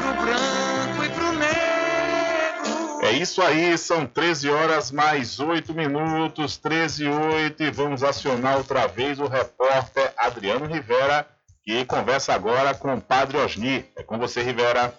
pro 0.00 0.12
branco 0.24 1.04
e 1.04 1.10
pro 1.10 1.32
negro. 1.32 3.02
É 3.02 3.12
isso 3.12 3.40
aí, 3.42 3.78
são 3.78 4.04
13 4.06 4.50
horas 4.50 4.90
mais 4.90 5.38
8 5.38 5.72
minutos, 5.74 6.56
13 6.56 7.04
e 7.04 7.08
8, 7.08 7.62
e 7.62 7.70
vamos 7.70 8.02
acionar 8.02 8.56
outra 8.56 8.88
vez 8.88 9.20
o 9.20 9.26
repórter 9.26 10.12
Adriano 10.16 10.66
Rivera, 10.66 11.26
que 11.68 11.84
conversa 11.84 12.32
agora 12.32 12.72
com 12.72 12.94
o 12.94 13.00
Padre 13.00 13.36
Osni. 13.36 13.84
É 13.94 14.02
com 14.02 14.16
você, 14.16 14.42
Rivera. 14.42 14.90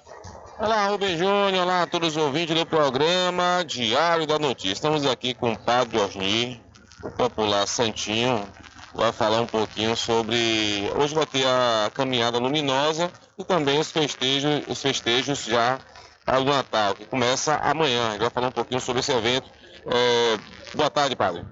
Olá, 0.60 0.86
Rubem 0.86 1.18
Júnior, 1.18 1.64
olá 1.64 1.82
a 1.82 1.88
todos 1.88 2.16
os 2.16 2.18
ouvintes 2.18 2.56
do 2.56 2.64
programa 2.64 3.64
Diário 3.66 4.28
da 4.28 4.38
Notícia. 4.38 4.74
Estamos 4.74 5.04
aqui 5.04 5.34
com 5.34 5.54
o 5.54 5.58
Padre 5.58 5.98
Osni, 5.98 6.62
o 7.04 7.10
popular 7.10 7.68
Santinho, 7.68 8.48
vai 8.94 9.12
falar 9.12 9.42
um 9.42 9.48
pouquinho 9.48 9.96
sobre. 9.96 10.92
Hoje 10.96 11.16
vai 11.16 11.26
ter 11.26 11.44
a 11.44 11.90
caminhada 11.92 12.38
luminosa 12.38 13.12
e 13.36 13.44
também 13.44 13.80
os 13.80 13.90
festejos, 13.90 14.62
os 14.68 14.80
festejos 14.80 15.46
já 15.46 15.80
para 16.24 16.40
o 16.40 16.44
Natal, 16.44 16.94
que 16.94 17.06
começa 17.06 17.56
amanhã. 17.56 18.12
Ele 18.12 18.20
vai 18.20 18.30
falar 18.30 18.50
um 18.50 18.52
pouquinho 18.52 18.80
sobre 18.80 19.00
esse 19.00 19.12
evento. 19.12 19.50
É... 19.88 20.38
Boa 20.76 20.92
tarde, 20.92 21.16
padre. 21.16 21.44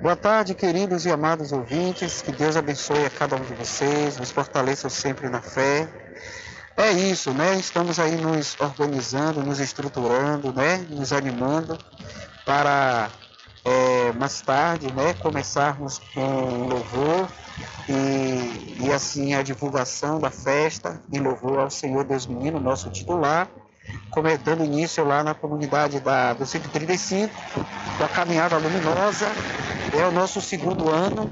Boa 0.00 0.14
tarde, 0.14 0.54
queridos 0.54 1.06
e 1.06 1.10
amados 1.10 1.50
ouvintes. 1.50 2.22
Que 2.22 2.30
Deus 2.30 2.56
abençoe 2.56 3.04
a 3.04 3.10
cada 3.10 3.34
um 3.34 3.40
de 3.40 3.52
vocês, 3.54 4.16
nos 4.16 4.30
fortaleça 4.30 4.88
sempre 4.88 5.28
na 5.28 5.42
fé. 5.42 5.88
É 6.76 6.92
isso, 6.92 7.32
né? 7.32 7.56
Estamos 7.56 7.98
aí 7.98 8.16
nos 8.16 8.56
organizando, 8.60 9.42
nos 9.42 9.58
estruturando, 9.58 10.52
né? 10.52 10.86
Nos 10.88 11.12
animando 11.12 11.76
para 12.44 13.10
é, 13.64 14.12
mais 14.12 14.40
tarde, 14.40 14.86
né? 14.92 15.14
Começarmos 15.14 15.98
com 16.14 16.68
louvor 16.68 17.28
e, 17.88 18.86
e 18.86 18.92
assim 18.92 19.34
a 19.34 19.42
divulgação 19.42 20.20
da 20.20 20.30
festa 20.30 21.02
em 21.12 21.18
louvor 21.18 21.58
ao 21.58 21.70
Senhor 21.70 22.04
Deus 22.04 22.24
Menino, 22.24 22.60
nosso 22.60 22.88
titular, 22.88 23.48
dando 24.44 24.64
início 24.64 25.04
lá 25.04 25.22
na 25.22 25.34
comunidade 25.34 26.00
da, 26.00 26.32
do 26.32 26.44
135, 26.44 27.32
da 27.98 28.08
Caminhada 28.08 28.56
Luminosa. 28.56 29.26
É 29.96 30.04
o 30.06 30.10
nosso 30.10 30.40
segundo 30.40 30.90
ano 30.90 31.30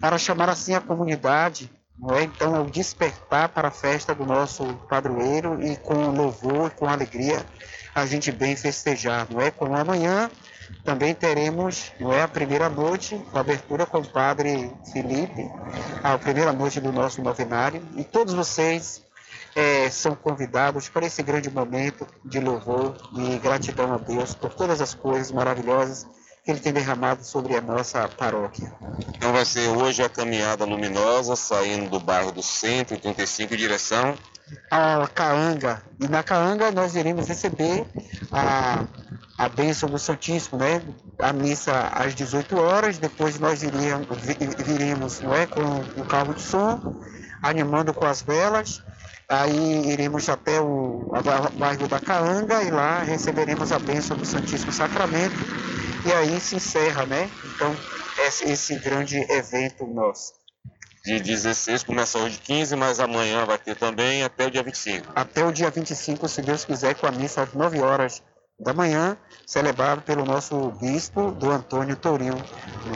para 0.00 0.18
chamar 0.18 0.48
assim 0.48 0.74
a 0.74 0.80
comunidade 0.80 1.70
não 1.98 2.14
é? 2.14 2.22
Então, 2.22 2.54
é 2.54 2.60
o 2.60 2.70
despertar 2.70 3.48
para 3.48 3.68
a 3.68 3.72
festa 3.72 4.14
do 4.14 4.24
nosso 4.24 4.64
padroeiro 4.88 5.60
e 5.60 5.76
com 5.76 6.10
louvor, 6.10 6.70
com 6.70 6.88
alegria, 6.88 7.44
a 7.94 8.06
gente 8.06 8.30
bem 8.30 8.54
festejar, 8.54 9.26
não 9.30 9.40
é? 9.40 9.50
Como 9.50 9.76
amanhã 9.76 10.30
também 10.84 11.14
teremos, 11.14 11.92
não 11.98 12.12
é, 12.12 12.22
a 12.22 12.28
primeira 12.28 12.68
noite, 12.68 13.20
a 13.34 13.40
abertura 13.40 13.84
com 13.84 13.98
o 13.98 14.06
Padre 14.06 14.70
Felipe, 14.92 15.50
a 16.02 16.16
primeira 16.18 16.52
noite 16.52 16.80
do 16.80 16.92
nosso 16.92 17.22
novenário, 17.22 17.82
e 17.96 18.04
todos 18.04 18.34
vocês 18.34 19.02
é, 19.54 19.90
são 19.90 20.14
convidados 20.14 20.88
para 20.88 21.06
esse 21.06 21.22
grande 21.22 21.50
momento 21.50 22.06
de 22.24 22.40
louvor 22.40 22.96
e 23.16 23.38
gratidão 23.38 23.92
a 23.92 23.98
Deus 23.98 24.34
por 24.34 24.54
todas 24.54 24.80
as 24.80 24.94
coisas 24.94 25.30
maravilhosas 25.32 26.06
que 26.44 26.50
Ele 26.50 26.60
tem 26.60 26.72
derramado 26.72 27.24
sobre 27.24 27.56
a 27.56 27.60
nossa 27.60 28.08
paróquia. 28.08 28.72
Então 29.16 29.32
vai 29.32 29.44
ser 29.44 29.68
hoje 29.68 30.02
a 30.02 30.08
caminhada 30.08 30.64
luminosa, 30.64 31.36
saindo 31.36 31.90
do 31.90 32.00
bairro 32.00 32.32
do 32.32 32.42
Centro, 32.42 32.98
35, 32.98 33.54
em 33.54 33.56
direção 33.56 34.14
a 34.70 35.06
Caanga. 35.08 35.82
E 36.00 36.08
na 36.08 36.22
Caanga 36.22 36.70
nós 36.70 36.94
iremos 36.94 37.28
receber 37.28 37.86
a, 38.32 38.84
a 39.36 39.48
bênção 39.48 39.88
do 39.88 39.98
Santíssimo, 39.98 40.58
né? 40.58 40.82
A 41.18 41.32
missa 41.32 41.88
às 41.88 42.14
18 42.14 42.56
horas, 42.58 42.98
depois 42.98 43.38
nós 43.38 43.62
iríamos, 43.62 44.06
viremos 44.64 45.20
não 45.20 45.34
é? 45.34 45.46
com 45.46 45.60
o 46.00 46.04
carro 46.06 46.34
de 46.34 46.42
som, 46.42 47.00
animando 47.42 47.92
com 47.92 48.06
as 48.06 48.22
velas. 48.22 48.82
Aí 49.28 49.90
iremos 49.90 50.28
até 50.28 50.58
o 50.58 51.10
bairro 51.58 51.86
da 51.86 52.00
Caanga 52.00 52.62
e 52.62 52.70
lá 52.70 53.02
receberemos 53.02 53.70
a 53.72 53.78
bênção 53.78 54.16
do 54.16 54.24
Santíssimo 54.24 54.72
Sacramento 54.72 55.36
e 56.06 56.12
aí 56.12 56.40
se 56.40 56.56
encerra, 56.56 57.04
né? 57.04 57.30
Então, 57.54 57.76
esse 58.46 58.74
grande 58.76 59.18
evento 59.30 59.86
nosso. 59.86 60.32
De 61.04 61.20
16 61.20 61.84
começa 61.84 62.18
hoje 62.18 62.38
15, 62.42 62.74
mas 62.76 63.00
amanhã 63.00 63.44
vai 63.44 63.58
ter 63.58 63.76
também 63.76 64.22
até 64.22 64.46
o 64.46 64.50
dia 64.50 64.62
25. 64.62 65.12
Até 65.14 65.44
o 65.44 65.52
dia 65.52 65.70
25, 65.70 66.28
se 66.28 66.42
Deus 66.42 66.64
quiser, 66.64 66.94
com 66.94 67.06
a 67.06 67.10
missa 67.10 67.42
às 67.42 67.52
9 67.52 67.80
horas 67.80 68.22
da 68.58 68.74
manhã, 68.74 69.16
celebrado 69.46 70.02
pelo 70.02 70.24
nosso 70.24 70.70
bispo, 70.80 71.30
do 71.30 71.50
Antônio 71.50 71.94
Tourinho 71.96 72.34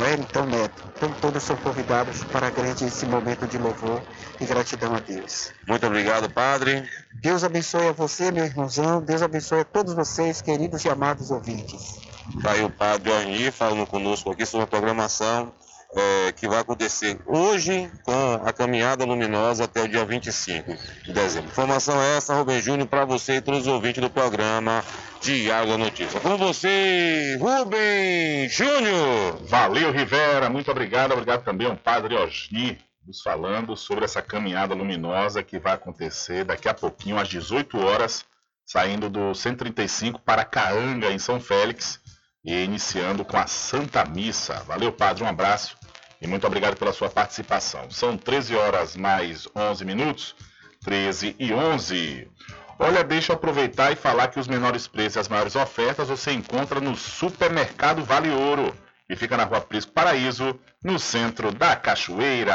Wellington 0.01 0.47
Neto. 0.47 0.83
Então 0.97 1.13
todos 1.21 1.43
são 1.43 1.57
convidados 1.57 2.25
para 2.25 2.51
grande 2.51 2.85
esse 2.85 3.07
momento 3.07 3.47
de 3.47 3.59
louvor 3.59 4.03
e 4.41 4.45
gratidão 4.45 4.95
a 4.95 5.01
Deus. 5.01 5.53
Muito 5.69 5.87
obrigado, 5.87 6.29
Padre. 6.31 6.89
Deus 7.21 7.45
abençoe 7.45 7.89
a 7.89 7.93
você, 7.93 8.33
meu 8.33 8.45
irmãozão. 8.45 9.01
Deus 9.01 9.23
abençoe 9.23 9.61
a 9.61 9.65
todos 9.65 9.95
vocês, 9.95 10.43
queridos 10.43 10.85
e 10.85 10.89
amados 10.89 11.31
ouvintes. 11.31 12.01
Está 12.37 12.53
aí 12.53 12.65
o 12.65 12.71
Padre 12.71 13.11
Orni 13.11 13.51
falando 13.51 13.87
conosco 13.87 14.31
aqui 14.31 14.45
sobre 14.45 14.65
a 14.65 14.67
programação 14.67 15.53
é, 15.95 16.32
que 16.32 16.49
vai 16.49 16.61
acontecer 16.61 17.18
hoje 17.26 17.90
com 18.03 18.40
a 18.45 18.53
caminhada 18.53 19.05
luminosa 19.05 19.64
até 19.64 19.82
o 19.82 19.88
dia 19.88 20.05
25 20.05 20.74
de 21.05 21.12
dezembro. 21.12 21.51
Informação 21.51 22.01
é 22.01 22.16
essa, 22.16 22.34
Rubem 22.34 22.61
Júnior, 22.61 22.88
para 22.88 23.05
você 23.05 23.36
e 23.36 23.40
todos 23.40 23.62
os 23.62 23.66
ouvintes 23.66 24.03
do 24.03 24.09
programa 24.09 24.84
Diário 25.20 25.68
da 25.68 25.78
Notícia. 25.78 26.20
Com 26.20 26.36
você, 26.36 27.36
Rubem 27.40 28.49
Júnior. 28.49 29.38
Valeu, 29.47 29.93
Rivera, 29.93 30.49
muito 30.49 30.70
obrigado. 30.70 31.12
Obrigado 31.12 31.45
também 31.45 31.66
ao 31.66 31.76
Padre 31.76 32.14
Osni 32.16 32.78
nos 33.07 33.20
falando 33.20 33.76
sobre 33.76 34.05
essa 34.05 34.22
caminhada 34.22 34.74
luminosa 34.74 35.43
que 35.43 35.59
vai 35.59 35.74
acontecer 35.74 36.45
daqui 36.45 36.68
a 36.68 36.74
pouquinho, 36.74 37.18
às 37.18 37.28
18 37.28 37.78
horas, 37.78 38.24
saindo 38.64 39.11
do 39.11 39.34
135 39.34 40.20
para 40.20 40.45
Caanga, 40.45 41.11
em 41.11 41.18
São 41.18 41.40
Félix 41.40 42.01
e 42.45 42.64
iniciando 42.64 43.24
com 43.24 43.36
a 43.36 43.47
Santa 43.47 44.05
Missa. 44.05 44.55
Valeu, 44.66 44.93
Padre, 44.93 45.24
um 45.24 45.28
abraço 45.28 45.76
e 46.23 46.29
muito 46.29 46.47
obrigado 46.47 46.77
pela 46.77 46.93
sua 46.93 47.11
participação. 47.11 47.91
São 47.91 48.16
13 48.16 48.55
horas 48.55 48.97
mais 48.97 49.49
11 49.57 49.85
minutos, 49.85 50.37
13 50.85 51.35
e 51.37 51.53
11. 51.53 52.31
Olha, 52.79 53.03
deixa 53.03 53.33
eu 53.33 53.37
aproveitar 53.37 53.91
e 53.91 53.97
falar 53.97 54.29
que 54.29 54.39
os 54.39 54.47
menores 54.47 54.87
preços 54.87 55.16
e 55.16 55.18
as 55.18 55.29
maiores 55.29 55.57
ofertas 55.57 56.09
você 56.09 56.31
encontra 56.31 56.81
no 56.81 56.97
Supermercado 56.97 58.05
Vale 58.05 58.31
Ouro, 58.31 58.73
que 59.09 59.16
fica 59.16 59.37
na 59.37 59.43
Rua 59.43 59.61
Prisco 59.61 59.91
Paraíso, 59.91 60.59
no 60.83 60.97
centro 60.97 61.51
da 61.51 61.75
Cachoeira. 61.75 62.55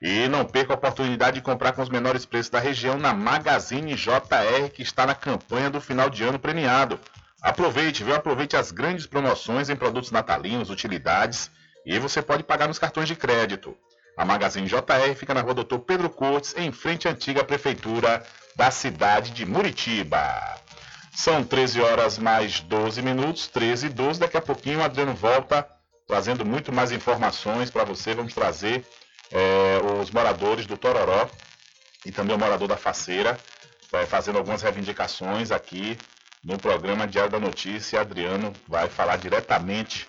E 0.00 0.26
não 0.28 0.44
perca 0.44 0.72
a 0.72 0.76
oportunidade 0.76 1.36
de 1.36 1.42
comprar 1.42 1.72
com 1.72 1.82
os 1.82 1.90
menores 1.90 2.24
preços 2.24 2.50
da 2.50 2.58
região 2.58 2.96
na 2.96 3.12
Magazine 3.12 3.94
JR, 3.94 4.70
que 4.72 4.82
está 4.82 5.06
na 5.06 5.14
campanha 5.14 5.68
do 5.68 5.80
final 5.80 6.08
de 6.08 6.24
ano 6.24 6.38
premiado. 6.38 6.98
Aproveite, 7.42 8.02
viu? 8.02 8.14
Aproveite 8.14 8.56
as 8.56 8.70
grandes 8.70 9.06
promoções 9.06 9.68
em 9.68 9.76
produtos 9.76 10.10
natalinos, 10.10 10.70
utilidades 10.70 11.50
e 11.86 11.98
você 12.00 12.20
pode 12.20 12.42
pagar 12.42 12.66
nos 12.66 12.80
cartões 12.80 13.06
de 13.06 13.14
crédito. 13.14 13.76
A 14.16 14.24
Magazine 14.24 14.66
JR 14.66 15.14
fica 15.14 15.32
na 15.32 15.40
rua 15.40 15.54
Doutor 15.54 15.78
Pedro 15.78 16.10
Cortes, 16.10 16.54
em 16.56 16.72
frente 16.72 17.06
à 17.06 17.12
antiga 17.12 17.44
prefeitura 17.44 18.26
da 18.56 18.70
cidade 18.70 19.30
de 19.30 19.46
Muritiba. 19.46 20.20
São 21.14 21.44
13 21.44 21.80
horas 21.80 22.18
mais 22.18 22.60
12 22.60 23.00
minutos, 23.02 23.46
13 23.46 23.86
e 23.86 23.90
12. 23.90 24.18
Daqui 24.18 24.36
a 24.36 24.42
pouquinho 24.42 24.80
o 24.80 24.82
Adriano 24.82 25.14
volta 25.14 25.66
trazendo 26.08 26.44
muito 26.44 26.72
mais 26.72 26.90
informações 26.92 27.70
para 27.70 27.84
você. 27.84 28.14
Vamos 28.14 28.34
trazer 28.34 28.84
é, 29.30 29.78
os 30.00 30.10
moradores 30.10 30.66
do 30.66 30.76
Tororó 30.76 31.28
e 32.04 32.10
também 32.10 32.34
o 32.34 32.38
morador 32.38 32.68
da 32.68 32.76
Faceira, 32.76 33.38
fazendo 34.08 34.38
algumas 34.38 34.62
reivindicações 34.62 35.50
aqui 35.50 35.96
no 36.44 36.58
programa 36.58 37.06
Diário 37.06 37.32
da 37.32 37.40
Notícia, 37.40 38.00
Adriano 38.00 38.52
vai 38.68 38.88
falar 38.88 39.16
diretamente 39.16 40.06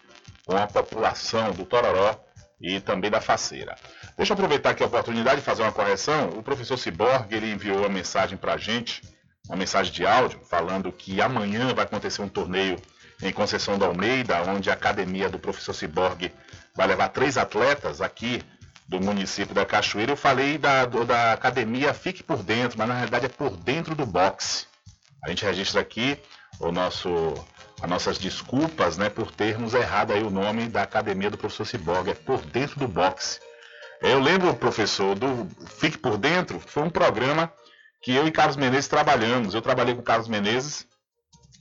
com 0.47 0.55
a 0.55 0.65
população 0.65 1.51
do 1.51 1.65
Tororó 1.65 2.17
e 2.59 2.79
também 2.79 3.11
da 3.11 3.19
Faceira. 3.19 3.75
Deixa 4.15 4.31
eu 4.31 4.35
aproveitar 4.35 4.71
aqui 4.71 4.81
a 4.81 4.87
oportunidade 4.87 5.41
de 5.41 5.45
fazer 5.45 5.61
uma 5.61 5.71
correção. 5.71 6.29
O 6.29 6.41
professor 6.41 6.77
Ciborgue 6.77 7.35
ele 7.35 7.51
enviou 7.51 7.79
uma 7.79 7.89
mensagem 7.89 8.37
para 8.37 8.53
a 8.53 8.57
gente, 8.57 9.01
uma 9.47 9.57
mensagem 9.57 9.93
de 9.93 10.05
áudio, 10.07 10.39
falando 10.49 10.91
que 10.91 11.21
amanhã 11.21 11.73
vai 11.73 11.83
acontecer 11.83 12.21
um 12.21 12.29
torneio 12.29 12.77
em 13.21 13.31
Conceição 13.33 13.77
do 13.77 13.85
Almeida, 13.85 14.41
onde 14.43 14.69
a 14.69 14.73
academia 14.73 15.29
do 15.29 15.37
professor 15.37 15.73
Ciborgue 15.73 16.31
vai 16.75 16.87
levar 16.87 17.09
três 17.09 17.37
atletas 17.37 18.01
aqui 18.01 18.41
do 18.87 19.01
município 19.01 19.53
da 19.53 19.65
Cachoeira. 19.65 20.13
Eu 20.13 20.17
falei 20.17 20.57
da, 20.57 20.85
da 20.85 21.33
academia 21.33 21.93
Fique 21.93 22.23
por 22.23 22.41
Dentro, 22.41 22.77
mas 22.77 22.87
na 22.87 22.93
realidade 22.93 23.25
é 23.25 23.29
por 23.29 23.57
dentro 23.57 23.93
do 23.93 24.05
boxe. 24.05 24.65
A 25.23 25.29
gente 25.29 25.43
registra 25.43 25.81
aqui 25.81 26.17
o 26.59 26.71
nosso, 26.71 27.33
as 27.81 27.89
nossas 27.89 28.17
desculpas 28.17 28.97
né, 28.97 29.09
por 29.09 29.31
termos 29.31 29.73
errado 29.73 30.11
aí 30.11 30.23
o 30.23 30.29
nome 30.29 30.67
da 30.67 30.83
academia 30.83 31.29
do 31.29 31.37
professor 31.37 31.65
Ciborga, 31.65 32.11
é 32.11 32.15
por 32.15 32.41
dentro 32.41 32.79
do 32.79 32.87
boxe. 32.87 33.39
Eu 34.01 34.19
lembro, 34.19 34.53
professor, 34.55 35.15
do 35.15 35.47
Fique 35.79 35.97
por 35.97 36.17
Dentro, 36.17 36.59
foi 36.59 36.83
um 36.83 36.89
programa 36.89 37.51
que 38.01 38.13
eu 38.13 38.27
e 38.27 38.31
Carlos 38.31 38.55
Menezes 38.55 38.87
trabalhamos. 38.87 39.53
Eu 39.53 39.61
trabalhei 39.61 39.95
com 39.95 40.01
Carlos 40.01 40.27
Menezes 40.27 40.87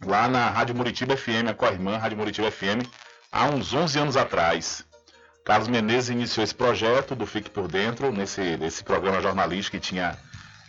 lá 0.05 0.29
na 0.29 0.51
Rádio 0.51 0.75
Muritiba 0.75 1.17
FM, 1.17 1.49
a 1.49 1.55
Corrimã 1.55 1.97
Rádio 1.97 2.19
Muritiba 2.19 2.51
FM, 2.51 2.87
há 3.33 3.47
uns 3.47 3.73
11 3.73 3.99
anos 3.99 4.17
atrás. 4.17 4.85
Carlos 5.45 5.69
Menezes 5.69 6.11
iniciou 6.11 6.45
esse 6.45 6.55
projeto 6.55 7.15
do 7.15 7.27
Fique 7.27 7.49
por 7.49 7.69
Dentro, 7.69 8.13
nesse, 8.13 8.57
nesse 8.57 8.83
programa 8.83 9.21
jornalístico 9.21 9.77
que 9.77 9.83
tinha 9.83 10.19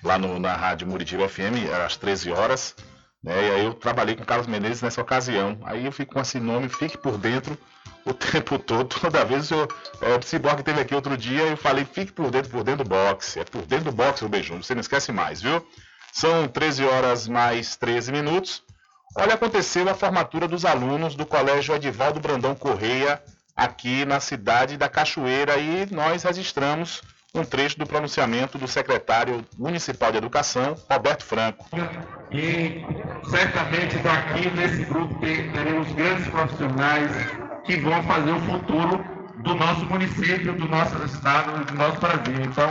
lá 0.03 0.17
no, 0.17 0.39
na 0.39 0.55
Rádio 0.55 0.87
Muritiba 0.87 1.27
FM, 1.27 1.69
às 1.85 1.97
13 1.97 2.31
horas. 2.31 2.75
Né? 3.27 3.47
E 3.47 3.51
aí 3.51 3.65
eu 3.65 3.73
trabalhei 3.73 4.15
com 4.15 4.23
Carlos 4.23 4.47
Menezes 4.47 4.81
nessa 4.81 5.01
ocasião. 5.01 5.59
Aí 5.65 5.85
eu 5.85 5.91
fico 5.91 6.13
com 6.13 6.21
esse 6.21 6.39
nome, 6.39 6.69
fique 6.69 6.97
por 6.97 7.17
dentro 7.17 7.57
o 8.05 8.13
tempo 8.15 8.57
todo. 8.57 8.87
Toda 8.87 9.25
vez 9.25 9.51
eu, 9.51 9.67
é, 10.01 10.15
o 10.15 10.21
Cyborg 10.21 10.63
teve 10.63 10.79
aqui 10.79 10.95
outro 10.95 11.17
dia 11.17 11.41
eu 11.41 11.57
falei, 11.57 11.83
fique 11.83 12.13
por 12.13 12.31
dentro, 12.31 12.49
por 12.49 12.63
dentro 12.63 12.85
do 12.85 12.89
boxe. 12.89 13.41
É 13.41 13.43
por 13.43 13.63
dentro 13.63 13.85
do 13.85 13.91
boxe 13.91 14.23
o 14.23 14.29
beijão, 14.29 14.63
você 14.63 14.73
não 14.73 14.79
esquece 14.79 15.11
mais, 15.11 15.41
viu? 15.41 15.61
São 16.13 16.47
13 16.47 16.85
horas 16.85 17.27
mais 17.27 17.75
13 17.75 18.13
minutos. 18.13 18.63
Olha, 19.17 19.33
aconteceu 19.33 19.89
a 19.89 19.93
formatura 19.93 20.47
dos 20.47 20.63
alunos 20.63 21.13
do 21.13 21.25
Colégio 21.25 21.75
Edivaldo 21.75 22.21
Brandão 22.21 22.55
Correia, 22.55 23.21
aqui 23.53 24.05
na 24.05 24.21
cidade 24.21 24.77
da 24.77 24.87
Cachoeira 24.87 25.57
e 25.57 25.85
nós 25.91 26.23
registramos 26.23 27.01
um 27.33 27.43
trecho 27.43 27.77
do 27.77 27.85
pronunciamento 27.85 28.57
do 28.57 28.67
secretário 28.67 29.45
municipal 29.57 30.11
de 30.11 30.17
Educação, 30.17 30.75
Roberto 30.89 31.23
Franco. 31.23 31.65
E 32.31 32.83
certamente 33.29 33.97
daqui 33.99 34.49
nesse 34.51 34.85
grupo 34.85 35.19
teremos 35.19 35.91
grandes 35.93 36.27
profissionais 36.27 37.11
que 37.65 37.77
vão 37.77 38.01
fazer 38.03 38.31
o 38.31 38.39
futuro 38.41 39.03
do 39.43 39.55
nosso 39.55 39.85
município, 39.85 40.53
do 40.53 40.67
nosso 40.67 41.03
estado, 41.03 41.65
do 41.65 41.75
nosso 41.75 41.99
Brasil. 41.99 42.35
Então, 42.43 42.69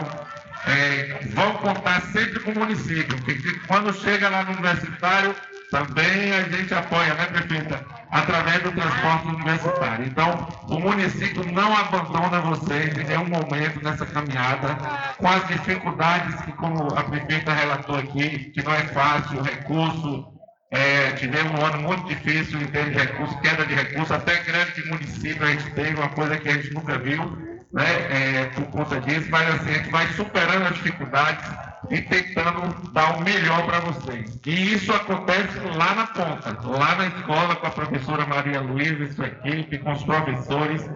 é, 0.66 1.20
vão 1.34 1.52
contar 1.54 2.00
sempre 2.12 2.40
com 2.40 2.50
o 2.50 2.58
município, 2.58 3.16
porque 3.22 3.60
quando 3.68 3.92
chega 3.94 4.28
lá 4.28 4.42
no 4.42 4.52
universitário, 4.52 5.34
também 5.70 6.32
a 6.32 6.42
gente 6.42 6.72
apoia, 6.72 7.14
né, 7.14 7.26
prefeita? 7.26 7.84
Através 8.10 8.62
do 8.62 8.72
transporte 8.72 9.26
universitário. 9.26 10.06
Então, 10.06 10.48
o 10.68 10.78
município 10.78 11.44
não 11.52 11.76
abandona 11.76 12.40
vocês 12.40 12.96
em 12.96 13.04
nenhum 13.04 13.28
momento 13.28 13.82
nessa 13.82 14.06
caminhada, 14.06 14.76
com 15.16 15.28
as 15.28 15.46
dificuldades 15.48 16.40
que, 16.42 16.52
como 16.52 16.86
a 16.96 17.02
prefeita 17.02 17.52
relatou 17.52 17.96
aqui, 17.96 18.50
que 18.54 18.62
não 18.62 18.72
é 18.72 18.82
fácil, 18.84 19.42
recurso, 19.42 20.36
é, 20.70 21.12
tivemos 21.12 21.58
um 21.58 21.64
ano 21.64 21.82
muito 21.82 22.04
difícil 22.06 22.60
em 22.60 22.66
termos 22.66 22.92
de 22.92 22.98
recursos, 22.98 23.40
queda 23.40 23.66
de 23.66 23.74
recursos, 23.74 24.10
até 24.10 24.36
grande 24.42 24.88
município 24.88 25.44
a 25.44 25.50
gente 25.50 25.70
teve, 25.70 25.94
uma 25.94 26.08
coisa 26.08 26.36
que 26.38 26.48
a 26.48 26.52
gente 26.54 26.74
nunca 26.74 26.98
viu 26.98 27.24
né, 27.72 27.84
é, 28.10 28.44
por 28.54 28.66
conta 28.66 29.00
disso, 29.00 29.28
mas 29.30 29.48
assim, 29.54 29.70
a 29.70 29.74
gente 29.74 29.90
vai 29.90 30.06
superando 30.08 30.66
as 30.66 30.74
dificuldades 30.74 31.65
e 31.90 32.00
tentando 32.02 32.90
dar 32.92 33.16
o 33.16 33.22
melhor 33.22 33.64
para 33.66 33.80
vocês. 33.80 34.38
E 34.44 34.74
isso 34.74 34.92
acontece 34.92 35.58
lá 35.76 35.94
na 35.94 36.06
ponta, 36.08 36.56
lá 36.68 36.94
na 36.96 37.06
escola 37.06 37.56
com 37.56 37.66
a 37.66 37.70
professora 37.70 38.26
Maria 38.26 38.60
Luísa 38.60 39.04
e 39.04 39.12
sua 39.12 39.26
equipe, 39.26 39.78
com 39.78 39.92
os 39.92 40.02
professores. 40.02 40.88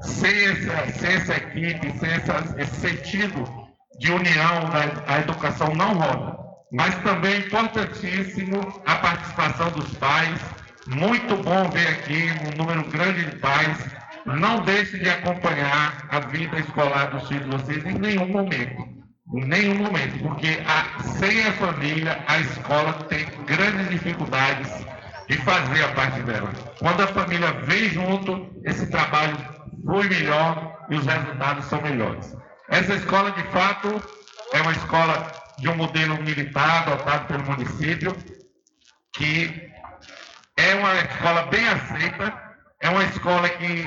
Sem 0.00 0.44
essa, 0.44 0.92
sem 0.92 1.12
essa 1.12 1.36
equipe, 1.36 1.90
sem 1.98 2.10
essa, 2.10 2.54
esse 2.56 2.76
sentido 2.76 3.44
de 3.98 4.12
união, 4.12 4.70
a, 4.72 5.14
a 5.14 5.20
educação 5.20 5.74
não 5.74 5.94
roda. 5.94 6.38
Mas 6.72 6.94
também 7.02 7.34
é 7.34 7.38
importantíssimo 7.38 8.60
a 8.86 8.94
participação 8.96 9.70
dos 9.70 9.92
pais. 9.94 10.40
Muito 10.86 11.36
bom 11.42 11.68
ver 11.70 11.88
aqui 11.88 12.28
um 12.46 12.56
número 12.56 12.88
grande 12.90 13.24
de 13.24 13.36
pais 13.36 13.98
não 14.36 14.62
deixe 14.62 14.98
de 14.98 15.08
acompanhar 15.08 16.06
a 16.10 16.20
vida 16.20 16.58
escolar 16.58 17.10
dos 17.10 17.28
filhos 17.28 17.44
de 17.44 17.50
vocês 17.50 17.84
em 17.86 17.98
nenhum 17.98 18.28
momento. 18.28 18.97
Em 19.34 19.44
nenhum 19.44 19.74
momento, 19.74 20.18
porque 20.22 20.58
a, 20.66 21.02
sem 21.02 21.46
a 21.46 21.52
família, 21.52 22.18
a 22.26 22.38
escola 22.38 22.92
tem 23.04 23.26
grandes 23.44 23.90
dificuldades 23.90 24.68
de 25.28 25.36
fazer 25.38 25.84
a 25.84 25.88
parte 25.92 26.22
dela. 26.22 26.50
Quando 26.78 27.02
a 27.02 27.06
família 27.08 27.52
vem 27.64 27.90
junto, 27.90 28.50
esse 28.64 28.86
trabalho 28.90 29.36
flui 29.84 30.08
melhor 30.08 30.78
e 30.88 30.96
os 30.96 31.04
resultados 31.04 31.64
são 31.66 31.82
melhores. 31.82 32.34
Essa 32.70 32.94
escola, 32.94 33.30
de 33.32 33.42
fato, 33.44 34.02
é 34.54 34.62
uma 34.62 34.72
escola 34.72 35.30
de 35.58 35.68
um 35.68 35.76
modelo 35.76 36.22
militar 36.22 36.88
adotado 36.88 37.26
pelo 37.26 37.44
município, 37.44 38.16
que 39.12 39.70
é 40.56 40.74
uma 40.74 40.94
escola 40.94 41.42
bem 41.46 41.68
aceita, 41.68 42.34
é 42.80 42.88
uma 42.88 43.04
escola 43.04 43.48
que 43.48 43.86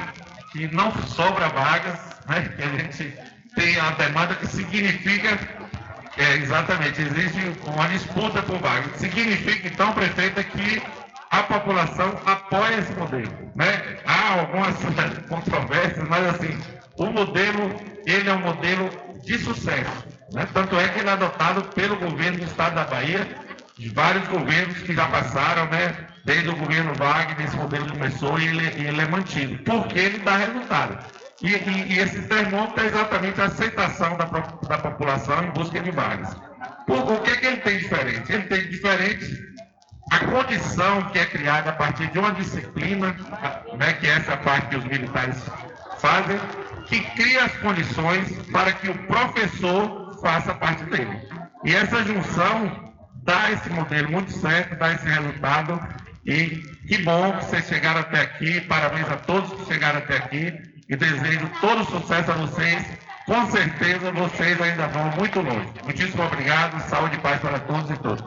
que 0.51 0.67
não 0.67 0.91
sobra 1.07 1.47
vagas, 1.49 1.99
né? 2.27 2.53
que 2.55 2.61
a 2.61 2.67
gente 2.67 3.30
tem 3.55 3.79
a 3.79 3.91
demanda 3.91 4.35
que 4.35 4.47
significa, 4.47 5.37
é, 6.17 6.35
exatamente, 6.35 7.01
existe 7.01 7.39
uma 7.65 7.87
disputa 7.87 8.41
por 8.43 8.57
vagas. 8.59 8.95
Significa, 8.97 9.67
então, 9.67 9.93
prefeita, 9.93 10.43
que 10.43 10.81
a 11.29 11.43
população 11.43 12.19
apoia 12.25 12.79
esse 12.79 12.93
modelo. 12.93 13.31
Né? 13.55 13.97
Há 14.05 14.39
algumas 14.39 14.75
controvérsias, 15.27 16.07
mas 16.07 16.27
assim, 16.27 16.57
o 16.97 17.05
modelo, 17.05 17.75
ele 18.05 18.29
é 18.29 18.33
um 18.33 18.41
modelo 18.41 18.89
de 19.23 19.37
sucesso. 19.39 20.05
Né? 20.33 20.47
Tanto 20.53 20.77
é 20.77 20.87
que 20.89 20.99
ele 20.99 21.09
é 21.09 21.13
adotado 21.13 21.63
pelo 21.73 21.95
governo 21.97 22.39
do 22.39 22.45
estado 22.45 22.75
da 22.75 22.83
Bahia, 22.85 23.27
de 23.77 23.89
vários 23.89 24.27
governos 24.27 24.77
que 24.79 24.93
já 24.93 25.07
passaram, 25.07 25.65
né? 25.67 25.95
desde 26.23 26.49
o 26.49 26.55
governo 26.55 26.93
Wagner, 26.95 27.47
esse 27.47 27.55
modelo 27.55 27.89
começou 27.89 28.39
e 28.39 28.47
ele, 28.47 28.65
ele 28.87 29.01
é 29.01 29.07
mantido, 29.07 29.57
porque 29.63 29.97
ele 29.97 30.19
dá 30.19 30.37
resultado. 30.37 31.20
E, 31.43 31.47
e, 31.47 31.93
e, 31.93 31.99
esse 31.99 32.21
termômetro 32.23 32.83
é 32.83 32.87
exatamente 32.87 33.41
a 33.41 33.45
aceitação 33.45 34.15
da, 34.15 34.25
da 34.25 34.77
população 34.77 35.43
em 35.43 35.51
busca 35.51 35.79
de 35.79 35.91
vagas. 35.91 36.35
Por, 36.85 37.11
o 37.11 37.19
que, 37.21 37.35
que 37.37 37.45
ele 37.45 37.57
tem 37.57 37.77
diferente? 37.79 38.31
Ele 38.31 38.43
tem 38.43 38.69
diferente 38.69 39.51
a 40.11 40.19
condição 40.19 41.01
que 41.05 41.19
é 41.19 41.25
criada 41.25 41.69
a 41.69 41.73
partir 41.73 42.07
de 42.11 42.19
uma 42.19 42.31
disciplina, 42.33 43.15
né, 43.77 43.93
que 43.93 44.07
é 44.07 44.11
essa 44.11 44.37
parte 44.37 44.67
que 44.67 44.75
os 44.75 44.83
militares 44.83 45.41
fazem, 45.99 46.37
que 46.87 46.99
cria 47.15 47.45
as 47.45 47.53
condições 47.57 48.31
para 48.51 48.73
que 48.73 48.89
o 48.89 48.97
professor 49.07 50.19
faça 50.21 50.53
parte 50.53 50.83
dele. 50.85 51.17
E 51.63 51.73
essa 51.73 52.03
junção 52.03 52.93
dá 53.23 53.51
esse 53.51 53.69
modelo 53.69 54.11
muito 54.11 54.31
certo, 54.31 54.75
dá 54.77 54.93
esse 54.93 55.07
resultado 55.07 55.79
e 56.25 56.63
que 56.87 56.97
bom 56.99 57.31
que 57.37 57.45
vocês 57.45 57.67
chegaram 57.67 58.01
até 58.01 58.21
aqui. 58.21 58.61
Parabéns 58.61 59.09
a 59.09 59.17
todos 59.17 59.51
que 59.53 59.73
chegaram 59.73 59.99
até 59.99 60.17
aqui. 60.17 60.70
E 60.91 60.95
desejo 60.97 61.49
todo 61.61 61.85
sucesso 61.85 62.31
a 62.31 62.33
vocês. 62.35 62.85
Com 63.25 63.49
certeza 63.49 64.11
vocês 64.11 64.61
ainda 64.61 64.89
vão 64.89 65.09
muito 65.11 65.39
longe. 65.39 65.71
Muitíssimo 65.85 66.21
obrigado. 66.21 66.81
Saúde 66.89 67.15
e 67.15 67.19
paz 67.19 67.39
para 67.39 67.61
todos 67.61 67.89
e 67.89 67.97
todas. 67.97 68.21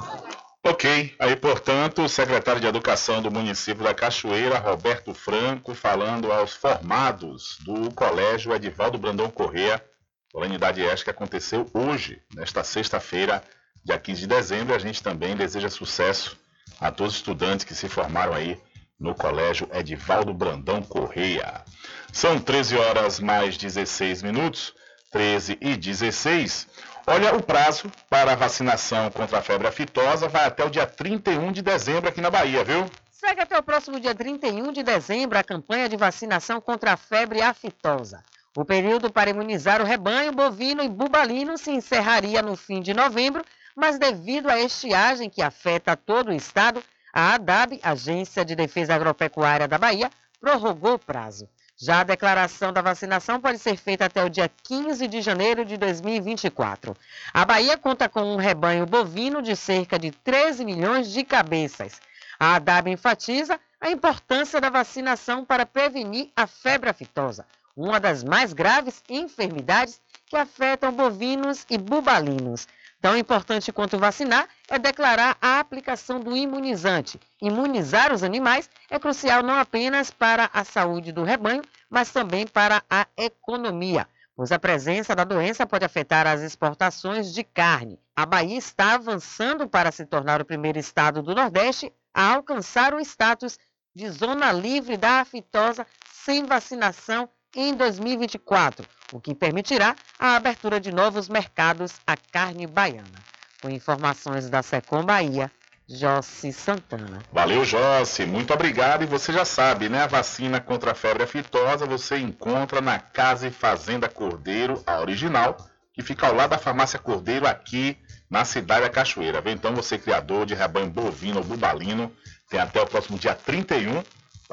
Ok, 0.64 1.14
aí 1.18 1.36
portanto 1.36 2.02
o 2.02 2.08
secretário 2.08 2.62
de 2.62 2.66
Educação 2.66 3.20
do 3.20 3.30
município 3.30 3.84
da 3.84 3.92
Cachoeira, 3.92 4.58
Roberto 4.58 5.12
Franco, 5.12 5.74
falando 5.74 6.32
aos 6.32 6.54
formados 6.54 7.58
do 7.60 7.92
Colégio 7.92 8.54
Edivaldo 8.54 8.96
Brandão 8.96 9.28
Corrêa, 9.28 9.84
solenidade 10.32 10.82
esta 10.82 11.04
que 11.04 11.10
aconteceu 11.10 11.70
hoje, 11.74 12.22
nesta 12.34 12.64
sexta-feira, 12.64 13.44
dia 13.84 13.98
15 13.98 14.22
de 14.22 14.26
dezembro. 14.26 14.74
A 14.74 14.78
gente 14.78 15.02
também 15.02 15.36
deseja 15.36 15.68
sucesso 15.68 16.34
a 16.80 16.90
todos 16.90 17.12
os 17.12 17.18
estudantes 17.18 17.66
que 17.66 17.74
se 17.74 17.90
formaram 17.90 18.32
aí 18.32 18.58
no 19.04 19.14
Colégio 19.14 19.68
Edivaldo 19.70 20.32
Brandão 20.32 20.82
Correia. 20.82 21.62
São 22.10 22.40
13 22.40 22.78
horas 22.78 23.20
mais 23.20 23.58
16 23.58 24.22
minutos, 24.22 24.74
13 25.12 25.58
e 25.60 25.76
16. 25.76 26.66
Olha, 27.06 27.34
o 27.36 27.42
prazo 27.42 27.92
para 28.08 28.32
a 28.32 28.34
vacinação 28.34 29.10
contra 29.10 29.38
a 29.38 29.42
febre 29.42 29.68
aftosa 29.68 30.26
vai 30.26 30.46
até 30.46 30.64
o 30.64 30.70
dia 30.70 30.86
31 30.86 31.52
de 31.52 31.60
dezembro 31.60 32.08
aqui 32.08 32.22
na 32.22 32.30
Bahia, 32.30 32.64
viu? 32.64 32.86
Segue 33.10 33.42
até 33.42 33.58
o 33.58 33.62
próximo 33.62 34.00
dia 34.00 34.14
31 34.14 34.72
de 34.72 34.82
dezembro 34.82 35.38
a 35.38 35.44
campanha 35.44 35.86
de 35.86 35.98
vacinação 35.98 36.58
contra 36.58 36.94
a 36.94 36.96
febre 36.96 37.42
aftosa. 37.42 38.24
O 38.56 38.64
período 38.64 39.12
para 39.12 39.28
imunizar 39.28 39.82
o 39.82 39.84
rebanho 39.84 40.32
bovino 40.32 40.82
e 40.82 40.88
bubalino 40.88 41.58
se 41.58 41.70
encerraria 41.70 42.40
no 42.40 42.56
fim 42.56 42.80
de 42.80 42.94
novembro 42.94 43.44
mas 43.74 43.98
devido 43.98 44.48
à 44.48 44.60
estiagem 44.60 45.28
que 45.28 45.42
afeta 45.42 45.96
todo 45.96 46.28
o 46.28 46.34
estado, 46.34 46.82
a 47.14 47.34
ADAB, 47.34 47.78
Agência 47.80 48.44
de 48.44 48.56
Defesa 48.56 48.92
Agropecuária 48.92 49.68
da 49.68 49.78
Bahia, 49.78 50.10
prorrogou 50.40 50.94
o 50.94 50.98
prazo. 50.98 51.48
Já 51.76 52.00
a 52.00 52.04
declaração 52.04 52.72
da 52.72 52.82
vacinação 52.82 53.40
pode 53.40 53.58
ser 53.60 53.76
feita 53.76 54.06
até 54.06 54.24
o 54.24 54.28
dia 54.28 54.50
15 54.64 55.06
de 55.06 55.22
janeiro 55.22 55.64
de 55.64 55.76
2024. 55.76 56.96
A 57.32 57.44
Bahia 57.44 57.78
conta 57.78 58.08
com 58.08 58.22
um 58.22 58.36
rebanho 58.36 58.84
bovino 58.84 59.40
de 59.40 59.54
cerca 59.54 59.96
de 59.96 60.10
13 60.10 60.64
milhões 60.64 61.12
de 61.12 61.22
cabeças. 61.22 62.00
A 62.38 62.56
ADAB 62.56 62.88
enfatiza 62.88 63.60
a 63.80 63.90
importância 63.90 64.60
da 64.60 64.68
vacinação 64.68 65.44
para 65.44 65.64
prevenir 65.64 66.32
a 66.34 66.48
febre 66.48 66.90
aftosa, 66.90 67.46
uma 67.76 68.00
das 68.00 68.24
mais 68.24 68.52
graves 68.52 69.04
enfermidades 69.08 70.00
que 70.26 70.36
afetam 70.36 70.90
bovinos 70.90 71.64
e 71.70 71.78
bubalinos. 71.78 72.66
Tão 73.04 73.18
importante 73.18 73.70
quanto 73.70 73.98
vacinar 73.98 74.48
é 74.66 74.78
declarar 74.78 75.36
a 75.38 75.60
aplicação 75.60 76.18
do 76.18 76.34
imunizante. 76.34 77.20
Imunizar 77.38 78.14
os 78.14 78.22
animais 78.22 78.70
é 78.88 78.98
crucial 78.98 79.42
não 79.42 79.56
apenas 79.56 80.10
para 80.10 80.48
a 80.54 80.64
saúde 80.64 81.12
do 81.12 81.22
rebanho, 81.22 81.60
mas 81.90 82.10
também 82.10 82.46
para 82.46 82.82
a 82.88 83.06
economia, 83.14 84.08
pois 84.34 84.50
a 84.50 84.58
presença 84.58 85.14
da 85.14 85.22
doença 85.22 85.66
pode 85.66 85.84
afetar 85.84 86.26
as 86.26 86.40
exportações 86.40 87.34
de 87.34 87.44
carne. 87.44 88.00
A 88.16 88.24
Bahia 88.24 88.56
está 88.56 88.94
avançando 88.94 89.68
para 89.68 89.92
se 89.92 90.06
tornar 90.06 90.40
o 90.40 90.46
primeiro 90.46 90.78
estado 90.78 91.22
do 91.22 91.34
Nordeste 91.34 91.92
a 92.14 92.32
alcançar 92.32 92.94
o 92.94 93.00
status 93.00 93.58
de 93.94 94.08
zona 94.08 94.50
livre 94.50 94.96
da 94.96 95.20
aftosa 95.20 95.86
sem 96.10 96.46
vacinação 96.46 97.28
em 97.54 97.74
2024, 97.74 98.86
o 99.12 99.20
que 99.20 99.34
permitirá 99.34 99.94
a 100.18 100.36
abertura 100.36 100.80
de 100.80 100.92
novos 100.92 101.28
mercados 101.28 101.92
à 102.06 102.16
carne 102.16 102.66
baiana. 102.66 103.22
Com 103.62 103.70
informações 103.70 104.50
da 104.50 104.62
Secom 104.62 105.02
Bahia, 105.02 105.50
Jossi 105.88 106.52
Santana. 106.52 107.20
Valeu, 107.32 107.64
Jossi. 107.64 108.24
Muito 108.26 108.52
obrigado. 108.52 109.04
E 109.04 109.06
você 109.06 109.32
já 109.32 109.44
sabe, 109.44 109.88
né? 109.88 110.02
A 110.02 110.06
vacina 110.06 110.60
contra 110.60 110.92
a 110.92 110.94
febre 110.94 111.22
aftosa 111.22 111.86
você 111.86 112.18
encontra 112.18 112.80
na 112.80 112.98
Casa 112.98 113.46
e 113.46 113.50
Fazenda 113.50 114.08
Cordeiro, 114.08 114.82
a 114.86 115.00
original, 115.00 115.56
que 115.92 116.02
fica 116.02 116.26
ao 116.26 116.34
lado 116.34 116.50
da 116.50 116.58
Farmácia 116.58 116.98
Cordeiro, 116.98 117.46
aqui 117.46 117.96
na 118.28 118.44
cidade 118.44 118.82
da 118.82 118.90
Cachoeira. 118.90 119.40
Vem 119.40 119.54
então 119.54 119.74
você, 119.74 119.98
criador 119.98 120.46
de 120.46 120.54
rebanho 120.54 120.90
bovino 120.90 121.38
ou 121.38 121.44
bubalino, 121.44 122.10
tem 122.48 122.58
até 122.58 122.80
o 122.80 122.86
próximo 122.86 123.18
dia 123.18 123.34
31 123.34 124.02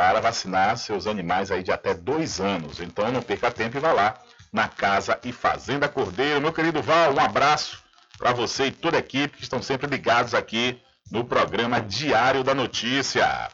para 0.02 0.20
vacinar 0.20 0.76
seus 0.78 1.06
animais 1.06 1.52
aí 1.52 1.62
de 1.62 1.72
até 1.72 1.94
dois 1.94 2.42
anos. 2.42 2.80
Então 2.80 3.12
não 3.12 3.22
perca 3.22 3.52
tempo 3.52 3.78
e 3.78 3.80
vá 3.80 3.92
lá 3.92 4.16
na 4.52 4.68
Casa 4.68 5.20
e 5.24 5.32
Fazenda 5.32 5.88
Cordeiro. 5.88 6.42
Meu 6.42 6.52
querido 6.52 6.82
Val, 6.82 7.14
um 7.14 7.20
abraço 7.20 7.84
para 8.18 8.34
você 8.34 8.66
e 8.66 8.72
toda 8.72 8.98
a 8.98 9.00
equipe 9.00 9.38
que 9.38 9.44
estão 9.44 9.62
sempre 9.62 9.86
ligados 9.86 10.34
aqui 10.34 10.82
no 11.12 11.24
programa 11.24 11.80
Diário 11.80 12.44
da 12.44 12.56
Notícia. 12.56 13.48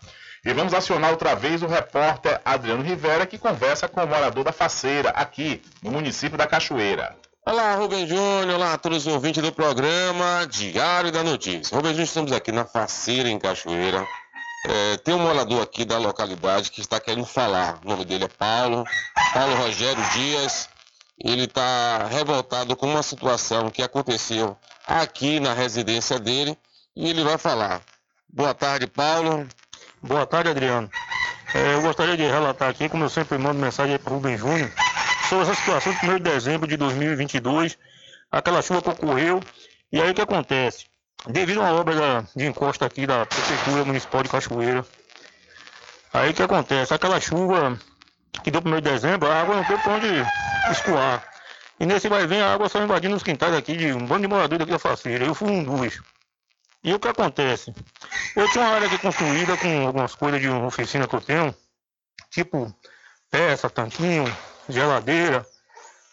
E 0.45 0.53
vamos 0.53 0.74
acionar 0.74 1.11
outra 1.11 1.36
vez 1.36 1.61
o 1.61 1.68
repórter 1.68 2.40
Adriano 2.45 2.82
Rivera, 2.82 3.26
que 3.26 3.38
conversa 3.38 3.90
com 3.90 4.02
o 4.02 4.07
morador 4.07 4.45
da 4.45 4.53
Faceira, 4.53 5.10
aqui 5.10 5.61
no 5.84 5.91
município 5.91 6.38
da 6.38 6.48
Cachoeira. 6.48 7.14
Olá, 7.45 7.76
Rubem 7.76 8.07
Júnior, 8.07 8.56
olá 8.56 8.74
a 8.74 8.78
todos 8.78 9.06
os 9.06 9.14
ouvintes 9.14 9.44
do 9.44 9.52
programa 9.52 10.48
Diário 10.49 11.11
da 11.11 11.26
Notícia. 11.26 11.76
Rubem 11.76 11.91
Júnior, 11.91 12.07
estamos 12.07 12.32
aqui 12.32 12.53
na 12.53 12.64
Faceira, 12.64 13.28
em 13.28 13.38
Cachoeira. 13.38 14.07
É, 14.65 14.97
tem 14.97 15.13
um 15.13 15.19
morador 15.19 15.61
aqui 15.61 15.85
da 15.85 15.97
localidade 15.97 16.71
que 16.71 16.81
está 16.81 16.99
querendo 16.99 17.25
falar. 17.25 17.79
O 17.84 17.89
nome 17.89 18.05
dele 18.05 18.25
é 18.25 18.27
Paulo, 18.27 18.84
Paulo 19.34 19.55
Rogério 19.55 20.03
Dias. 20.11 20.69
Ele 21.19 21.45
está 21.45 22.05
revoltado 22.07 22.75
com 22.75 22.88
uma 22.88 23.01
situação 23.01 23.69
que 23.69 23.81
aconteceu 23.81 24.57
aqui 24.85 25.39
na 25.39 25.53
residência 25.53 26.19
dele 26.19 26.57
e 26.95 27.09
ele 27.09 27.23
vai 27.23 27.38
falar. 27.38 27.81
Boa 28.29 28.53
tarde, 28.53 28.88
Paulo. 28.88 29.47
Boa 30.01 30.25
tarde, 30.25 30.49
Adriano. 30.49 30.89
É, 31.53 31.73
eu 31.73 31.81
gostaria 31.81 32.17
de 32.17 32.23
relatar 32.23 32.69
aqui, 32.69 32.89
como 32.89 33.05
eu 33.05 33.09
sempre 33.09 33.38
mando 33.38 33.59
mensagem 33.59 33.97
para 33.97 34.11
o 34.11 34.15
Rubem 34.17 34.38
Júnior, 34.38 34.71
sobre 35.29 35.45
essa 35.45 35.55
situação 35.55 35.93
do 35.93 36.11
1 36.11 36.17
de 36.17 36.23
dezembro 36.23 36.67
de 36.67 36.77
2022, 36.77 37.77
aquela 38.31 38.61
chuva 38.61 38.81
que 38.81 38.89
ocorreu. 38.89 39.41
E 39.91 40.01
aí 40.01 40.11
o 40.11 40.13
que 40.13 40.21
acontece? 40.21 40.85
Devido 41.26 41.61
a 41.61 41.65
uma 41.65 41.73
obra 41.73 41.95
da, 41.95 42.23
de 42.35 42.45
encosta 42.45 42.85
aqui 42.85 43.07
da 43.07 43.26
Prefeitura 43.26 43.84
Municipal 43.84 44.23
de 44.23 44.30
Cachoeira, 44.30 44.85
aí 46.14 46.30
o 46.30 46.34
que 46.34 46.44
acontece? 46.44 46.94
Aquela 46.94 47.19
chuva 47.19 47.77
que 48.44 48.52
deu 48.52 48.61
1 48.64 48.76
de 48.76 48.81
dezembro, 48.81 49.30
a 49.30 49.41
água 49.41 49.56
não 49.56 49.64
tem 49.64 49.77
para 49.77 49.94
onde 49.94 50.07
escoar. 50.72 51.23
E 51.80 51.85
nesse 51.85 52.07
vai 52.07 52.26
vem 52.26 52.41
a 52.41 52.53
água 52.53 52.69
só 52.69 52.81
invadindo 52.81 53.15
os 53.15 53.23
quintais 53.23 53.53
aqui 53.53 53.76
de 53.76 53.94
um 53.94 54.06
bando 54.06 54.22
de 54.22 54.27
moradores 54.27 54.64
aqui 54.64 54.72
da 54.72 54.80
faceira. 54.80 55.26
Eu 55.26 55.35
fui 55.35 55.49
um 55.49 55.64
dos. 55.64 56.02
E 56.84 56.94
o 56.94 56.99
que 56.99 57.07
acontece? 57.07 57.73
Eu 58.35 58.49
tinha 58.52 58.64
uma 58.64 58.73
área 58.73 58.88
aqui 58.88 58.98
construída 58.98 59.57
com 59.57 59.85
algumas 59.85 60.15
coisas 60.15 60.39
de 60.39 60.48
uma 60.48 60.68
oficina 60.68 61.07
que 61.07 61.15
eu 61.15 61.22
tenho, 61.22 61.56
tipo 62.31 62.73
peça, 63.30 63.69
tanquinho, 63.69 64.26
geladeira, 64.69 65.45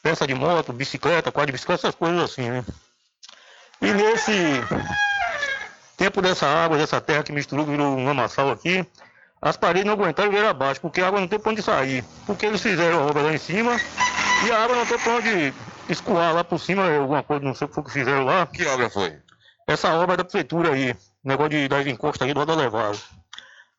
peça 0.02 0.26
de 0.26 0.34
moto, 0.34 0.72
bicicleta, 0.72 1.30
quadro 1.30 1.46
de 1.46 1.52
bicicleta, 1.52 1.86
essas 1.86 1.94
coisas 1.94 2.20
assim, 2.20 2.50
né? 2.50 2.64
E 3.80 3.92
nesse 3.92 4.32
tempo 5.96 6.22
dessa 6.22 6.46
água, 6.46 6.78
dessa 6.78 7.00
terra 7.00 7.22
que 7.22 7.32
misturou, 7.32 7.66
virou 7.66 7.96
um 7.96 8.04
lamaçal 8.04 8.50
aqui, 8.50 8.86
as 9.40 9.56
paredes 9.56 9.86
não 9.86 9.92
aguentaram 9.92 10.30
vir 10.30 10.44
abaixo, 10.44 10.80
porque 10.80 11.00
a 11.00 11.08
água 11.08 11.20
não 11.20 11.28
tem 11.28 11.38
para 11.38 11.52
onde 11.52 11.62
sair. 11.62 12.04
Porque 12.26 12.46
eles 12.46 12.62
fizeram 12.62 13.00
a 13.00 13.06
obra 13.06 13.22
lá 13.22 13.34
em 13.34 13.38
cima 13.38 13.78
e 14.46 14.50
a 14.50 14.64
água 14.64 14.76
não 14.76 14.86
tem 14.86 14.98
para 14.98 15.12
onde 15.12 15.54
escoar 15.88 16.34
lá 16.34 16.42
por 16.42 16.58
cima, 16.58 16.90
alguma 16.96 17.22
coisa, 17.22 17.44
não 17.44 17.54
sei 17.54 17.68
o 17.70 17.82
que 17.82 17.92
fizeram 17.92 18.24
lá. 18.24 18.46
Que 18.46 18.66
obra 18.66 18.88
foi? 18.88 19.18
Essa 19.66 19.92
obra 19.94 20.16
da 20.16 20.24
prefeitura 20.24 20.72
aí, 20.72 20.96
negócio 21.22 21.50
de, 21.50 21.68
das 21.68 21.86
encostas 21.86 22.26
aí 22.26 22.34
do 22.34 22.40
lado 22.40 22.56
da 22.56 22.62
levada. 22.62 22.98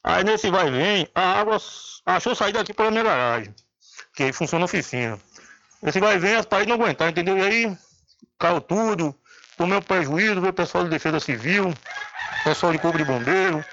Aí 0.03 0.23
nesse 0.23 0.51
vai 0.51 0.67
e 0.67 0.72
vem, 0.72 1.09
a 1.15 1.39
água 1.39 1.57
achou 2.05 2.35
sair 2.35 2.53
daqui 2.53 2.73
pela 2.73 2.91
minha 2.91 3.03
garagem, 3.03 3.53
que 4.15 4.23
aí 4.23 4.31
funciona 4.31 4.65
a 4.65 4.67
oficina. 4.67 5.19
Esse 5.81 5.99
vai 5.99 6.15
e 6.15 6.19
vem, 6.19 6.35
as 6.35 6.45
paredes 6.45 6.76
não 6.76 6.84
aguentaram, 6.84 7.11
entendeu? 7.11 7.38
E 7.38 7.41
aí 7.41 7.77
caiu 8.38 8.61
tudo, 8.61 9.15
tomei 9.57 9.77
um 9.77 9.82
prejuízo, 9.82 10.41
veio 10.41 10.52
o 10.52 10.53
pessoal 10.53 10.84
de 10.84 10.90
defesa 10.90 11.19
civil, 11.19 11.73
pessoal 12.44 12.72
de 12.72 12.80
corpo 12.80 12.98
de 12.98 13.06
bombeiro, 13.06 13.64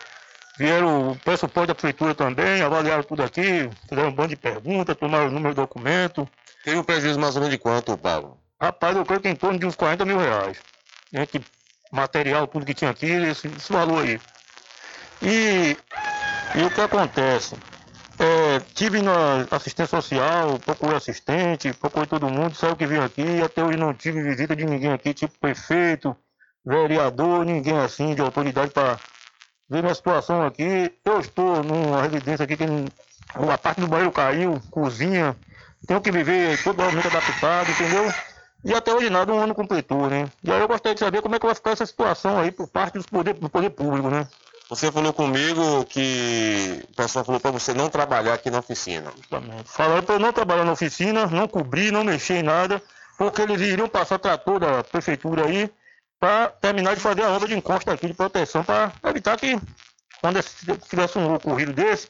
vieram 0.58 1.10
o 1.10 1.16
pessoal 1.16 1.66
da 1.66 1.74
prefeitura 1.74 2.14
também, 2.14 2.62
avaliaram 2.62 3.02
tudo 3.02 3.22
aqui, 3.22 3.68
fizeram 3.88 4.08
um 4.08 4.12
bando 4.12 4.30
de 4.30 4.36
perguntas, 4.36 4.96
tomaram 4.96 5.28
o 5.28 5.30
número 5.30 5.54
do 5.54 5.62
documento. 5.62 6.28
Teve 6.64 6.78
um 6.78 6.84
prejuízo 6.84 7.18
mais 7.18 7.34
ou 7.34 7.42
menos 7.42 7.54
de 7.54 7.58
quanto, 7.58 7.96
Paulo? 7.98 8.38
Rapaz, 8.60 8.96
eu 8.96 9.04
creio 9.04 9.20
que 9.20 9.28
em 9.28 9.34
torno 9.34 9.58
de 9.58 9.66
uns 9.66 9.74
40 9.74 10.04
mil 10.04 10.18
reais. 10.18 10.58
Entre 11.12 11.44
material, 11.90 12.46
tudo 12.46 12.64
que 12.64 12.74
tinha 12.74 12.90
aqui, 12.90 13.06
esse, 13.06 13.48
esse 13.48 13.72
valor 13.72 14.04
aí. 14.04 14.20
E, 15.20 15.76
e 16.54 16.62
o 16.62 16.70
que 16.70 16.80
acontece? 16.80 17.56
Tive 18.60 19.02
na 19.02 19.46
assistência 19.50 20.00
social, 20.00 20.58
procurei 20.58 20.96
assistente, 20.96 21.72
procurei 21.74 22.06
todo 22.06 22.28
mundo, 22.28 22.54
saiu 22.54 22.76
que 22.76 22.86
veio 22.86 23.02
aqui, 23.02 23.42
até 23.42 23.64
hoje 23.64 23.76
não 23.76 23.94
tive 23.94 24.22
visita 24.22 24.56
de 24.56 24.64
ninguém 24.64 24.92
aqui, 24.92 25.14
tipo 25.14 25.38
prefeito, 25.38 26.16
vereador, 26.64 27.44
ninguém 27.44 27.78
assim, 27.78 28.14
de 28.14 28.22
autoridade 28.22 28.70
para 28.70 28.98
ver 29.68 29.82
minha 29.82 29.94
situação 29.94 30.42
aqui. 30.42 30.92
Eu 31.04 31.20
estou 31.20 31.62
numa 31.62 32.02
residência 32.02 32.44
aqui 32.44 32.56
que 32.56 32.64
uma 33.36 33.58
parte 33.58 33.80
do 33.80 33.88
banheiro 33.88 34.12
caiu, 34.12 34.60
cozinha, 34.70 35.36
tenho 35.86 36.00
que 36.00 36.12
viver 36.12 36.62
totalmente 36.62 37.06
adaptado, 37.06 37.70
entendeu? 37.70 38.12
E 38.64 38.72
até 38.72 38.94
hoje 38.94 39.10
nada, 39.10 39.32
um 39.32 39.40
ano 39.40 39.54
completou, 39.54 40.08
né? 40.08 40.30
E 40.44 40.50
aí 40.52 40.60
eu 40.60 40.68
gostaria 40.68 40.94
de 40.94 41.00
saber 41.00 41.20
como 41.20 41.34
é 41.34 41.38
que 41.38 41.46
vai 41.46 41.54
ficar 41.54 41.72
essa 41.72 41.84
situação 41.84 42.38
aí 42.38 42.52
por 42.52 42.68
parte 42.68 42.94
dos 42.94 43.06
poder, 43.06 43.34
do 43.34 43.48
poder 43.48 43.70
público, 43.70 44.08
né? 44.08 44.28
Você 44.72 44.90
falou 44.90 45.12
comigo 45.12 45.84
que 45.84 46.82
o 46.90 46.96
pessoal 46.96 47.22
falou 47.22 47.38
para 47.38 47.50
você 47.50 47.74
não 47.74 47.90
trabalhar 47.90 48.32
aqui 48.32 48.50
na 48.50 48.60
oficina. 48.60 49.12
Falaram 49.66 50.02
para 50.02 50.14
eu 50.14 50.18
não 50.18 50.32
trabalhar 50.32 50.64
na 50.64 50.72
oficina, 50.72 51.26
não 51.26 51.46
cobrir, 51.46 51.92
não 51.92 52.02
mexer 52.02 52.36
em 52.36 52.42
nada, 52.42 52.82
porque 53.18 53.42
eles 53.42 53.60
iriam 53.60 53.86
passar 53.86 54.18
trator 54.18 54.58
da 54.58 54.82
prefeitura 54.82 55.44
aí 55.44 55.70
para 56.18 56.48
terminar 56.48 56.94
de 56.94 57.02
fazer 57.02 57.22
a 57.22 57.32
obra 57.32 57.48
de 57.48 57.54
encosta 57.54 57.92
aqui 57.92 58.06
de 58.06 58.14
proteção 58.14 58.64
para 58.64 58.90
evitar 59.04 59.36
que 59.36 59.60
quando 60.22 60.42
tivesse 60.88 61.18
um 61.18 61.34
ocorrido 61.34 61.74
desse, 61.74 62.08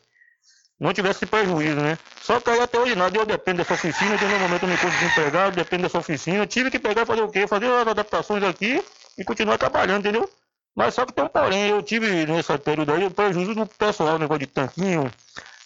não 0.78 0.92
tivesse 0.92 1.24
esse 1.24 1.26
prejuízo, 1.26 1.80
né? 1.80 1.98
Só 2.20 2.38
que 2.38 2.48
aí 2.48 2.60
até 2.60 2.78
hoje 2.78 2.94
nada, 2.94 3.18
eu 3.18 3.26
dependo 3.26 3.58
dessa 3.58 3.74
oficina, 3.74 4.16
que 4.16 4.24
no 4.24 4.38
momento 4.38 4.62
eu 4.62 4.68
me 4.68 4.74
encontro 4.74 4.96
desempregado, 5.00 5.56
dependo 5.56 5.82
dessa 5.82 5.98
oficina, 5.98 6.46
tive 6.46 6.70
que 6.70 6.78
pegar 6.78 7.06
fazer 7.06 7.22
o 7.22 7.28
quê? 7.28 7.44
Fazer 7.48 7.66
as 7.66 7.88
adaptações 7.88 8.44
aqui 8.44 8.80
e 9.18 9.24
continuar 9.24 9.58
trabalhando, 9.58 10.06
entendeu? 10.06 10.30
Mas 10.74 10.94
só 10.94 11.04
que 11.04 11.12
tem 11.12 11.24
um 11.24 11.28
porém, 11.28 11.68
eu 11.68 11.82
tive 11.82 12.26
nesse 12.26 12.56
período 12.58 12.92
aí 12.92 13.04
o 13.04 13.10
prejuízo 13.10 13.54
do 13.54 13.66
pessoal, 13.66 14.18
negócio 14.18 14.40
de 14.40 14.46
tanquinho, 14.46 15.10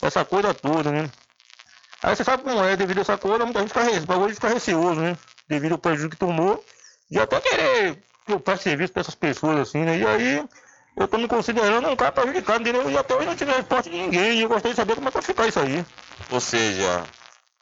essa 0.03 0.25
coisa 0.25 0.53
toda, 0.53 0.91
né? 0.91 1.09
Aí 2.03 2.15
você 2.15 2.25
sabe 2.25 2.43
como 2.43 2.63
é, 2.65 2.77
devido 2.77 2.99
a 2.99 3.01
essa 3.03 3.17
coisa, 3.17 3.45
muita 3.45 3.61
gente 3.61 3.73
fica, 3.73 4.17
hoje 4.17 4.35
fica 4.35 4.49
receoso, 4.49 5.01
né? 5.01 5.17
Devido 5.49 5.73
ao 5.73 5.79
prejuízo 5.79 6.11
que 6.11 6.17
tomou, 6.17 6.63
de 7.11 7.19
até 7.21 7.41
querer 7.41 8.03
que 8.27 8.33
eu 8.33 8.41
preste 8.41 8.65
serviço 8.65 8.93
para 8.93 9.01
essas 9.01 9.15
pessoas, 9.15 9.61
assim, 9.61 9.79
né? 9.85 9.99
E 9.99 10.07
aí 10.07 10.45
eu 10.97 11.05
estou 11.05 11.21
me 11.21 11.29
considerando 11.29 11.89
um 11.89 11.97
cara 11.97 12.11
prejudicado, 12.11 12.63
entendeu? 12.63 12.91
E 12.91 12.99
até 12.99 13.15
hoje 13.15 13.27
não 13.27 13.37
tive 13.37 13.53
resposta 13.53 13.89
de 13.89 13.97
ninguém, 13.97 14.39
e 14.39 14.43
eu 14.43 14.49
gostaria 14.49 14.73
de 14.73 14.77
saber 14.77 14.95
como 14.97 15.09
é 15.09 15.11
que 15.11 15.19
vai 15.19 15.23
ficar 15.23 15.47
isso 15.47 15.61
aí. 15.61 15.85
Ou 16.31 16.41
seja, 16.41 17.05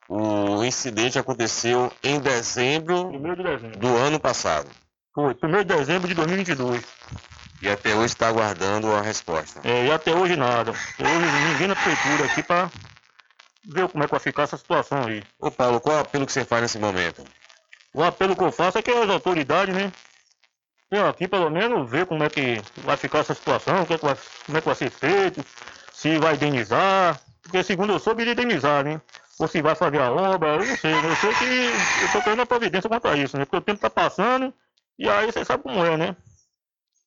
o 0.08 0.64
incidente 0.64 1.18
aconteceu 1.18 1.92
em 2.02 2.18
dezembro, 2.18 3.10
de 3.12 3.42
dezembro. 3.42 3.78
do 3.78 3.96
ano 3.96 4.18
passado. 4.18 4.68
Foi, 5.14 5.36
1 5.42 5.58
de 5.58 5.64
dezembro 5.64 6.08
de 6.08 6.14
2022. 6.14 6.82
E 7.62 7.68
até 7.68 7.94
hoje 7.94 8.06
está 8.06 8.28
aguardando 8.28 8.92
a 8.92 9.00
resposta. 9.00 9.60
É, 9.64 9.86
e 9.86 9.92
até 9.92 10.14
hoje 10.14 10.36
nada. 10.36 10.72
Hoje 10.72 11.48
ninguém 11.48 11.68
na 11.68 11.76
prefeitura 11.76 12.24
aqui 12.26 12.42
para 12.42 12.70
ver 13.64 13.88
como 13.88 14.04
é 14.04 14.06
que 14.06 14.10
vai 14.10 14.20
ficar 14.20 14.42
essa 14.42 14.56
situação 14.56 15.06
aí. 15.06 15.22
Ô 15.38 15.50
Paulo, 15.50 15.80
qual 15.80 15.96
é 15.96 15.98
o 15.98 16.02
apelo 16.02 16.26
que 16.26 16.32
você 16.32 16.44
faz 16.44 16.62
nesse 16.62 16.78
momento? 16.78 17.24
O 17.94 18.02
apelo 18.02 18.36
que 18.36 18.42
eu 18.42 18.52
faço 18.52 18.78
é 18.78 18.82
que 18.82 18.90
as 18.90 19.08
autoridades, 19.08 19.74
né? 19.74 19.92
Venham 20.90 21.08
aqui 21.08 21.26
pelo 21.26 21.50
menos 21.50 21.90
ver 21.90 22.06
como 22.06 22.22
é 22.22 22.28
que 22.28 22.60
vai 22.78 22.96
ficar 22.96 23.20
essa 23.20 23.34
situação, 23.34 23.86
que 23.86 23.94
é 23.94 23.98
que 23.98 24.04
vai, 24.04 24.16
como 24.46 24.58
é 24.58 24.60
que 24.60 24.66
vai 24.66 24.74
ser 24.74 24.90
feito, 24.90 25.44
se 25.92 26.18
vai 26.18 26.34
indenizar, 26.34 27.20
porque 27.42 27.62
segundo 27.62 27.92
eu 27.92 27.98
soube, 27.98 28.22
iria 28.22 28.32
indenizar, 28.32 28.84
né? 28.84 29.00
Ou 29.38 29.48
se 29.48 29.62
vai 29.62 29.74
fazer 29.74 30.00
a 30.00 30.10
obra, 30.10 30.50
eu 30.50 30.64
não 30.64 30.76
sei, 30.76 30.92
né? 30.92 31.10
Eu 31.10 31.16
sei 31.16 31.34
que 31.34 32.04
eu 32.04 32.12
tô 32.12 32.22
querendo 32.22 32.42
a 32.42 32.46
providência 32.46 32.88
quanto 32.88 33.08
a 33.08 33.16
isso, 33.16 33.36
né? 33.36 33.44
Porque 33.44 33.56
o 33.56 33.60
tempo 33.60 33.80
tá 33.80 33.90
passando 33.90 34.52
e 34.98 35.08
aí 35.08 35.26
você 35.26 35.44
sabe 35.44 35.62
como 35.62 35.84
é, 35.84 35.96
né? 35.96 36.16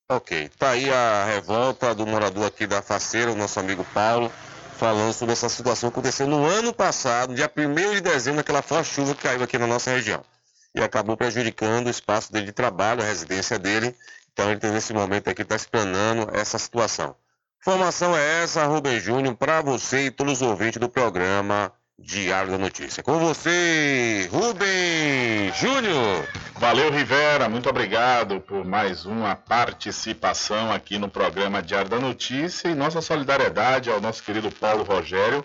Ok, 0.10 0.50
tá 0.58 0.70
aí 0.70 0.90
a 0.90 1.26
revolta 1.26 1.94
do 1.94 2.08
morador 2.08 2.46
aqui 2.46 2.66
da 2.66 2.82
Faceira, 2.82 3.30
o 3.30 3.36
nosso 3.36 3.60
amigo 3.60 3.84
Paulo, 3.94 4.32
falando 4.78 5.12
sobre 5.12 5.34
essa 5.34 5.50
situação 5.50 5.90
que 5.90 5.96
aconteceu 5.96 6.26
no 6.26 6.46
ano 6.46 6.74
passado, 6.74 7.36
dia 7.36 7.52
1 7.54 7.96
de 7.96 8.00
dezembro, 8.00 8.40
aquela 8.40 8.62
forte 8.62 8.90
chuva 8.94 9.14
que 9.14 9.24
caiu 9.24 9.44
aqui 9.44 9.58
na 9.58 9.68
nossa 9.68 9.92
região. 9.92 10.24
E 10.74 10.82
acabou 10.82 11.18
prejudicando 11.18 11.88
o 11.88 11.90
espaço 11.90 12.32
dele 12.32 12.46
de 12.46 12.54
trabalho, 12.54 13.02
a 13.02 13.06
residência 13.06 13.60
dele. 13.60 13.94
Então 14.32 14.50
ele 14.50 14.72
nesse 14.72 14.94
momento 14.94 15.30
aqui 15.30 15.42
está 15.42 15.58
explanando 15.58 16.30
essa 16.34 16.58
situação. 16.58 17.14
Informação 17.60 18.16
é 18.16 18.44
essa, 18.44 18.64
Rubem 18.64 19.02
Júnior, 19.02 19.36
para 19.36 19.62
você 19.62 20.06
e 20.06 20.12
todos 20.12 20.42
os 20.42 20.42
ouvintes 20.42 20.80
do 20.80 20.88
programa 20.88 21.74
Diário 22.00 22.52
da 22.52 22.60
Notícia. 22.60 23.02
Com 23.02 23.18
você, 23.18 24.30
Rubem 24.32 25.52
Júnior. 25.56 26.28
Valeu, 26.60 26.92
Rivera. 26.92 27.50
Muito 27.50 27.68
obrigado 27.68 28.40
por 28.40 28.64
mais 28.64 29.04
uma 29.04 29.36
participação 29.36 30.72
aqui 30.72 31.00
no 31.00 31.10
programa 31.10 31.62
Diário 31.62 31.90
da 31.90 32.00
Notícia 32.00 32.70
e 32.70 32.76
nossa 32.76 33.02
solidariedade 33.02 33.90
ao 33.90 34.00
nosso 34.00 34.22
querido 34.22 34.52
Paulo 34.52 34.84
Rogério, 34.84 35.44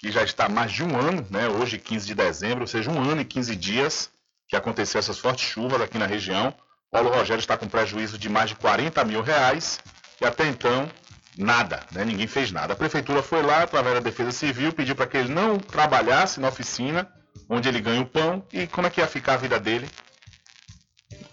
que 0.00 0.10
já 0.10 0.24
está 0.24 0.46
há 0.46 0.48
mais 0.48 0.72
de 0.72 0.82
um 0.82 0.98
ano, 0.98 1.24
né? 1.30 1.48
Hoje, 1.48 1.78
15 1.78 2.04
de 2.04 2.14
dezembro, 2.16 2.62
ou 2.62 2.66
seja, 2.66 2.90
um 2.90 3.00
ano 3.00 3.20
e 3.20 3.24
15 3.24 3.54
dias 3.54 4.10
que 4.48 4.56
aconteceu 4.56 4.98
essas 4.98 5.20
fortes 5.20 5.48
chuvas 5.48 5.80
aqui 5.80 5.98
na 5.98 6.06
região. 6.06 6.52
Paulo 6.90 7.10
Rogério 7.10 7.40
está 7.40 7.56
com 7.56 7.68
prejuízo 7.68 8.18
de 8.18 8.28
mais 8.28 8.50
de 8.50 8.56
40 8.56 9.04
mil 9.04 9.22
reais 9.22 9.78
e 10.20 10.26
até 10.26 10.48
então 10.48 10.90
nada, 11.36 11.80
né? 11.92 12.04
Ninguém 12.04 12.26
fez 12.26 12.52
nada. 12.52 12.72
A 12.72 12.76
prefeitura 12.76 13.22
foi 13.22 13.42
lá, 13.42 13.62
através 13.62 13.94
da 13.94 14.00
Defesa 14.00 14.32
Civil, 14.32 14.72
pediu 14.72 14.94
para 14.94 15.06
que 15.06 15.16
ele 15.16 15.32
não 15.32 15.58
trabalhasse 15.58 16.40
na 16.40 16.48
oficina, 16.48 17.10
onde 17.48 17.68
ele 17.68 17.80
ganha 17.80 18.00
o 18.00 18.06
pão, 18.06 18.44
e 18.52 18.66
como 18.66 18.86
é 18.86 18.90
que 18.90 19.00
ia 19.00 19.06
ficar 19.06 19.34
a 19.34 19.38
vida 19.38 19.58
dele? 19.58 19.88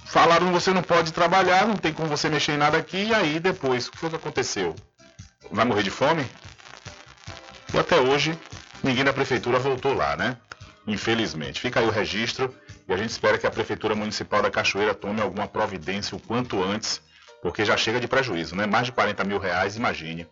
Falaram 0.06 0.52
você 0.52 0.74
não 0.74 0.82
pode 0.82 1.14
trabalhar, 1.14 1.68
não 1.68 1.76
tem 1.76 1.94
como 1.94 2.10
você 2.10 2.30
mexer 2.30 2.54
em 2.54 2.58
nada 2.58 2.78
aqui, 2.78 3.06
e 3.06 3.14
aí 3.14 3.40
depois, 3.40 3.88
o 3.88 3.92
que 3.92 3.98
foi 3.98 4.10
que 4.10 4.16
aconteceu? 4.16 4.76
Vai 5.52 5.66
morrer 5.66 5.84
de 5.84 5.92
fome? 5.92 6.26
E 7.74 7.78
até 7.78 8.00
hoje, 8.00 8.38
ninguém 8.84 9.04
da 9.04 9.14
prefeitura 9.14 9.60
voltou 9.60 9.94
lá, 9.94 10.16
né? 10.16 10.38
Infelizmente. 10.88 11.62
Fica 11.62 11.80
aí 11.80 11.86
o 11.86 11.92
registro 11.92 12.54
e 12.88 12.94
a 12.94 12.98
gente 12.98 13.12
espera 13.12 13.38
que 13.38 13.46
a 13.46 13.52
Prefeitura 13.52 13.94
Municipal 13.94 14.42
da 14.42 14.50
Cachoeira 14.50 14.96
tome 14.96 15.22
alguma 15.22 15.48
providência 15.48 16.18
o 16.18 16.20
quanto 16.20 16.64
antes, 16.64 17.00
porque 17.42 17.66
já 17.66 17.78
chega 17.78 18.00
de 18.00 18.08
prejuízo, 18.08 18.56
né? 18.56 18.66
Mais 18.66 18.86
de 18.86 18.92
40 18.92 19.24
mil 19.24 19.38
reais, 19.38 19.76
imagine. 19.76 20.28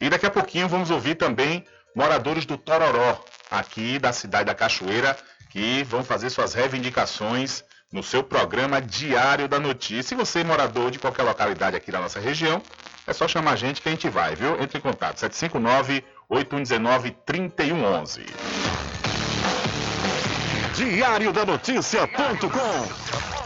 E 0.00 0.08
daqui 0.08 0.26
a 0.26 0.30
pouquinho 0.30 0.68
vamos 0.68 0.90
ouvir 0.90 1.14
também 1.14 1.64
moradores 1.94 2.44
do 2.44 2.58
Tororó, 2.58 3.24
aqui 3.50 3.98
da 3.98 4.12
cidade 4.12 4.44
da 4.44 4.54
Cachoeira, 4.54 5.16
que 5.50 5.82
vão 5.84 6.04
fazer 6.04 6.30
suas 6.30 6.52
reivindicações 6.52 7.64
no 7.92 8.02
seu 8.02 8.22
programa 8.22 8.80
Diário 8.80 9.48
da 9.48 9.58
Notícia. 9.58 10.02
Se 10.02 10.14
você 10.14 10.40
é 10.40 10.44
morador 10.44 10.90
de 10.90 10.98
qualquer 10.98 11.22
localidade 11.22 11.76
aqui 11.76 11.90
da 11.90 12.00
nossa 12.00 12.20
região, 12.20 12.60
é 13.06 13.12
só 13.12 13.26
chamar 13.26 13.52
a 13.52 13.56
gente 13.56 13.80
que 13.80 13.88
a 13.88 13.92
gente 13.92 14.08
vai, 14.08 14.34
viu? 14.34 14.60
Entre 14.60 14.78
em 14.78 14.80
contato, 14.80 15.18
759 15.18 16.04
8119 16.28 17.16
3111. 17.24 18.26
Diário 20.74 21.32
da 21.32 21.46
Notícia.com 21.46 23.45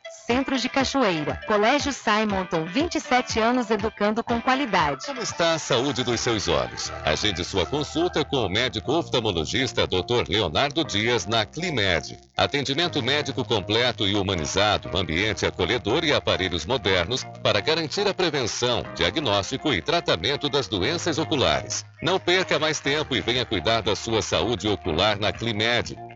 Centro 0.25 0.57
de 0.57 0.69
Cachoeira. 0.69 1.39
Colégio 1.47 1.91
Simonton, 1.91 2.65
27 2.65 3.39
anos 3.39 3.69
educando 3.69 4.23
com 4.23 4.41
qualidade. 4.41 5.05
Como 5.05 5.21
está 5.21 5.53
a 5.53 5.59
saúde 5.59 6.03
dos 6.03 6.19
seus 6.19 6.47
olhos? 6.47 6.91
Agende 7.03 7.43
sua 7.43 7.65
consulta 7.65 8.23
com 8.23 8.45
o 8.45 8.49
médico 8.49 8.93
oftalmologista 8.93 9.87
Dr. 9.87 10.29
Leonardo 10.29 10.83
Dias 10.83 11.25
na 11.25 11.45
Climed. 11.45 12.17
Atendimento 12.37 13.01
médico 13.01 13.43
completo 13.43 14.07
e 14.07 14.15
humanizado, 14.15 14.95
ambiente 14.95 15.45
acolhedor 15.45 16.03
e 16.03 16.13
aparelhos 16.13 16.65
modernos 16.65 17.23
para 17.43 17.59
garantir 17.59 18.07
a 18.07 18.13
prevenção, 18.13 18.83
diagnóstico 18.95 19.73
e 19.73 19.81
tratamento 19.81 20.49
das 20.49 20.67
doenças 20.67 21.17
oculares. 21.17 21.85
Não 22.01 22.19
perca 22.19 22.57
mais 22.57 22.79
tempo 22.79 23.15
e 23.15 23.21
venha 23.21 23.45
cuidar 23.45 23.81
da 23.81 23.95
sua 23.95 24.21
saúde 24.21 24.67
ocular 24.67 25.19
na 25.19 25.31
Climed. 25.31 25.97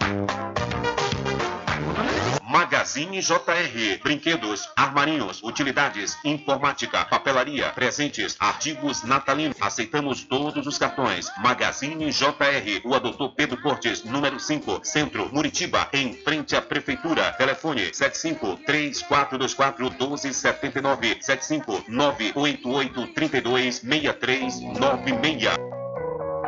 Magazine 2.51 3.21
JR. 3.21 4.03
Brinquedos, 4.03 4.69
armarinhos, 4.75 5.41
utilidades, 5.41 6.19
informática, 6.25 7.05
papelaria, 7.05 7.71
presentes, 7.71 8.37
artigos 8.41 9.05
natalinos. 9.05 9.57
Aceitamos 9.61 10.25
todos 10.25 10.67
os 10.67 10.77
cartões. 10.77 11.31
Magazine 11.39 12.11
JR. 12.11 12.81
Rua 12.83 12.99
Doutor 12.99 13.37
Pedro 13.37 13.63
Cortes, 13.63 14.03
número 14.03 14.41
5, 14.41 14.81
Centro, 14.83 15.33
Muritiba, 15.33 15.89
em 15.93 16.13
frente 16.13 16.57
à 16.57 16.61
Prefeitura. 16.61 17.31
Telefone 17.35 17.95
75 17.95 18.59
3424 18.67 19.91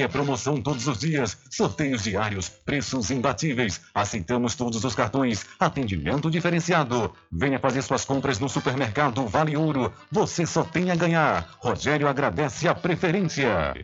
é 0.00 0.08
promoção 0.08 0.60
todos 0.60 0.86
os 0.86 0.98
dias. 0.98 1.36
Sorteios 1.50 2.02
diários, 2.02 2.48
preços 2.48 3.10
imbatíveis. 3.10 3.80
Aceitamos 3.94 4.54
todos 4.54 4.84
os 4.84 4.94
cartões. 4.94 5.44
Atendimento 5.58 6.30
diferenciado. 6.30 7.12
Venha 7.30 7.58
fazer 7.58 7.82
suas 7.82 8.04
compras 8.04 8.38
no 8.38 8.48
supermercado 8.48 9.26
Vale 9.26 9.56
Ouro. 9.56 9.92
Você 10.10 10.46
só 10.46 10.64
tem 10.64 10.90
a 10.90 10.96
ganhar. 10.96 11.48
Rogério 11.58 12.08
agradece 12.08 12.68
a 12.68 12.74
preferência. 12.74 13.74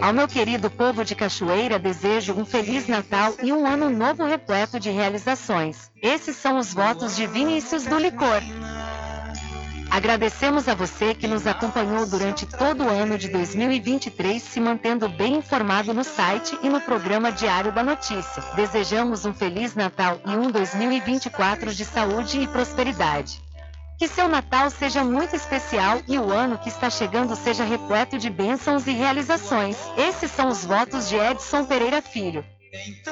Ao 0.00 0.12
meu 0.12 0.28
querido 0.28 0.70
povo 0.70 1.04
de 1.04 1.14
Cachoeira, 1.14 1.78
desejo 1.78 2.34
um 2.34 2.44
Feliz 2.44 2.86
Natal 2.86 3.34
e 3.42 3.52
um 3.52 3.66
ano 3.66 3.90
novo 3.90 4.24
repleto 4.24 4.78
de 4.78 4.90
realizações. 4.90 5.90
Esses 6.00 6.36
são 6.36 6.58
os 6.58 6.72
votos 6.72 7.16
de 7.16 7.26
Vinícius 7.26 7.84
do 7.86 7.98
Licor. 7.98 8.40
Agradecemos 9.90 10.68
a 10.68 10.74
você 10.74 11.14
que 11.14 11.26
nos 11.26 11.46
acompanhou 11.46 12.06
durante 12.06 12.44
todo 12.44 12.84
o 12.84 12.88
ano 12.88 13.16
de 13.16 13.28
2023, 13.28 14.42
se 14.42 14.60
mantendo 14.60 15.08
bem 15.08 15.36
informado 15.36 15.94
no 15.94 16.04
site 16.04 16.58
e 16.62 16.68
no 16.68 16.80
programa 16.80 17.32
Diário 17.32 17.72
da 17.72 17.82
Notícia. 17.82 18.42
Desejamos 18.54 19.24
um 19.24 19.32
Feliz 19.32 19.74
Natal 19.74 20.20
e 20.26 20.30
um 20.30 20.50
2024 20.50 21.72
de 21.72 21.84
saúde 21.84 22.40
e 22.40 22.46
prosperidade. 22.46 23.40
Que 23.98 24.06
seu 24.06 24.28
Natal 24.28 24.68
seja 24.70 25.02
muito 25.02 25.34
especial 25.34 26.02
e 26.06 26.18
o 26.18 26.30
ano 26.30 26.58
que 26.58 26.68
está 26.68 26.90
chegando 26.90 27.34
seja 27.34 27.64
repleto 27.64 28.18
de 28.18 28.28
bênçãos 28.28 28.86
e 28.86 28.92
realizações. 28.92 29.78
Esses 29.96 30.30
são 30.30 30.48
os 30.48 30.64
votos 30.64 31.08
de 31.08 31.16
Edson 31.16 31.64
Pereira 31.64 32.02
Filho. 32.02 32.44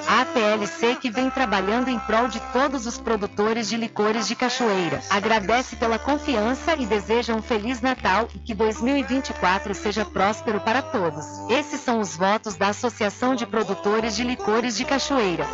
A 0.06 0.22
APLC 0.22 0.96
que 0.96 1.10
vem 1.10 1.30
trabalhando 1.30 1.88
em 1.88 1.98
prol 1.98 2.28
de 2.28 2.40
todos 2.52 2.86
os 2.86 2.98
produtores 2.98 3.68
de 3.68 3.76
licores 3.76 4.28
de 4.28 4.34
cachoeira. 4.34 5.02
Agradece 5.10 5.76
pela 5.76 5.98
confiança 5.98 6.74
e 6.76 6.86
deseja 6.86 7.34
um 7.34 7.42
Feliz 7.42 7.80
Natal 7.80 8.28
e 8.34 8.38
que 8.38 8.54
2024 8.54 9.74
seja 9.74 10.04
próspero 10.04 10.60
para 10.60 10.82
todos. 10.82 11.24
Esses 11.50 11.80
são 11.80 12.00
os 12.00 12.16
votos 12.16 12.56
da 12.56 12.68
Associação 12.68 13.34
de 13.34 13.46
Produtores 13.46 14.14
de 14.14 14.24
Licores 14.24 14.76
de 14.76 14.84
Cachoeira. 14.84 15.46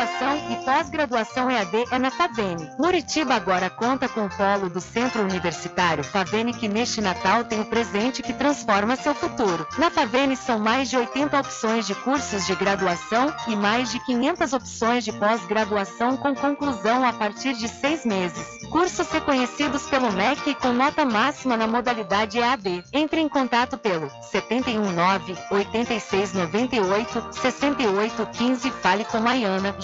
Graduação 0.02 0.52
e 0.52 0.56
pós-graduação 0.66 1.52
EAD 1.52 1.86
é 1.92 2.00
na 2.00 2.10
Favene. 2.10 2.68
Muritiba 2.80 3.36
agora 3.36 3.70
conta 3.70 4.10
com 4.10 4.26
o 4.26 4.30
polo 4.36 4.68
do 4.68 4.82
Centro 4.82 5.22
Universitário 5.22 6.04
Favene 6.04 6.56
que 6.56 6.68
neste 6.68 7.00
Natal 7.00 7.44
tem 7.44 7.62
o 7.62 7.66
presente 7.66 8.24
que 8.24 8.34
transforma 8.34 8.96
seu 8.96 9.14
futuro. 9.14 9.68
Na 9.78 9.92
Favene 9.92 10.36
são 10.36 10.58
mais 10.58 10.90
de 10.90 10.98
80 10.98 11.40
opções 11.40 11.86
de 11.86 11.94
cursos 11.94 12.48
de 12.48 12.56
graduação 12.56 13.32
e 13.48 13.56
mais 13.56 13.92
de 13.92 14.00
500 14.04 14.54
opções 14.54 15.06
de 15.06 15.12
pós-graduação 15.14 16.18
com 16.18 16.34
conclusão 16.34 17.06
a 17.06 17.14
partir 17.14 17.54
de 17.54 17.68
seis 17.68 18.04
meses. 18.04 18.44
Cursos 18.72 19.08
reconhecidos 19.12 19.84
pelo 19.84 20.12
MEC 20.12 20.56
com 20.56 20.74
nota 20.74 21.06
máxima 21.06 21.56
na 21.56 21.68
modalidade 21.68 22.40
EAD. 22.40 22.84
Entre 22.92 23.22
em 23.22 23.30
contato 23.30 23.78
pelo 23.78 24.10
719 24.32 25.38
8698 25.52 27.34
6815 27.34 28.72
Fale 28.72 29.06
com 29.06 29.20
Maiana, 29.20 29.76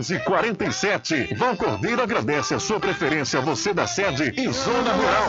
1147. 0.00 1.34
Vão 1.36 1.54
Cordeiro 1.54 2.02
agradece 2.02 2.54
a 2.54 2.58
sua 2.58 2.80
preferência, 2.80 3.40
você 3.40 3.72
da 3.74 3.86
sede 3.86 4.32
e 4.36 4.50
zona 4.52 4.92
rural. 4.92 5.28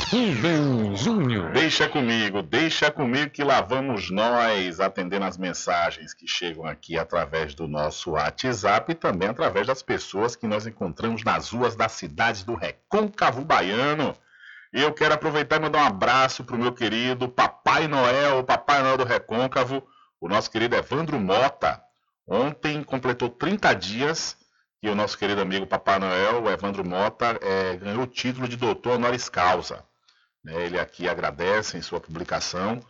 Rubem 0.09 0.95
Júnior. 0.95 1.51
Deixa 1.51 1.89
comigo, 1.89 2.41
deixa 2.41 2.89
comigo 2.89 3.31
que 3.31 3.43
lá 3.43 3.59
vamos 3.61 4.09
nós 4.09 4.79
atendendo 4.79 5.25
as 5.25 5.37
mensagens 5.37 6.13
que 6.13 6.25
chegam 6.27 6.65
aqui 6.65 6.97
através 6.97 7.53
do 7.53 7.67
nosso 7.67 8.11
WhatsApp 8.11 8.89
e 8.91 8.95
também 8.95 9.27
através 9.27 9.67
das 9.67 9.83
pessoas 9.83 10.35
que 10.35 10.47
nós 10.47 10.65
encontramos 10.65 11.23
nas 11.23 11.49
ruas 11.49 11.75
da 11.75 11.89
cidade 11.89 12.45
do 12.45 12.55
Recôncavo 12.55 13.43
Baiano. 13.43 14.15
Eu 14.77 14.91
quero 14.91 15.13
aproveitar 15.13 15.55
e 15.55 15.59
mandar 15.59 15.83
um 15.83 15.87
abraço 15.87 16.43
para 16.43 16.53
o 16.53 16.59
meu 16.59 16.73
querido 16.73 17.29
Papai 17.29 17.87
Noel, 17.87 18.39
o 18.39 18.43
Papai 18.43 18.83
Noel 18.83 18.97
do 18.97 19.05
Recôncavo, 19.05 19.81
o 20.19 20.27
nosso 20.27 20.51
querido 20.51 20.75
Evandro 20.75 21.17
Mota. 21.17 21.81
Ontem 22.27 22.83
completou 22.83 23.29
30 23.29 23.73
dias 23.73 24.35
e 24.83 24.89
o 24.89 24.93
nosso 24.93 25.17
querido 25.17 25.39
amigo 25.39 25.65
Papai 25.65 25.97
Noel, 25.97 26.43
o 26.43 26.49
Evandro 26.49 26.85
Mota, 26.85 27.39
é, 27.41 27.77
ganhou 27.77 28.03
o 28.03 28.05
título 28.05 28.49
de 28.49 28.57
doutor 28.57 28.95
honoris 28.95 29.29
causa. 29.29 29.81
Né, 30.43 30.65
ele 30.65 30.77
aqui 30.77 31.07
agradece 31.07 31.77
em 31.77 31.81
sua 31.81 32.01
publicação. 32.01 32.81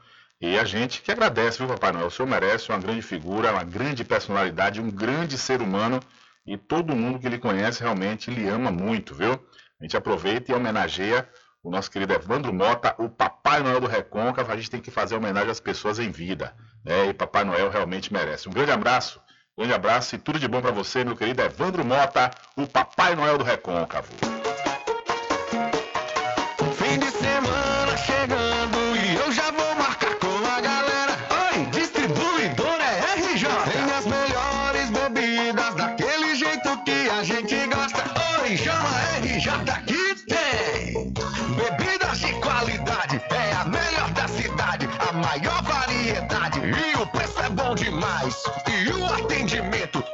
E 0.42 0.58
a 0.58 0.66
gente 0.66 1.04
que 1.04 1.12
agradece, 1.12 1.60
viu, 1.60 1.68
Papai 1.68 1.92
Noel? 1.92 2.08
O 2.08 2.12
senhor 2.12 2.28
merece 2.28 2.70
uma 2.70 2.80
grande 2.80 3.04
figura, 3.04 3.52
uma 3.52 3.64
grande 3.64 4.04
personalidade, 4.04 4.82
um 4.82 4.90
grande 4.90 5.38
ser 5.38 5.62
humano. 5.62 6.00
E 6.48 6.58
todo 6.58 6.96
mundo 6.96 7.20
que 7.20 7.28
ele 7.28 7.38
conhece 7.38 7.84
realmente 7.84 8.32
lhe 8.32 8.50
ama 8.50 8.72
muito, 8.72 9.14
viu? 9.14 9.34
A 9.80 9.84
gente 9.84 9.96
aproveita 9.96 10.52
e 10.52 10.56
homenageia 10.56 11.30
o 11.66 11.72
nosso 11.72 11.90
querido 11.90 12.14
Evandro 12.14 12.54
Mota, 12.54 12.94
o 13.00 13.10
Papai 13.10 13.64
Noel 13.64 13.82
do 13.82 13.88
Recôncavo. 13.88 14.52
A 14.52 14.56
gente 14.56 14.70
tem 14.70 14.80
que 14.80 14.92
fazer 14.92 15.16
homenagem 15.16 15.50
às 15.50 15.60
pessoas 15.60 15.98
em 15.98 16.12
vida. 16.12 16.54
Né? 16.84 17.08
E 17.08 17.14
Papai 17.14 17.44
Noel 17.44 17.72
realmente 17.72 18.14
merece. 18.14 18.48
Um 18.48 18.52
grande 18.52 18.72
abraço, 18.72 19.20
um 19.58 19.64
grande 19.64 19.74
abraço 19.74 20.14
e 20.14 20.20
tudo 20.20 20.40
de 20.40 20.48
bom 20.48 20.62
para 20.62 20.70
você, 20.70 21.04
meu 21.04 21.18
querido 21.18 21.42
Evandro 21.42 21.84
Mota, 21.84 22.30
o 22.56 22.68
Papai 22.68 23.16
Noel 23.16 23.40
do 23.40 23.44
Recôncavo. 23.44 24.10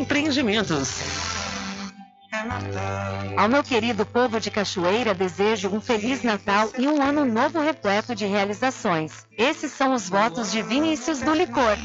Empreendimentos. 0.00 0.98
Ao 3.36 3.46
meu 3.46 3.62
querido 3.62 4.06
povo 4.06 4.40
de 4.40 4.50
Cachoeira, 4.50 5.12
desejo 5.12 5.68
um 5.68 5.78
Feliz 5.78 6.22
Natal 6.22 6.70
e 6.78 6.88
um 6.88 7.02
ano 7.02 7.26
novo 7.26 7.60
repleto 7.60 8.14
de 8.14 8.24
realizações. 8.24 9.26
Esses 9.36 9.72
são 9.72 9.92
os 9.92 10.08
votos 10.08 10.50
de 10.50 10.62
Vinícius 10.62 11.20
do 11.20 11.34
Licor. 11.34 11.76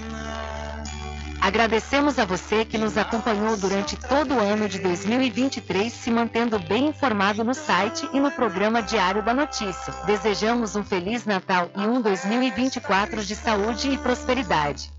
Agradecemos 1.42 2.18
a 2.18 2.24
você 2.24 2.64
que 2.64 2.78
nos 2.78 2.98
acompanhou 2.98 3.58
durante 3.58 3.98
todo 3.98 4.36
o 4.36 4.40
ano 4.40 4.70
de 4.70 4.80
2023, 4.80 5.92
se 5.92 6.10
mantendo 6.10 6.58
bem 6.58 6.88
informado 6.88 7.44
no 7.44 7.54
site 7.54 8.08
e 8.14 8.20
no 8.22 8.32
programa 8.32 8.82
Diário 8.82 9.22
da 9.24 9.34
Notícia. 9.34 9.94
Desejamos 10.06 10.74
um 10.78 10.86
Feliz 10.86 11.26
Natal 11.26 11.70
e 11.76 11.82
um 11.82 12.02
2024 12.02 13.26
de 13.26 13.36
saúde 13.36 13.90
e 13.90 13.98
prosperidade. 13.98 14.95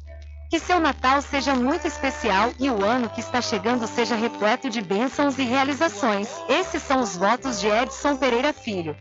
Que 0.48 0.58
seu 0.60 0.78
Natal 0.78 1.20
seja 1.22 1.54
muito 1.54 1.86
especial 1.86 2.52
e 2.58 2.70
o 2.70 2.84
ano 2.84 3.10
que 3.10 3.20
está 3.20 3.40
chegando 3.40 3.86
seja 3.86 4.14
repleto 4.14 4.70
de 4.70 4.80
bênçãos 4.80 5.38
e 5.38 5.42
realizações. 5.42 6.28
Esses 6.48 6.82
são 6.82 7.00
os 7.00 7.16
votos 7.16 7.60
de 7.60 7.66
Edson 7.66 8.16
Pereira 8.16 8.52
Filho. 8.52 8.96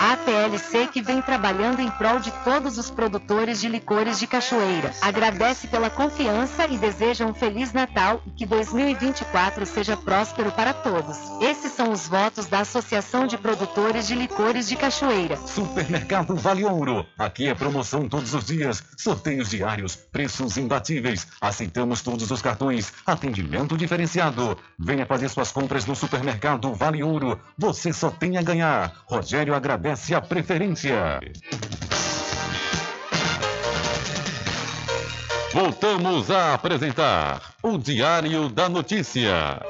A 0.00 0.16
PLC 0.16 0.88
que 0.88 1.00
vem 1.00 1.22
trabalhando 1.22 1.80
em 1.80 1.88
prol 1.92 2.18
de 2.18 2.32
todos 2.42 2.76
os 2.76 2.90
produtores 2.90 3.60
de 3.60 3.68
licores 3.68 4.18
de 4.18 4.26
Cachoeira. 4.26 4.92
Agradece 5.00 5.68
pela 5.68 5.88
confiança 5.88 6.66
e 6.66 6.76
deseja 6.76 7.24
um 7.24 7.32
Feliz 7.32 7.72
Natal 7.72 8.20
e 8.26 8.30
que 8.30 8.44
2024 8.46 9.64
seja 9.64 9.96
próspero 9.96 10.50
para 10.50 10.74
todos. 10.74 11.16
Esses 11.40 11.72
são 11.72 11.92
os 11.92 12.08
votos 12.08 12.46
da 12.46 12.60
Associação 12.60 13.28
de 13.28 13.38
Produtores 13.38 14.08
de 14.08 14.16
Licores 14.16 14.68
de 14.68 14.74
Cachoeira. 14.74 15.36
Supermercado 15.36 16.34
Vale 16.34 16.64
Ouro. 16.64 17.06
Aqui 17.16 17.46
é 17.46 17.54
promoção 17.54 18.08
todos 18.08 18.34
os 18.34 18.44
dias, 18.44 18.82
sorteios 18.96 19.50
diários, 19.50 19.94
preços 19.94 20.56
imbatíveis. 20.56 21.28
Aceitamos 21.40 22.02
todos 22.02 22.28
os 22.30 22.42
cartões, 22.42 22.92
atendimento 23.06 23.76
diferenciado. 23.76 24.58
Venha 24.76 25.06
fazer 25.06 25.28
suas 25.28 25.52
compras 25.52 25.86
no 25.86 25.94
Supermercado 25.94 26.74
Vale 26.74 27.04
Ouro. 27.04 27.40
Você 27.56 27.92
só 27.92 28.10
tem 28.10 28.36
a 28.36 28.42
ganhar. 28.42 28.92
Rogério 29.06 29.43
agradece 29.52 30.14
a 30.14 30.20
preferência. 30.20 31.20
Voltamos 35.52 36.30
a 36.30 36.54
apresentar 36.54 37.40
o 37.62 37.78
Diário 37.78 38.48
da 38.48 38.68
Notícia. 38.68 39.60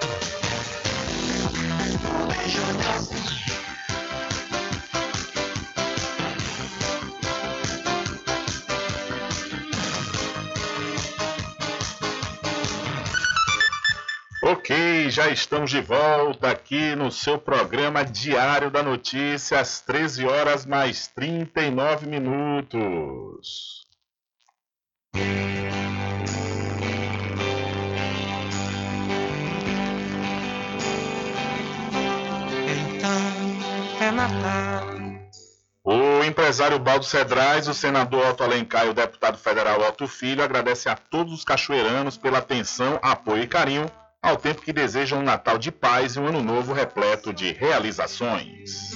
Ok, 14.65 15.11
já 15.11 15.29
estamos 15.29 15.71
de 15.71 15.83
volta 15.83 16.49
aqui 16.49 16.97
no 16.97 17.13
seu 17.13 17.39
programa 17.39 18.03
Diário 18.03 18.71
da 18.71 18.83
Notícia, 18.83 19.61
às 19.61 19.83
13 19.83 20.25
horas 20.25 20.65
mais 20.65 21.07
39 21.09 22.07
minutos. 22.07 23.85
Então, 32.65 33.11
é 34.01 34.11
Natal. 34.11 34.95
O 35.85 36.25
empresário 36.25 36.79
Baldo 36.79 37.05
Cedrais, 37.05 37.69
o 37.69 37.75
senador 37.75 38.31
Otto 38.31 38.43
Alencar 38.43 38.87
e 38.87 38.89
o 38.89 38.95
deputado 38.95 39.37
federal 39.37 39.83
Otto 39.83 40.09
Filho 40.09 40.43
agradecem 40.43 40.91
a 40.91 40.97
todos 40.97 41.35
os 41.35 41.45
cachoeiranos 41.45 42.17
pela 42.17 42.39
atenção, 42.39 42.99
apoio 43.03 43.43
e 43.43 43.47
carinho, 43.47 43.85
ao 44.25 44.39
tempo 44.39 44.63
que 44.63 44.73
desejam 44.73 45.19
um 45.19 45.23
Natal 45.23 45.59
de 45.59 45.71
paz 45.71 46.17
e 46.17 46.19
um 46.19 46.27
ano 46.27 46.43
novo 46.43 46.73
repleto 46.73 47.31
de 47.31 47.53
realizações. 47.53 48.93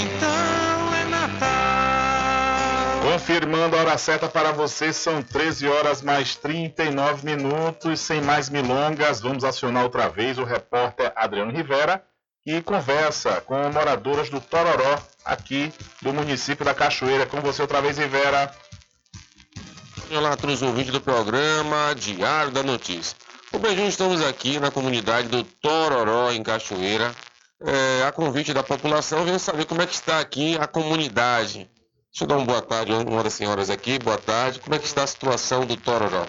Então 0.00 0.94
é 0.94 1.04
Natal. 1.04 3.02
Confirmando 3.02 3.76
a 3.76 3.80
hora 3.80 3.98
certa 3.98 4.26
para 4.26 4.52
você, 4.52 4.90
são 4.90 5.22
13 5.22 5.68
horas 5.68 6.00
mais 6.00 6.34
39 6.36 7.26
minutos. 7.26 8.00
Sem 8.00 8.22
mais 8.22 8.48
milongas, 8.48 9.20
vamos 9.20 9.44
acionar 9.44 9.84
outra 9.84 10.08
vez 10.08 10.38
o 10.38 10.44
repórter 10.44 11.12
Adriano 11.14 11.52
Rivera, 11.52 12.02
que 12.42 12.62
conversa 12.62 13.42
com 13.42 13.70
moradoras 13.70 14.30
do 14.30 14.40
Tororó, 14.40 14.98
aqui 15.22 15.70
do 16.00 16.10
município 16.12 16.64
da 16.64 16.72
Cachoeira. 16.72 17.26
Com 17.26 17.42
você 17.42 17.60
outra 17.60 17.82
vez, 17.82 17.98
Rivera. 17.98 18.50
Olá 20.10 20.32
a 20.32 20.36
todos 20.36 20.56
os 20.56 20.62
ouvintes 20.62 20.92
do 20.92 21.00
programa 21.00 21.94
Diário 21.94 22.50
da 22.50 22.62
Notícia. 22.62 23.25
O 23.56 23.58
Beijinho, 23.58 23.88
estamos 23.88 24.22
aqui 24.22 24.60
na 24.60 24.70
comunidade 24.70 25.28
do 25.28 25.42
Tororó, 25.42 26.30
em 26.30 26.42
Cachoeira. 26.42 27.10
É, 27.58 28.04
a 28.06 28.12
convite 28.12 28.52
da 28.52 28.62
população, 28.62 29.24
venho 29.24 29.38
saber 29.38 29.64
como 29.64 29.80
é 29.80 29.86
que 29.86 29.94
está 29.94 30.20
aqui 30.20 30.58
a 30.58 30.66
comunidade. 30.66 31.60
Deixa 32.10 32.24
eu 32.24 32.26
dar 32.26 32.36
uma 32.36 32.44
boa 32.44 32.60
tarde 32.60 32.92
a 32.92 32.98
uma 32.98 33.22
das 33.22 33.32
senhoras 33.32 33.70
aqui. 33.70 33.98
Boa 33.98 34.18
tarde. 34.18 34.60
Como 34.60 34.74
é 34.74 34.78
que 34.78 34.84
está 34.84 35.04
a 35.04 35.06
situação 35.06 35.64
do 35.64 35.74
Tororó? 35.74 36.26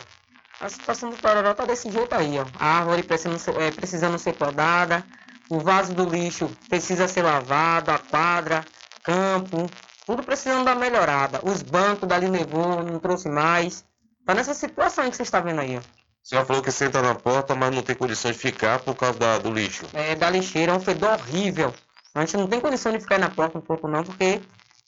A 0.62 0.70
situação 0.70 1.10
do 1.10 1.18
Tororó 1.18 1.54
tá 1.54 1.66
desse 1.66 1.92
jeito 1.92 2.16
aí, 2.16 2.40
ó. 2.40 2.46
A 2.58 2.78
árvore 2.78 3.04
precisando 3.04 3.40
ser, 3.40 3.62
é, 3.62 3.72
precisando 3.72 4.18
ser 4.18 4.32
podada, 4.32 5.04
o 5.50 5.60
vaso 5.60 5.94
do 5.94 6.06
lixo 6.06 6.50
precisa 6.70 7.10
ser 7.10 7.24
lavado, 7.24 7.92
a 7.92 8.00
quadra, 8.00 8.64
campo, 9.04 9.70
tudo 10.06 10.24
precisando 10.24 10.64
dar 10.64 10.78
melhorada. 10.78 11.42
Os 11.44 11.62
bancos 11.62 12.08
dali 12.08 12.30
nevou, 12.30 12.82
não 12.84 13.00
trouxe 13.00 13.28
mais. 13.28 13.84
Tá 14.26 14.34
nessa 14.34 14.54
situação 14.54 15.10
que 15.10 15.18
você 15.18 15.24
está 15.24 15.42
vendo 15.42 15.60
aí, 15.60 15.78
ó. 15.78 16.07
A 16.28 16.30
senhora 16.30 16.46
falou 16.46 16.62
que 16.62 16.72
senta 16.74 17.02
na 17.02 17.16
porta, 17.16 17.56
mas 17.56 17.74
não 17.74 17.82
tem 17.82 17.96
condições 17.96 18.36
de 18.36 18.42
ficar 18.42 18.80
por 18.80 18.94
causa 18.96 19.18
da- 19.18 19.38
do 19.38 19.50
lixo. 19.54 19.86
É, 19.94 20.14
da 20.14 20.30
lixeira, 20.30 20.74
é 20.74 20.76
um 20.76 20.80
fedor 20.82 21.12
horrível. 21.14 21.74
A 22.14 22.20
gente 22.20 22.36
não 22.36 22.48
tem 22.48 22.60
condição 22.60 22.92
de 22.92 23.00
ficar 23.00 23.18
na 23.18 23.30
porta 23.30 23.58
um 23.58 23.62
pouco 23.62 23.88
não, 23.88 24.04
porque 24.04 24.42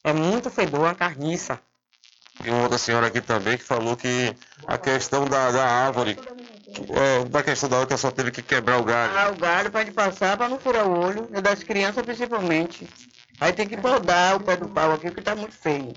é 0.03 0.11
muito 0.11 0.49
fedor, 0.49 0.81
uma 0.81 0.93
carniça. 0.93 1.57
Tem 2.43 2.51
uma 2.51 2.63
outra 2.63 2.77
senhora 2.77 3.07
aqui 3.07 3.21
também 3.21 3.57
que 3.57 3.63
falou 3.63 3.95
que 3.95 4.35
a 4.67 4.77
questão 4.77 5.23
da, 5.29 5.49
da 5.49 5.65
árvore, 5.65 6.19
é, 6.89 7.23
da 7.23 7.41
questão 7.41 7.69
da 7.69 7.77
árvore 7.77 7.95
que 7.95 8.01
só 8.01 8.11
teve 8.11 8.31
que 8.31 8.41
quebrar 8.41 8.77
o 8.77 8.83
galho. 8.83 9.13
Ah, 9.17 9.29
o 9.31 9.35
galho 9.37 9.71
pode 9.71 9.91
passar 9.91 10.35
para 10.35 10.49
não 10.49 10.59
furar 10.59 10.85
o 10.85 10.91
olho, 10.91 11.29
e 11.33 11.39
das 11.39 11.63
crianças 11.63 12.03
principalmente. 12.03 12.85
Aí 13.39 13.53
tem 13.53 13.65
que 13.65 13.77
podar 13.77 14.35
o 14.35 14.41
pé 14.41 14.57
do 14.57 14.67
pau 14.67 14.91
aqui, 14.91 15.09
que 15.09 15.21
tá 15.21 15.35
muito 15.37 15.55
feio. 15.55 15.93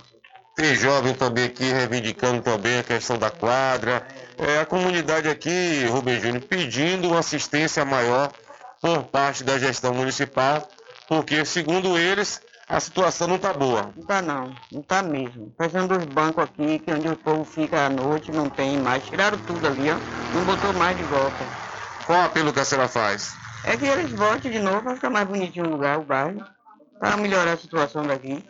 Tem 0.55 0.73
jovem 0.77 1.15
também 1.15 1.47
aqui 1.47 1.65
reivindicando 1.65 2.43
também 2.43 2.79
a 2.79 2.85
questão 2.85 3.19
da 3.19 3.31
quadra. 3.31 4.07
É, 4.39 4.61
a 4.61 4.67
comunidade 4.67 5.29
aqui, 5.29 5.85
Rubem 5.87 6.21
Júnior, 6.21 6.43
pedindo 6.43 7.09
uma 7.09 7.21
assistência 7.21 7.85
maior 7.85 8.33
por 8.81 9.05
parte 9.05 9.45
da 9.45 9.59
gestão 9.59 9.95
municipal, 9.95 10.69
porque, 11.07 11.45
segundo 11.45 11.99
eles, 11.99 12.41
a 12.69 12.81
situação 12.81 13.29
não 13.29 13.37
está 13.37 13.53
boa. 13.53 13.93
Não 13.95 14.07
tá 14.07 14.23
não, 14.23 14.55
não 14.73 14.83
tá 14.83 15.03
mesmo. 15.03 15.53
Fechando 15.59 15.97
os 15.97 16.05
bancos 16.07 16.45
aqui, 16.45 16.79
que 16.79 16.91
onde 16.91 17.09
o 17.09 17.17
povo 17.17 17.45
fica 17.45 17.87
à 17.87 17.91
noite, 17.91 18.33
não 18.33 18.49
tem 18.49 18.79
mais. 18.79 19.05
Tiraram 19.05 19.39
tudo 19.39 19.67
ali, 19.67 19.91
ó. 19.91 19.97
Não 20.35 20.45
botou 20.45 20.73
mais 20.73 20.97
de 20.97 21.03
volta. 21.05 21.45
Qual 22.07 22.19
o 22.19 22.25
apelo 22.25 22.53
que 22.53 22.61
a 22.61 22.65
senhora 22.65 22.89
faz? 22.89 23.35
É 23.65 23.77
que 23.77 23.85
eles 23.85 24.11
voltem 24.11 24.51
de 24.51 24.59
novo 24.59 24.83
para 24.83 24.95
ficar 24.95 25.11
mais 25.11 25.29
bonitinho 25.29 25.67
o 25.67 25.71
lugar, 25.71 25.99
o 25.99 26.03
bairro. 26.03 26.45
Para 26.99 27.17
melhorar 27.17 27.53
a 27.53 27.57
situação 27.57 28.07
daqui. 28.07 28.45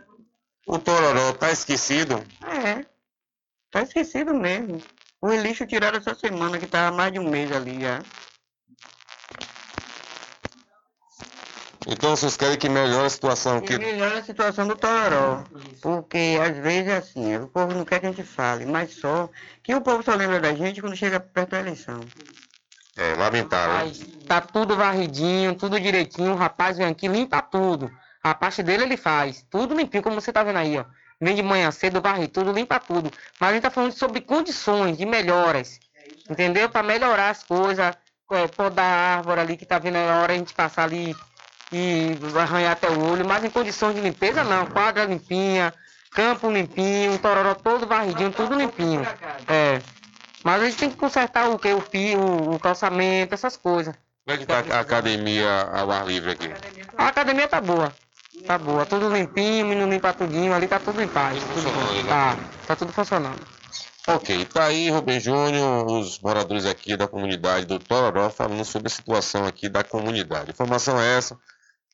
O 0.66 0.78
Tororó 0.78 1.30
está 1.30 1.50
esquecido? 1.50 2.22
É. 2.46 2.84
Tá 3.70 3.82
esquecido 3.82 4.32
mesmo. 4.32 4.80
O 5.22 5.32
lixo 5.32 5.64
tiraram 5.64 5.98
essa 5.98 6.16
semana, 6.16 6.58
que 6.58 6.66
tava 6.66 6.94
mais 6.96 7.12
de 7.12 7.20
um 7.20 7.30
mês 7.30 7.52
ali 7.52 7.80
já. 7.80 8.02
Então 11.86 12.10
vocês 12.10 12.36
querem 12.36 12.58
que 12.58 12.68
melhore 12.68 13.06
a 13.06 13.10
situação 13.10 13.58
aqui? 13.58 13.74
E 13.74 13.78
melhora 13.78 14.18
a 14.18 14.22
situação 14.22 14.66
do 14.66 14.74
Tororó. 14.74 15.44
Porque 15.80 16.38
às 16.44 16.56
vezes 16.58 16.88
é 16.90 16.96
assim, 16.96 17.36
o 17.36 17.46
povo 17.46 17.72
não 17.72 17.84
quer 17.84 18.00
que 18.00 18.06
a 18.06 18.10
gente 18.10 18.24
fale, 18.24 18.66
mas 18.66 18.94
só 18.94 19.28
que 19.62 19.72
o 19.72 19.80
povo 19.80 20.02
só 20.02 20.14
lembra 20.14 20.40
da 20.40 20.52
gente 20.54 20.80
quando 20.80 20.96
chega 20.96 21.20
perto 21.20 21.50
da 21.50 21.60
eleição. 21.60 22.00
É, 22.96 23.14
lamentável. 23.14 23.86
né? 23.86 23.92
Tá 24.26 24.40
tudo 24.40 24.76
varridinho, 24.76 25.54
tudo 25.54 25.78
direitinho, 25.78 26.32
o 26.32 26.36
rapaz 26.36 26.78
vem 26.78 26.86
aqui, 26.88 27.06
limpa 27.06 27.40
tudo. 27.40 27.90
A 28.22 28.34
parte 28.34 28.60
dele 28.62 28.82
ele 28.84 28.96
faz, 28.96 29.44
tudo 29.48 29.74
limpinho, 29.74 30.02
como 30.02 30.20
você 30.20 30.32
tá 30.32 30.42
vendo 30.42 30.58
aí, 30.58 30.78
ó. 30.78 30.84
Vem 31.22 31.36
de 31.36 31.42
manhã 31.42 31.70
cedo, 31.70 32.00
varre 32.00 32.26
tudo, 32.26 32.50
limpa 32.50 32.80
tudo. 32.80 33.08
Mas 33.38 33.50
a 33.50 33.52
gente 33.52 33.62
tá 33.62 33.70
falando 33.70 33.92
sobre 33.92 34.20
condições 34.20 34.98
de 34.98 35.06
melhoras, 35.06 35.78
entendeu? 36.28 36.68
Para 36.68 36.82
melhorar 36.82 37.30
as 37.30 37.44
coisas, 37.44 37.94
é, 38.32 38.48
podar 38.48 38.84
a 38.84 39.16
árvore 39.18 39.40
ali 39.40 39.56
que 39.56 39.64
tá 39.64 39.78
vendo 39.78 39.98
a 39.98 40.20
hora 40.20 40.32
a 40.32 40.36
gente 40.36 40.52
passar 40.52 40.82
ali 40.82 41.14
e 41.70 42.18
arranhar 42.36 42.72
até 42.72 42.90
o 42.90 43.00
olho, 43.00 43.24
mas 43.24 43.44
em 43.44 43.50
condições 43.50 43.94
de 43.94 44.00
limpeza 44.00 44.42
não, 44.42 44.66
quadra 44.66 45.04
limpinha, 45.04 45.72
campo 46.10 46.50
limpinho, 46.50 47.16
tororó 47.20 47.54
todo 47.54 47.86
varridinho, 47.86 48.32
tudo 48.32 48.56
limpinho. 48.56 49.02
É. 49.46 49.80
Mas 50.42 50.60
a 50.60 50.64
gente 50.64 50.78
tem 50.78 50.90
que 50.90 50.96
consertar 50.96 51.48
o 51.48 51.56
que? 51.56 51.72
O 51.72 51.80
pio, 51.80 52.20
o 52.52 52.58
calçamento, 52.58 53.32
essas 53.32 53.56
coisas. 53.56 53.94
Como 54.24 54.34
é 54.34 54.36
que 54.36 54.42
está 54.42 54.76
a 54.76 54.80
academia 54.80 55.68
ao 55.72 55.88
ar 55.88 56.04
livre 56.04 56.32
aqui? 56.32 56.50
A 56.98 57.06
academia 57.06 57.46
tá 57.46 57.60
boa. 57.60 57.94
Tá 58.46 58.56
boa, 58.56 58.86
tudo 58.86 59.12
limpinho, 59.12 59.66
menino 59.66 59.90
limpa 59.90 60.12
tudinho, 60.12 60.54
ali 60.54 60.66
tá 60.66 60.78
tudo 60.78 61.02
em 61.02 61.08
paz. 61.08 61.38
Tudo 61.54 61.70
bom. 61.70 62.08
Tá, 62.08 62.36
tá 62.66 62.76
tudo 62.76 62.92
funcionando. 62.92 63.40
Ok, 64.08 64.44
tá 64.46 64.64
aí, 64.64 64.90
Rubem 64.90 65.20
Júnior, 65.20 65.86
os 65.86 66.18
moradores 66.18 66.66
aqui 66.66 66.96
da 66.96 67.06
comunidade 67.06 67.66
do 67.66 67.78
Tororó 67.78 68.30
falando 68.30 68.64
sobre 68.64 68.88
a 68.88 68.90
situação 68.90 69.44
aqui 69.44 69.68
da 69.68 69.84
comunidade. 69.84 70.50
Informação 70.50 71.00
é 71.00 71.18
essa 71.18 71.38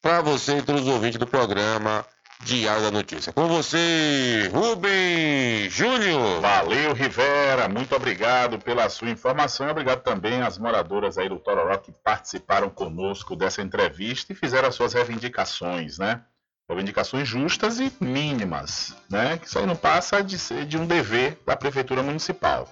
para 0.01 0.23
você 0.23 0.59
e 0.59 0.63
todos 0.63 0.83
os 0.83 0.89
ouvintes 0.89 1.19
do 1.19 1.27
programa 1.27 2.07
Diário 2.45 2.83
da 2.83 2.91
Notícia. 2.91 3.33
Com 3.33 3.47
você, 3.49 4.49
Rubem 4.53 5.69
Júnior. 5.69 6.41
Valeu, 6.41 6.95
Rivera. 6.95 7.69
Muito 7.69 7.95
obrigado 7.95 8.59
pela 8.59 8.89
sua 8.89 9.11
informação 9.11 9.67
e 9.67 9.71
obrigado 9.71 10.03
também 10.03 10.41
às 10.41 10.57
moradoras 10.57 11.19
aí 11.19 11.29
do 11.29 11.39
Tororó 11.39 11.77
que 11.77 11.93
participaram 11.93 12.71
conosco 12.71 13.35
dessa 13.37 13.61
entrevista 13.61 14.33
e 14.33 14.37
fizeram 14.37 14.69
as 14.69 14.75
suas 14.75 14.93
reivindicações, 14.95 15.99
né? 15.99 16.23
Reivindicações 16.69 17.27
justas 17.29 17.81
e 17.81 17.93
mínimas, 18.01 18.95
né? 19.11 19.37
Que 19.39 19.47
isso 19.47 19.59
aí 19.59 19.67
não 19.67 19.77
passa 19.77 20.23
de 20.23 20.39
ser 20.39 20.65
de 20.65 20.79
um 20.79 20.87
dever 20.87 21.39
da 21.45 21.57
Prefeitura 21.57 22.03
Municipal. 22.03 22.69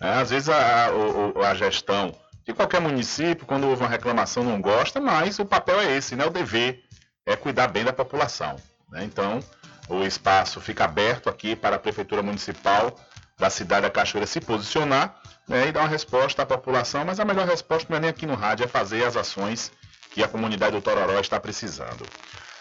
né? 0.00 0.14
às 0.20 0.30
vezes 0.30 0.48
a, 0.48 0.86
a- 0.86 1.48
a 1.50 1.54
gestão 1.54 2.14
de 2.46 2.52
qualquer 2.54 2.80
município, 2.80 3.46
quando 3.46 3.66
houve 3.66 3.82
uma 3.82 3.88
reclamação, 3.88 4.44
não 4.44 4.60
gosta, 4.60 5.00
mas 5.00 5.38
o 5.38 5.44
papel 5.44 5.80
é 5.80 5.96
esse, 5.96 6.14
né? 6.14 6.24
O 6.24 6.30
dever 6.30 6.84
é 7.26 7.34
cuidar 7.34 7.68
bem 7.68 7.84
da 7.84 7.92
população. 7.92 8.56
Né? 8.94 9.04
Então, 9.04 9.40
o 9.88 10.04
espaço 10.04 10.60
fica 10.60 10.84
aberto 10.84 11.28
aqui 11.28 11.56
para 11.56 11.76
a 11.76 11.78
Prefeitura 11.78 12.22
Municipal 12.22 12.96
da 13.36 13.50
cidade 13.50 13.82
da 13.82 13.90
Cachoeira 13.90 14.26
se 14.26 14.40
posicionar 14.40 15.20
né, 15.48 15.68
e 15.68 15.72
dar 15.72 15.80
uma 15.80 15.88
resposta 15.88 16.42
à 16.42 16.46
população, 16.46 17.04
mas 17.04 17.18
a 17.18 17.24
melhor 17.24 17.46
resposta 17.46 17.88
não 17.90 17.96
é 17.96 18.00
nem 18.00 18.10
aqui 18.10 18.24
no 18.24 18.36
rádio, 18.36 18.64
é 18.64 18.68
fazer 18.68 19.04
as 19.04 19.16
ações 19.16 19.72
que 20.12 20.22
a 20.22 20.28
comunidade 20.28 20.76
do 20.76 20.80
Tororó 20.80 21.18
está 21.18 21.40
precisando. 21.40 22.06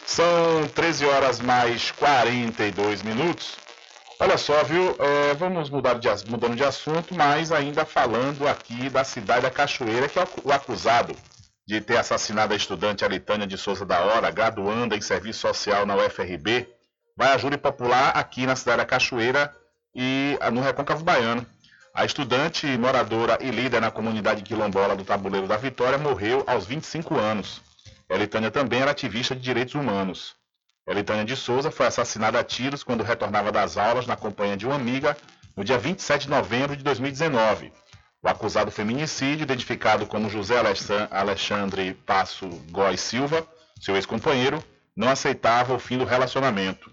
São 0.06 0.68
13 0.74 1.06
horas 1.06 1.40
mais 1.40 1.92
42 1.92 3.04
minutos. 3.04 3.56
Olha 4.20 4.38
só, 4.38 4.64
viu? 4.64 4.96
É, 5.00 5.34
vamos 5.36 5.70
mudar 5.70 6.00
de, 6.00 6.10
mudando 6.28 6.56
de 6.56 6.64
assunto, 6.64 7.14
mas 7.14 7.52
ainda 7.52 7.86
falando 7.86 8.48
aqui 8.48 8.90
da 8.90 9.04
cidade 9.04 9.42
da 9.42 9.52
Cachoeira, 9.52 10.10
que 10.10 10.18
é 10.18 10.28
o 10.44 10.52
acusado 10.52 11.16
de 11.66 11.80
ter 11.80 11.98
assassinado 11.98 12.54
a 12.54 12.58
estudante 12.58 13.06
Alitânia 13.06 13.48
de 13.48 13.58
Souza 13.58 13.86
da 13.86 14.02
Hora, 14.02 14.30
graduanda 14.30 14.96
em 14.96 15.02
serviço 15.02 15.40
social 15.40 15.86
na 15.86 15.96
UFRB, 15.96 16.68
vai 17.16 17.34
a 17.34 17.38
júri 17.38 17.58
popular 17.58 18.10
aqui 18.10 18.46
na 18.46 18.56
cidade 18.56 18.78
da 18.78 18.86
Cachoeira 18.86 19.54
e 19.96 20.38
no 20.52 20.62
Recôncavo 20.62 21.04
Baiano. 21.04 21.46
A 21.94 22.06
estudante, 22.06 22.66
moradora 22.78 23.38
e 23.40 23.52
líder 23.52 23.80
na 23.80 23.92
comunidade 23.92 24.42
quilombola 24.42 24.96
do 24.96 25.06
Tabuleiro 25.06 25.48
da 25.48 25.58
Vitória 25.58 25.98
morreu 25.98 26.44
aos 26.48 26.66
25 26.66 27.16
anos. 27.16 27.62
Elitânia 28.10 28.50
também 28.50 28.82
era 28.82 28.92
ativista 28.92 29.36
de 29.36 29.42
direitos 29.42 29.76
humanos. 29.76 30.36
Elitânia 30.88 31.24
de 31.24 31.36
Souza 31.36 31.72
foi 31.72 31.86
assassinada 31.86 32.40
a 32.40 32.44
tiros 32.44 32.84
quando 32.84 33.04
retornava 33.04 33.52
das 33.52 33.78
aulas 33.78 34.06
na 34.06 34.16
companhia 34.16 34.58
de 34.58 34.66
uma 34.66 34.76
amiga 34.76 35.16
no 35.56 35.64
dia 35.64 35.78
27 35.78 36.24
de 36.24 36.30
novembro 36.30 36.76
de 36.76 36.84
2019. 36.84 37.72
O 38.24 38.30
acusado 38.30 38.72
feminicídio, 38.72 39.44
identificado 39.44 40.06
como 40.06 40.30
José 40.30 40.56
Alexandre 41.12 41.94
Passo 42.06 42.48
Góes 42.72 43.02
Silva, 43.02 43.46
seu 43.82 43.98
ex-companheiro, 43.98 44.64
não 44.96 45.10
aceitava 45.10 45.74
o 45.74 45.80
fim 45.80 45.98
do 45.98 46.06
relacionamento. 46.06 46.90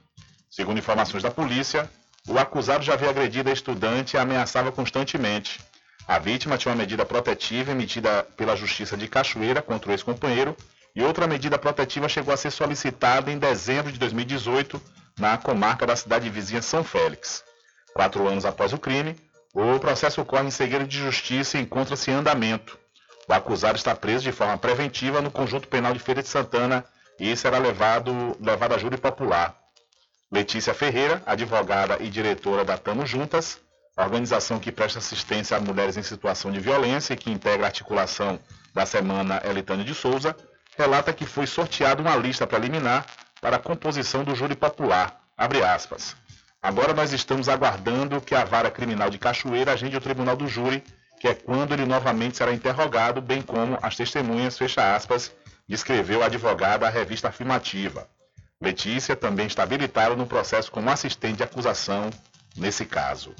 Segundo 0.50 0.78
informações 0.78 1.22
da 1.22 1.30
polícia, 1.30 1.88
o 2.26 2.36
acusado 2.36 2.82
já 2.82 2.94
havia 2.94 3.10
agredido 3.10 3.48
a 3.48 3.52
estudante 3.52 4.14
e 4.14 4.18
a 4.18 4.22
ameaçava 4.22 4.72
constantemente. 4.72 5.60
A 6.04 6.18
vítima 6.18 6.58
tinha 6.58 6.72
uma 6.72 6.78
medida 6.78 7.06
protetiva 7.06 7.70
emitida 7.70 8.24
pela 8.36 8.56
Justiça 8.56 8.96
de 8.96 9.06
Cachoeira 9.06 9.62
contra 9.62 9.90
o 9.90 9.92
ex-companheiro 9.92 10.56
e 10.96 11.04
outra 11.04 11.28
medida 11.28 11.56
protetiva 11.56 12.08
chegou 12.08 12.34
a 12.34 12.36
ser 12.36 12.50
solicitada 12.50 13.30
em 13.30 13.38
dezembro 13.38 13.92
de 13.92 14.00
2018 14.00 14.82
na 15.16 15.38
comarca 15.38 15.86
da 15.86 15.94
cidade 15.94 16.28
vizinha 16.28 16.60
São 16.60 16.82
Félix. 16.82 17.44
Quatro 17.94 18.26
anos 18.26 18.44
após 18.44 18.72
o 18.72 18.78
crime, 18.78 19.14
o 19.52 19.78
processo 19.80 20.20
ocorre 20.20 20.46
em 20.46 20.50
segredo 20.50 20.86
de 20.86 20.98
justiça 20.98 21.58
e 21.58 21.62
encontra-se 21.62 22.10
em 22.10 22.14
andamento. 22.14 22.78
O 23.28 23.32
acusado 23.32 23.76
está 23.76 23.94
preso 23.94 24.24
de 24.24 24.32
forma 24.32 24.56
preventiva 24.58 25.20
no 25.20 25.30
conjunto 25.30 25.68
penal 25.68 25.92
de 25.92 25.98
Feira 25.98 26.22
de 26.22 26.28
Santana 26.28 26.84
e 27.18 27.36
será 27.36 27.58
levado, 27.58 28.36
levado 28.40 28.74
a 28.74 28.78
júri 28.78 28.96
popular. 28.96 29.56
Letícia 30.32 30.72
Ferreira, 30.72 31.22
advogada 31.26 31.98
e 32.00 32.08
diretora 32.08 32.64
da 32.64 32.78
Tamo 32.78 33.04
Juntas, 33.04 33.60
organização 33.96 34.58
que 34.58 34.72
presta 34.72 34.98
assistência 34.98 35.56
a 35.56 35.60
mulheres 35.60 35.96
em 35.96 36.02
situação 36.02 36.50
de 36.50 36.60
violência 36.60 37.14
e 37.14 37.16
que 37.16 37.30
integra 37.30 37.64
a 37.64 37.66
articulação 37.66 38.38
da 38.72 38.86
Semana 38.86 39.42
Elitânia 39.44 39.84
de 39.84 39.94
Souza, 39.94 40.36
relata 40.76 41.12
que 41.12 41.26
foi 41.26 41.46
sorteada 41.46 42.00
uma 42.00 42.16
lista 42.16 42.46
preliminar 42.46 43.04
para 43.40 43.56
a 43.56 43.60
composição 43.60 44.24
do 44.24 44.34
júri 44.34 44.54
popular. 44.54 45.20
Agora 46.62 46.92
nós 46.92 47.12
estamos 47.12 47.48
aguardando 47.48 48.20
que 48.20 48.34
a 48.34 48.44
vara 48.44 48.70
criminal 48.70 49.08
de 49.08 49.18
Cachoeira 49.18 49.72
agende 49.72 49.96
o 49.96 50.00
tribunal 50.00 50.36
do 50.36 50.46
júri, 50.46 50.84
que 51.18 51.26
é 51.26 51.34
quando 51.34 51.72
ele 51.72 51.86
novamente 51.86 52.36
será 52.36 52.52
interrogado, 52.52 53.22
bem 53.22 53.40
como 53.40 53.78
as 53.80 53.96
testemunhas, 53.96 54.58
fecha 54.58 54.94
aspas, 54.94 55.32
descreveu 55.66 56.22
a 56.22 56.26
advogada 56.26 56.86
à 56.86 56.90
revista 56.90 57.28
afirmativa. 57.28 58.06
Letícia 58.60 59.16
também 59.16 59.46
está 59.46 59.62
habilitada 59.62 60.14
no 60.14 60.26
processo 60.26 60.70
como 60.70 60.90
assistente 60.90 61.38
de 61.38 61.42
acusação 61.42 62.10
nesse 62.54 62.84
caso. 62.84 63.34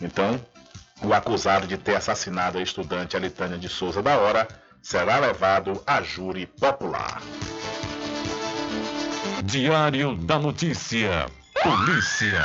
Então, 0.00 0.40
o 1.02 1.12
acusado 1.12 1.66
de 1.66 1.76
ter 1.76 1.96
assassinado 1.96 2.56
a 2.56 2.62
estudante 2.62 3.16
Alitânia 3.16 3.58
de 3.58 3.68
Souza 3.68 4.02
da 4.02 4.16
Hora 4.16 4.48
será 4.80 5.18
levado 5.18 5.82
a 5.86 6.00
júri 6.00 6.46
popular. 6.46 7.20
Diário 9.44 10.16
da 10.16 10.38
Notícia. 10.38 11.26
Polícia. 11.62 12.44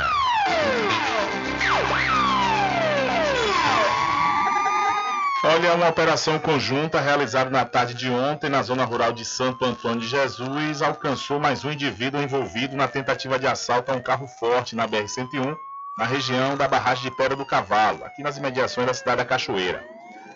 Olha, 5.42 5.74
uma 5.74 5.88
operação 5.88 6.38
conjunta 6.38 7.00
realizada 7.00 7.50
na 7.50 7.64
tarde 7.64 7.94
de 7.94 8.08
ontem 8.08 8.48
na 8.48 8.62
zona 8.62 8.84
rural 8.84 9.12
de 9.12 9.24
Santo 9.24 9.64
Antônio 9.64 10.00
de 10.00 10.06
Jesus 10.06 10.82
alcançou 10.82 11.40
mais 11.40 11.64
um 11.64 11.72
indivíduo 11.72 12.22
envolvido 12.22 12.76
na 12.76 12.86
tentativa 12.86 13.40
de 13.40 13.46
assalto 13.48 13.90
a 13.90 13.96
um 13.96 14.00
carro 14.00 14.28
forte 14.28 14.76
na 14.76 14.86
BR-101, 14.86 15.56
na 15.96 16.04
região 16.04 16.56
da 16.56 16.68
barragem 16.68 17.04
de 17.04 17.16
Pedra 17.16 17.34
do 17.34 17.44
Cavalo, 17.44 18.04
aqui 18.04 18.22
nas 18.22 18.36
imediações 18.36 18.86
da 18.86 18.94
cidade 18.94 19.16
da 19.16 19.24
Cachoeira. 19.24 19.84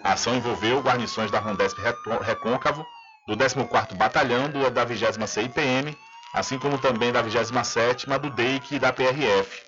A 0.02 0.14
ação 0.14 0.34
envolveu 0.34 0.80
guarnições 0.80 1.30
da 1.30 1.38
Rondesp 1.38 1.78
Recôncavo, 2.20 2.84
do 3.28 3.36
14º 3.36 3.94
Batalhão 3.94 4.50
da 4.72 4.84
20 4.84 5.28
CIPM, 5.28 5.96
assim 6.32 6.58
como 6.58 6.78
também 6.78 7.12
da 7.12 7.22
27ª 7.22 8.18
do 8.18 8.30
DEIC 8.30 8.76
e 8.76 8.78
da 8.78 8.92
PRF. 8.92 9.62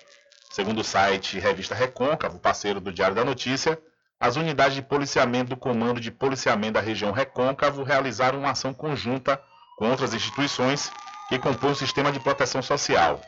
Segundo 0.49 0.79
o 0.79 0.83
site 0.83 1.39
Revista 1.39 1.75
Recôncavo, 1.75 2.39
parceiro 2.39 2.79
do 2.79 2.91
Diário 2.91 3.15
da 3.15 3.25
Notícia, 3.25 3.77
as 4.19 4.37
unidades 4.37 4.75
de 4.75 4.81
policiamento 4.81 5.49
do 5.49 5.57
Comando 5.57 5.99
de 5.99 6.09
Policiamento 6.09 6.73
da 6.73 6.79
região 6.79 7.11
Recôncavo 7.11 7.83
realizaram 7.83 8.39
uma 8.39 8.51
ação 8.51 8.73
conjunta 8.73 9.41
com 9.77 9.89
outras 9.89 10.13
instituições 10.13 10.91
que 11.27 11.37
compõem 11.37 11.71
o 11.71 11.75
sistema 11.75 12.11
de 12.11 12.19
proteção 12.19 12.61
social. 12.61 13.19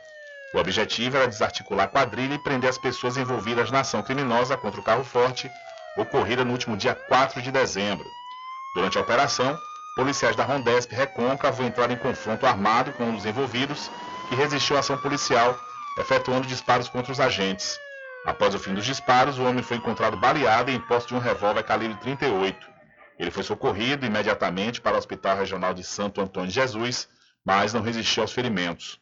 O 0.54 0.58
objetivo 0.58 1.18
era 1.18 1.28
desarticular 1.28 1.84
a 1.84 1.88
quadrilha 1.88 2.34
e 2.34 2.42
prender 2.42 2.70
as 2.70 2.78
pessoas 2.78 3.18
envolvidas 3.18 3.70
na 3.70 3.80
ação 3.80 4.02
criminosa 4.02 4.56
contra 4.56 4.80
o 4.80 4.84
carro 4.84 5.04
forte 5.04 5.50
ocorrida 5.96 6.44
no 6.44 6.52
último 6.52 6.76
dia 6.76 6.94
4 6.94 7.42
de 7.42 7.52
dezembro. 7.52 8.06
Durante 8.74 8.96
a 8.96 9.00
operação, 9.00 9.58
policiais 9.98 10.36
da 10.36 10.44
Rondesp 10.44 10.94
Recôncavo 10.94 11.64
entraram 11.64 11.92
em 11.92 11.96
confronto 11.96 12.46
armado 12.46 12.92
com 12.92 13.02
um 13.02 13.16
dos 13.16 13.26
envolvidos, 13.26 13.90
que 14.28 14.36
resistiu 14.36 14.76
à 14.76 14.78
ação 14.78 14.96
policial, 14.96 15.58
efetuando 15.98 16.46
disparos 16.46 16.88
contra 16.88 17.10
os 17.10 17.18
agentes. 17.18 17.76
Após 18.24 18.54
o 18.54 18.60
fim 18.60 18.72
dos 18.74 18.84
disparos, 18.84 19.40
o 19.40 19.42
homem 19.42 19.60
foi 19.60 19.76
encontrado 19.76 20.16
baleado 20.16 20.70
em 20.70 20.78
posse 20.78 21.08
de 21.08 21.16
um 21.16 21.18
revólver 21.18 21.64
calibre 21.64 21.98
38. 21.98 22.64
Ele 23.18 23.32
foi 23.32 23.42
socorrido 23.42 24.06
imediatamente 24.06 24.80
para 24.80 24.94
o 24.94 24.98
Hospital 24.98 25.36
Regional 25.36 25.74
de 25.74 25.82
Santo 25.82 26.20
Antônio 26.20 26.48
de 26.48 26.54
Jesus, 26.54 27.08
mas 27.44 27.72
não 27.72 27.82
resistiu 27.82 28.22
aos 28.22 28.30
ferimentos. 28.30 29.00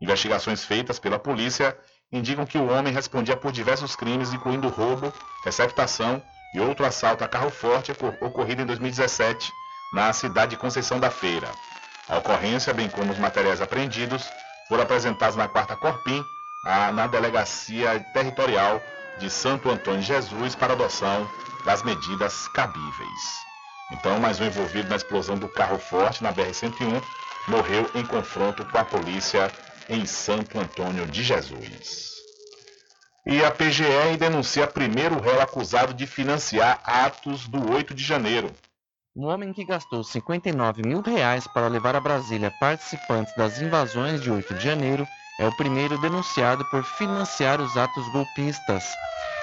Investigações 0.00 0.64
feitas 0.64 1.00
pela 1.00 1.18
polícia 1.18 1.76
indicam 2.12 2.46
que 2.46 2.56
o 2.56 2.70
homem 2.70 2.92
respondia 2.92 3.36
por 3.36 3.50
diversos 3.50 3.96
crimes, 3.96 4.32
incluindo 4.32 4.68
roubo, 4.68 5.12
receptação 5.44 6.22
e 6.54 6.60
outro 6.60 6.86
assalto 6.86 7.24
a 7.24 7.28
carro 7.28 7.50
forte 7.50 7.90
ocorrido 8.20 8.62
em 8.62 8.66
2017 8.66 9.50
na 9.92 10.12
cidade 10.12 10.50
de 10.50 10.56
Conceição 10.56 10.98
da 10.98 11.10
Feira. 11.10 11.50
A 12.08 12.18
ocorrência, 12.18 12.72
bem 12.72 12.88
como 12.88 13.12
os 13.12 13.18
materiais 13.18 13.60
apreendidos, 13.60 14.24
foram 14.68 14.82
apresentados 14.82 15.36
na 15.36 15.48
quarta 15.48 15.76
Corpim, 15.76 16.24
na 16.94 17.06
Delegacia 17.06 18.04
Territorial 18.12 18.82
de 19.18 19.30
Santo 19.30 19.70
Antônio 19.70 20.00
de 20.00 20.06
Jesus 20.06 20.54
para 20.54 20.72
adoção 20.72 21.28
das 21.64 21.82
medidas 21.82 22.48
cabíveis. 22.48 23.46
Então, 23.92 24.18
mais 24.18 24.40
um 24.40 24.44
envolvido 24.44 24.88
na 24.88 24.96
explosão 24.96 25.36
do 25.36 25.48
carro 25.48 25.78
forte 25.78 26.22
na 26.22 26.32
BR-101 26.32 27.02
morreu 27.48 27.88
em 27.94 28.04
confronto 28.04 28.64
com 28.64 28.78
a 28.78 28.84
polícia 28.84 29.50
em 29.88 30.04
Santo 30.04 30.58
Antônio 30.58 31.06
de 31.06 31.22
Jesus. 31.22 32.16
E 33.24 33.44
a 33.44 33.50
PGR 33.50 34.16
denuncia 34.18 34.66
primeiro 34.66 35.20
réu 35.20 35.40
acusado 35.40 35.94
de 35.94 36.06
financiar 36.06 36.80
atos 36.84 37.46
do 37.46 37.72
8 37.72 37.94
de 37.94 38.04
janeiro. 38.04 38.52
Um 39.18 39.28
homem 39.28 39.50
que 39.50 39.64
gastou 39.64 40.04
59 40.04 40.82
mil 40.82 41.00
reais 41.00 41.46
para 41.46 41.68
levar 41.68 41.96
a 41.96 42.00
Brasília 42.00 42.52
participantes 42.60 43.34
das 43.34 43.58
invasões 43.58 44.20
de 44.20 44.30
8 44.30 44.52
de 44.52 44.62
janeiro 44.62 45.08
é 45.40 45.48
o 45.48 45.56
primeiro 45.56 45.98
denunciado 46.02 46.62
por 46.66 46.84
financiar 46.84 47.58
os 47.58 47.78
atos 47.78 48.06
golpistas. 48.12 48.84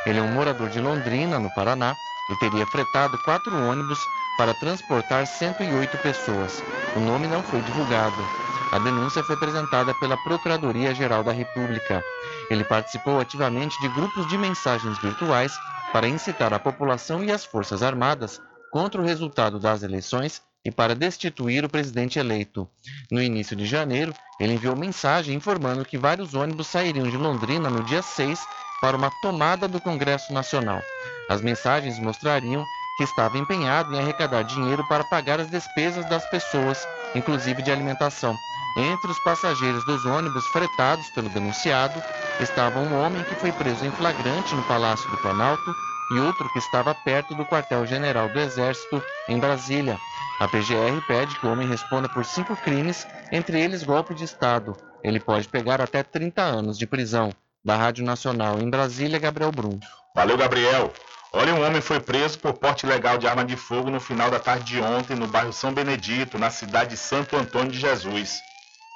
Ele 0.06 0.20
é 0.20 0.22
um 0.22 0.32
morador 0.32 0.70
de 0.70 0.80
Londrina, 0.80 1.40
no 1.40 1.50
Paraná, 1.56 1.96
e 2.30 2.36
teria 2.38 2.68
fretado 2.68 3.18
quatro 3.24 3.52
ônibus 3.68 3.98
para 4.38 4.54
transportar 4.54 5.26
108 5.26 5.98
pessoas. 6.04 6.64
O 6.96 7.00
nome 7.00 7.26
não 7.26 7.42
foi 7.42 7.60
divulgado. 7.64 8.24
A 8.72 8.78
denúncia 8.78 9.24
foi 9.24 9.36
apresentada 9.36 9.92
pela 9.96 10.18
Procuradoria-Geral 10.18 11.24
da 11.24 11.32
República. 11.32 12.04
Ele 12.48 12.64
participou 12.64 13.20
ativamente 13.20 13.76
de 13.82 13.88
grupos 13.88 14.28
de 14.28 14.38
mensagens 14.38 15.00
virtuais 15.00 15.52
para 15.92 16.08
incitar 16.08 16.54
a 16.54 16.60
população 16.60 17.24
e 17.24 17.32
as 17.32 17.44
Forças 17.44 17.82
Armadas 17.82 18.40
contra 18.74 19.00
o 19.00 19.06
resultado 19.06 19.60
das 19.60 19.84
eleições 19.84 20.42
e 20.66 20.72
para 20.72 20.96
destituir 20.96 21.64
o 21.64 21.70
presidente 21.70 22.18
eleito. 22.18 22.68
No 23.12 23.22
início 23.22 23.56
de 23.56 23.68
janeiro, 23.68 24.12
ele 24.40 24.54
enviou 24.54 24.76
mensagem 24.76 25.36
informando 25.36 25.86
que 25.86 25.96
vários 25.96 26.34
ônibus 26.34 26.66
sairiam 26.66 27.08
de 27.08 27.16
Londrina 27.16 27.70
no 27.70 27.84
dia 27.84 28.02
6 28.02 28.40
para 28.82 28.98
uma 28.98 29.12
tomada 29.22 29.68
do 29.68 29.80
Congresso 29.80 30.34
Nacional. 30.34 30.82
As 31.30 31.40
mensagens 31.40 32.00
mostrariam 32.00 32.66
que 32.98 33.04
estava 33.04 33.38
empenhado 33.38 33.94
em 33.94 34.00
arrecadar 34.00 34.42
dinheiro 34.42 34.84
para 34.88 35.04
pagar 35.04 35.40
as 35.40 35.52
despesas 35.52 36.10
das 36.10 36.28
pessoas, 36.32 36.88
inclusive 37.14 37.62
de 37.62 37.72
alimentação 37.72 38.36
Entre 38.76 39.12
os 39.12 39.20
passageiros 39.20 39.86
dos 39.86 40.04
ônibus 40.04 40.46
fretados 40.48 41.08
pelo 41.12 41.30
denunciado 41.30 42.02
estava 42.40 42.80
um 42.80 43.00
homem 43.00 43.24
que 43.24 43.36
foi 43.36 43.52
preso 43.52 43.86
em 43.86 43.92
flagrante 43.92 44.56
no 44.56 44.64
Palácio 44.64 45.10
do 45.12 45.18
Planalto 45.18 45.76
e 46.12 46.20
outro 46.20 46.50
que 46.52 46.60
estava 46.60 46.94
perto 46.94 47.36
do 47.36 47.46
quartel-general 47.46 48.30
do 48.30 48.40
Exército, 48.40 49.02
em 49.28 49.40
Brasília. 49.40 50.00
A 50.40 50.48
PGR 50.48 51.02
pede 51.08 51.36
que 51.40 51.46
o 51.46 51.52
homem 51.52 51.68
responda 51.68 52.10
por 52.10 52.26
cinco 52.26 52.56
crimes, 52.56 53.08
entre 53.32 53.60
eles 53.60 53.84
golpe 53.84 54.14
de 54.14 54.24
Estado. 54.24 54.76
Ele 55.04 55.20
pode 55.20 55.48
pegar 55.48 55.82
até 55.82 56.04
30 56.04 56.42
anos 56.42 56.78
de 56.78 56.88
prisão. 56.88 57.32
Da 57.64 57.78
Rádio 57.78 58.04
Nacional 58.04 58.60
em 58.60 58.70
Brasília, 58.70 59.18
Gabriel 59.18 59.52
Brum. 59.52 59.80
Valeu, 60.14 60.38
Gabriel. 60.38 60.92
Olha, 61.32 61.56
um 61.56 61.66
homem 61.66 61.82
foi 61.82 62.00
preso 62.00 62.38
por 62.40 62.54
porte 62.54 62.86
ilegal 62.86 63.18
de 63.18 63.26
arma 63.26 63.46
de 63.46 63.56
fogo 63.56 63.90
no 63.90 64.00
final 64.00 64.30
da 64.30 64.40
tarde 64.40 64.66
de 64.66 64.82
ontem 64.82 65.16
no 65.16 65.28
bairro 65.28 65.54
São 65.54 65.74
Benedito, 65.74 66.38
na 66.38 66.50
cidade 66.50 66.92
de 66.92 66.98
Santo 66.98 67.38
Antônio 67.38 67.72
de 67.72 67.80
Jesus. 67.80 68.38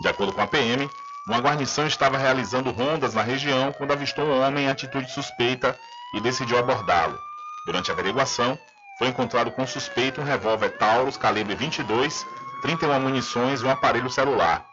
De 0.02 0.10
acordo 0.10 0.34
com 0.34 0.42
a 0.42 0.48
PM, 0.48 0.90
uma 1.28 1.40
guarnição 1.40 1.88
estava 1.88 2.18
realizando 2.18 2.72
rondas 2.72 3.14
na 3.14 3.22
região 3.22 3.72
quando 3.72 3.94
avistou 3.94 4.26
um 4.26 4.42
homem 4.42 4.66
em 4.66 4.70
atitude 4.70 5.12
suspeita 5.12 5.76
e 6.14 6.22
decidiu 6.22 6.58
abordá-lo. 6.58 7.20
Durante 7.66 7.92
a 7.92 7.94
averiguação, 7.94 8.58
foi 8.98 9.08
encontrado 9.08 9.52
com 9.52 9.68
suspeito 9.68 10.22
um 10.22 10.24
revólver 10.24 10.70
Taurus 10.78 11.18
calibre 11.18 11.56
22, 11.56 12.26
31 12.62 13.00
munições 13.00 13.62
e 13.62 13.66
um 13.66 13.70
aparelho 13.70 14.10
celular. 14.10 14.66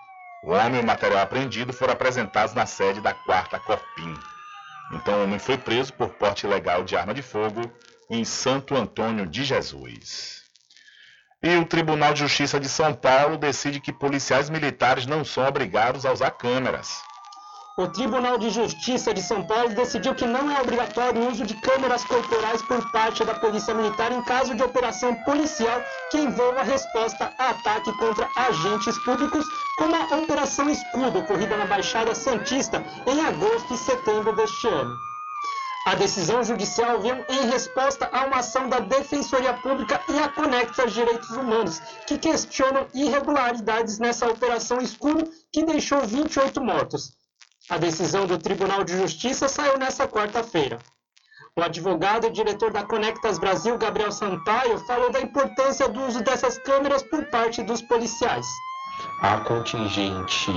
O 0.42 0.52
homem 0.52 0.80
e 0.80 0.82
o 0.82 0.86
material 0.86 1.20
apreendido 1.20 1.72
foram 1.72 1.92
apresentados 1.92 2.54
na 2.54 2.66
sede 2.66 3.00
da 3.00 3.12
4 3.12 3.60
Copim. 3.60 4.14
Então, 4.92 5.20
o 5.20 5.24
homem 5.24 5.38
foi 5.38 5.58
preso 5.58 5.92
por 5.92 6.10
porte 6.10 6.46
ilegal 6.46 6.84
de 6.84 6.96
arma 6.96 7.14
de 7.14 7.22
fogo 7.22 7.62
em 8.10 8.24
Santo 8.24 8.76
Antônio 8.76 9.26
de 9.26 9.44
Jesus. 9.44 10.42
E 11.42 11.56
o 11.56 11.66
Tribunal 11.66 12.14
de 12.14 12.20
Justiça 12.20 12.58
de 12.58 12.68
São 12.68 12.94
Paulo 12.94 13.36
decide 13.36 13.80
que 13.80 13.92
policiais 13.92 14.48
militares 14.48 15.04
não 15.04 15.24
são 15.24 15.46
obrigados 15.46 16.06
a 16.06 16.12
usar 16.12 16.30
câmeras. 16.30 17.02
O 17.76 17.88
Tribunal 17.88 18.38
de 18.38 18.50
Justiça 18.50 19.12
de 19.12 19.20
São 19.20 19.44
Paulo 19.44 19.70
decidiu 19.70 20.14
que 20.14 20.24
não 20.24 20.48
é 20.48 20.60
obrigatório 20.62 21.20
o 21.20 21.28
uso 21.28 21.44
de 21.44 21.54
câmeras 21.54 22.04
corporais 22.04 22.62
por 22.62 22.92
parte 22.92 23.24
da 23.24 23.34
Polícia 23.34 23.74
Militar 23.74 24.12
em 24.12 24.22
caso 24.22 24.54
de 24.54 24.62
operação 24.62 25.12
policial 25.24 25.82
que 26.08 26.18
envolva 26.18 26.62
resposta 26.62 27.34
a 27.36 27.50
ataque 27.50 27.90
contra 27.98 28.30
agentes 28.36 28.96
públicos, 28.98 29.44
como 29.76 29.92
a 29.96 30.18
Operação 30.18 30.70
Escudo, 30.70 31.18
ocorrida 31.18 31.56
na 31.56 31.66
Baixada 31.66 32.14
Santista 32.14 32.80
em 33.08 33.20
agosto 33.26 33.74
e 33.74 33.76
setembro 33.76 34.36
deste 34.36 34.68
ano. 34.68 34.96
A 35.88 35.96
decisão 35.96 36.44
judicial 36.44 37.00
veio 37.00 37.26
em 37.28 37.50
resposta 37.50 38.08
a 38.12 38.24
uma 38.26 38.36
ação 38.36 38.68
da 38.68 38.78
Defensoria 38.78 39.52
Pública 39.52 40.00
e 40.08 40.16
a 40.20 40.28
Conectas 40.28 40.92
Direitos 40.92 41.30
Humanos, 41.30 41.80
que 42.06 42.18
questionam 42.18 42.86
irregularidades 42.94 43.98
nessa 43.98 44.28
operação 44.28 44.80
escuro 44.80 45.28
que 45.52 45.64
deixou 45.64 46.06
28 46.06 46.62
mortos. 46.62 47.23
A 47.70 47.78
decisão 47.78 48.26
do 48.26 48.36
Tribunal 48.36 48.84
de 48.84 48.94
Justiça 48.94 49.48
saiu 49.48 49.78
nesta 49.78 50.06
quarta-feira. 50.06 50.78
O 51.56 51.62
advogado 51.62 52.26
e 52.26 52.30
diretor 52.30 52.70
da 52.70 52.82
Conectas 52.82 53.38
Brasil, 53.38 53.78
Gabriel 53.78 54.12
Sampaio, 54.12 54.78
falou 54.86 55.10
da 55.10 55.20
importância 55.20 55.88
do 55.88 56.02
uso 56.02 56.22
dessas 56.22 56.58
câmeras 56.58 57.02
por 57.04 57.24
parte 57.30 57.62
dos 57.62 57.80
policiais. 57.80 58.46
Há 59.22 59.38
contingente 59.38 60.52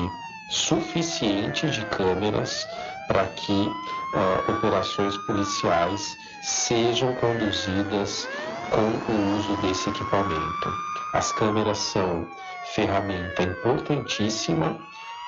suficiente 0.51 1.69
de 1.69 1.85
câmeras 1.85 2.67
para 3.07 3.25
que 3.27 3.53
uh, 3.53 4.51
operações 4.51 5.17
policiais 5.19 6.17
sejam 6.43 7.15
conduzidas 7.15 8.27
com 8.69 9.13
o 9.13 9.37
uso 9.37 9.55
desse 9.61 9.89
equipamento. 9.89 10.73
As 11.13 11.31
câmeras 11.31 11.77
são 11.77 12.27
ferramenta 12.75 13.43
importantíssima 13.43 14.77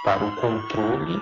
para 0.03 0.25
o 0.25 0.35
controle 0.35 1.21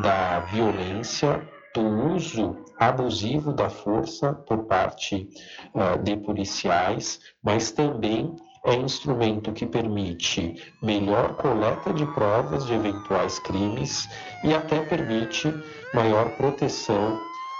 da 0.00 0.40
violência, 0.40 1.46
do 1.74 1.82
uso 2.14 2.56
abusivo 2.78 3.52
da 3.52 3.70
força 3.70 4.32
por 4.32 4.64
parte 4.64 5.28
uh, 5.74 6.02
de 6.02 6.16
policiais, 6.16 7.20
mas 7.42 7.70
também 7.70 8.34
é 8.64 8.74
instrumento 8.74 9.52
que 9.52 9.66
permite 9.66 10.54
melhor 10.82 11.34
coleta 11.34 11.92
de 11.92 12.06
provas 12.06 12.66
de 12.66 12.74
eventuais 12.74 13.38
crimes 13.40 14.08
e 14.44 14.54
até 14.54 14.80
permite 14.80 15.52
maior 15.92 16.30
proteção 16.36 17.18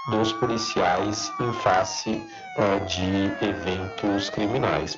dos 0.09 0.31
policiais 0.33 1.31
em 1.39 1.53
face 1.53 2.11
uh, 2.11 2.85
de 2.85 3.45
eventos 3.45 4.29
criminais. 4.29 4.95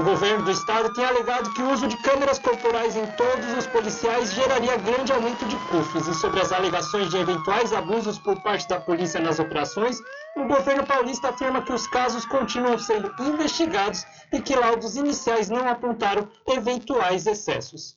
O 0.00 0.02
governo 0.02 0.46
do 0.46 0.50
estado 0.50 0.94
tem 0.94 1.04
alegado 1.04 1.52
que 1.52 1.60
o 1.60 1.70
uso 1.70 1.86
de 1.86 1.94
câmeras 1.98 2.38
corporais 2.38 2.96
em 2.96 3.04
todos 3.18 3.52
os 3.58 3.66
policiais 3.66 4.32
geraria 4.32 4.78
grande 4.78 5.12
aumento 5.12 5.44
de 5.44 5.54
custos. 5.68 6.08
E 6.08 6.14
sobre 6.14 6.40
as 6.40 6.52
alegações 6.52 7.10
de 7.10 7.18
eventuais 7.18 7.70
abusos 7.70 8.18
por 8.18 8.42
parte 8.42 8.66
da 8.66 8.80
polícia 8.80 9.20
nas 9.20 9.38
operações, 9.38 9.98
o 10.34 10.44
governo 10.44 10.86
paulista 10.86 11.28
afirma 11.28 11.60
que 11.60 11.74
os 11.74 11.86
casos 11.86 12.24
continuam 12.24 12.78
sendo 12.78 13.12
investigados 13.20 14.06
e 14.32 14.40
que 14.40 14.56
laudos 14.56 14.96
iniciais 14.96 15.50
não 15.50 15.68
apontaram 15.68 16.26
eventuais 16.48 17.26
excessos. 17.26 17.94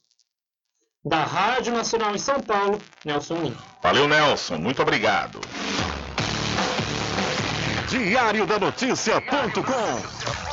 Da 1.06 1.24
Rádio 1.24 1.74
Nacional 1.74 2.14
em 2.14 2.20
São 2.20 2.42
Paulo, 2.42 2.80
Nelson 3.06 3.36
Lima. 3.36 3.64
Valeu, 3.82 4.10
Nelson. 4.10 4.58
Muito 4.58 4.82
obrigado. 4.82 5.40
Diário 7.88 8.46
da 8.46 8.60
Notícia.com 8.60 10.53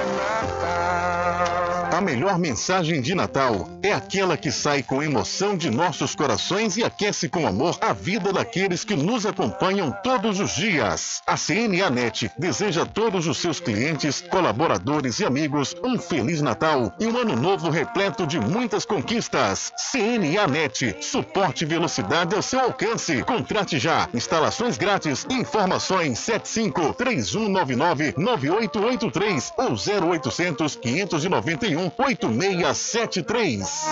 A 2.01 2.03
melhor 2.03 2.39
mensagem 2.39 2.99
de 2.99 3.13
Natal 3.13 3.69
é 3.83 3.93
aquela 3.93 4.35
que 4.35 4.51
sai 4.51 4.81
com 4.81 5.03
emoção 5.03 5.55
de 5.55 5.69
nossos 5.69 6.15
corações 6.15 6.75
e 6.75 6.83
aquece 6.83 7.29
com 7.29 7.45
amor 7.45 7.77
a 7.79 7.93
vida 7.93 8.33
daqueles 8.33 8.83
que 8.83 8.95
nos 8.95 9.23
acompanham 9.23 9.91
todos 10.03 10.39
os 10.39 10.55
dias. 10.55 11.21
A 11.27 11.37
CNA 11.37 11.91
Net 11.91 12.31
deseja 12.39 12.81
a 12.81 12.85
todos 12.87 13.27
os 13.27 13.37
seus 13.37 13.59
clientes, 13.59 14.19
colaboradores 14.19 15.19
e 15.19 15.25
amigos 15.25 15.75
um 15.83 15.99
Feliz 15.99 16.41
Natal 16.41 16.91
e 16.99 17.05
um 17.05 17.15
ano 17.15 17.35
novo 17.35 17.69
repleto 17.69 18.25
de 18.25 18.39
muitas 18.39 18.83
conquistas. 18.83 19.71
CNA 19.91 20.47
Net, 20.47 20.97
suporte 21.01 21.65
e 21.65 21.67
velocidade 21.67 22.33
ao 22.33 22.41
seu 22.41 22.61
alcance. 22.61 23.21
Contrate 23.21 23.77
já. 23.77 24.09
Instalações 24.11 24.75
grátis. 24.75 25.23
Informações 25.29 26.17
75 26.17 26.95
3199 26.95 28.15
9883 28.17 29.53
ou 29.55 29.75
0800 29.75 30.75
591 30.77 31.90
8673. 31.97 33.91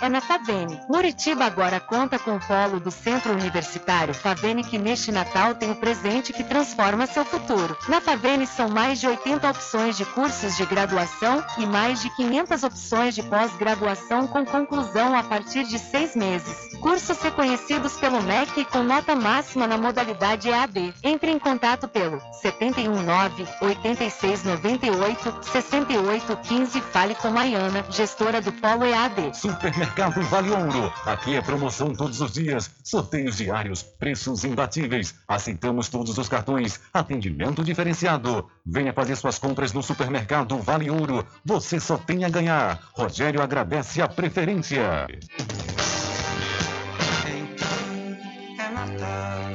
é 0.00 0.08
na 0.08 0.20
Favene. 0.20 0.80
Muritiba 0.88 1.44
agora 1.44 1.80
conta 1.80 2.18
com 2.18 2.36
o 2.36 2.40
polo 2.40 2.80
do 2.80 2.90
Centro 2.90 3.32
Universitário 3.32 4.14
Favene 4.14 4.64
que 4.64 4.78
neste 4.78 5.12
Natal 5.12 5.54
tem 5.54 5.70
o 5.70 5.76
presente 5.76 6.32
que 6.32 6.44
transforma 6.44 7.06
seu 7.06 7.24
futuro. 7.24 7.76
Na 7.88 8.00
Favene 8.00 8.46
são 8.46 8.68
mais 8.68 9.00
de 9.00 9.06
80 9.06 9.50
opções 9.50 9.96
de 9.96 10.04
cursos 10.04 10.56
de 10.56 10.66
graduação 10.66 11.44
e 11.58 11.66
mais 11.66 12.02
de 12.02 12.10
500 12.16 12.62
opções 12.64 13.14
de 13.14 13.22
pós-graduação 13.22 14.26
com 14.26 14.44
conclusão 14.44 15.16
a 15.16 15.22
partir 15.22 15.64
de 15.64 15.78
seis 15.78 16.16
meses. 16.16 16.68
Cursos 16.80 17.20
reconhecidos 17.20 17.94
pelo 17.94 18.22
MEC 18.22 18.64
com 18.66 18.82
nota 18.82 19.14
máxima 19.14 19.66
na 19.66 19.78
modalidade 19.78 20.48
EAD. 20.48 20.94
Entre 21.02 21.30
em 21.30 21.38
contato 21.38 21.88
pelo 21.88 22.20
719 22.40 23.46
8698 23.60 25.38
6815 25.42 26.80
fale 26.80 27.14
com 27.14 27.30
Maiana, 27.30 27.84
gestora 27.90 28.40
do 28.40 28.52
Polo 28.52 28.84
EAD. 28.84 29.32
Supermercado 29.78 30.22
Vale 30.22 30.50
Ouro. 30.50 30.92
Aqui 31.06 31.36
é 31.36 31.40
promoção 31.40 31.94
todos 31.94 32.20
os 32.20 32.32
dias, 32.32 32.68
sorteios 32.82 33.36
diários, 33.36 33.80
preços 33.80 34.42
imbatíveis. 34.42 35.14
Aceitamos 35.28 35.88
todos 35.88 36.18
os 36.18 36.28
cartões, 36.28 36.80
atendimento 36.92 37.62
diferenciado. 37.62 38.50
Venha 38.66 38.92
fazer 38.92 39.14
suas 39.14 39.38
compras 39.38 39.72
no 39.72 39.80
Supermercado 39.80 40.58
Vale 40.58 40.90
Ouro. 40.90 41.24
Você 41.44 41.78
só 41.78 41.96
tem 41.96 42.24
a 42.24 42.28
ganhar. 42.28 42.80
Rogério 42.92 43.40
agradece 43.40 44.02
a 44.02 44.08
preferência. 44.08 45.06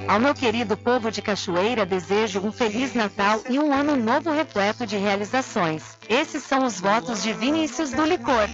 Ao 0.07 0.19
meu 0.21 0.33
querido 0.33 0.77
povo 0.77 1.11
de 1.11 1.21
Cachoeira, 1.21 1.85
desejo 1.85 2.39
um 2.39 2.51
Feliz 2.51 2.93
Natal 2.93 3.41
e 3.49 3.59
um 3.59 3.73
ano 3.73 3.97
novo 3.97 4.31
repleto 4.31 4.85
de 4.85 4.95
realizações. 4.95 5.97
Esses 6.07 6.43
são 6.43 6.63
os 6.65 6.79
votos 6.79 7.21
de 7.21 7.33
Vinícius 7.33 7.91
do 7.91 8.05
Licor. 8.05 8.47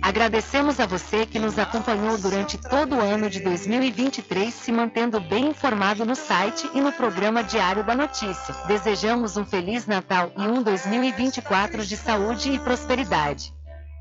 Agradecemos 0.00 0.78
a 0.78 0.86
você 0.86 1.26
que 1.26 1.38
nos 1.38 1.58
acompanhou 1.58 2.16
durante 2.16 2.56
todo 2.56 2.96
o 2.96 3.00
ano 3.00 3.28
de 3.28 3.40
2023, 3.40 4.54
se 4.54 4.70
mantendo 4.70 5.20
bem 5.20 5.48
informado 5.48 6.04
no 6.04 6.14
site 6.14 6.70
e 6.72 6.80
no 6.80 6.92
programa 6.92 7.42
Diário 7.42 7.84
da 7.84 7.94
Notícia. 7.94 8.54
Desejamos 8.66 9.36
um 9.36 9.44
Feliz 9.44 9.86
Natal 9.86 10.30
e 10.36 10.42
um 10.42 10.62
2024 10.62 11.84
de 11.84 11.96
saúde 11.96 12.52
e 12.52 12.58
prosperidade. 12.58 13.52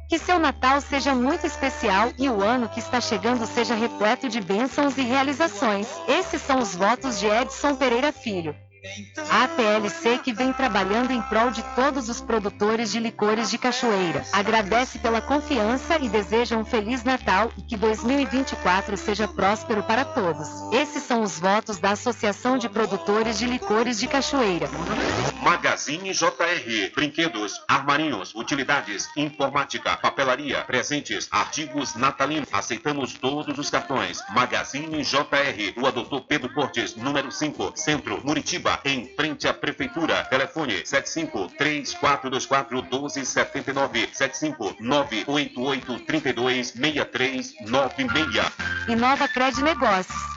Que 0.07 0.17
seu 0.17 0.39
Natal 0.39 0.79
seja 0.79 1.13
muito 1.13 1.45
especial 1.45 2.13
e 2.17 2.29
o 2.29 2.41
ano 2.41 2.69
que 2.69 2.79
está 2.79 3.01
chegando 3.01 3.45
seja 3.45 3.75
repleto 3.75 4.29
de 4.29 4.39
bênçãos 4.39 4.97
e 4.97 5.01
realizações. 5.01 5.87
Esses 6.07 6.41
são 6.41 6.59
os 6.59 6.73
votos 6.73 7.19
de 7.19 7.25
Edson 7.25 7.75
Pereira 7.75 8.13
Filho. 8.13 8.55
A 9.29 9.43
APLC 9.43 10.19
que 10.19 10.33
vem 10.33 10.53
trabalhando 10.53 11.11
em 11.11 11.21
prol 11.23 11.51
de 11.51 11.63
todos 11.75 12.09
os 12.09 12.21
produtores 12.21 12.91
de 12.91 12.99
licores 12.99 13.49
de 13.49 13.57
cachoeira. 13.57 14.25
Agradece 14.31 14.99
pela 14.99 15.21
confiança 15.21 15.97
e 15.99 16.09
deseja 16.09 16.57
um 16.57 16.65
Feliz 16.65 17.03
Natal 17.03 17.51
e 17.57 17.61
que 17.61 17.77
2024 17.77 18.97
seja 18.97 19.27
próspero 19.27 19.83
para 19.83 20.05
todos. 20.05 20.47
Esses 20.71 21.03
são 21.03 21.21
os 21.21 21.39
votos 21.39 21.77
da 21.77 21.91
Associação 21.91 22.57
de 22.57 22.69
Produtores 22.69 23.37
de 23.37 23.45
Licores 23.45 23.99
de 23.99 24.07
Cachoeira. 24.07 24.69
Magazine 25.41 26.11
JR. 26.11 26.91
Brinquedos, 26.95 27.61
armarinhos, 27.67 28.33
utilidades, 28.35 29.09
informática, 29.15 29.95
papelaria, 29.97 30.63
presentes, 30.63 31.27
artigos 31.31 31.95
natalinos. 31.95 32.49
Aceitamos 32.51 33.13
todos 33.13 33.57
os 33.57 33.69
cartões. 33.69 34.19
Magazine 34.29 35.03
JR. 35.03 35.79
Rua 35.79 35.91
Doutor 35.91 36.21
Pedro 36.21 36.53
Cortes, 36.53 36.95
número 36.95 37.31
5, 37.31 37.73
Centro, 37.75 38.21
Muritiba, 38.23 38.76
em 38.85 39.07
frente 39.15 39.47
à 39.47 39.53
Prefeitura. 39.53 40.23
Telefone 40.25 40.85
75 40.85 41.49
3424 41.57 42.83
1279 42.83 44.09
75 44.13 44.75
988 44.79 46.05
32 46.05 46.67
6396. 46.67 48.51
Inova 48.87 49.27
Cred 49.27 49.61
Negócios. 49.61 50.36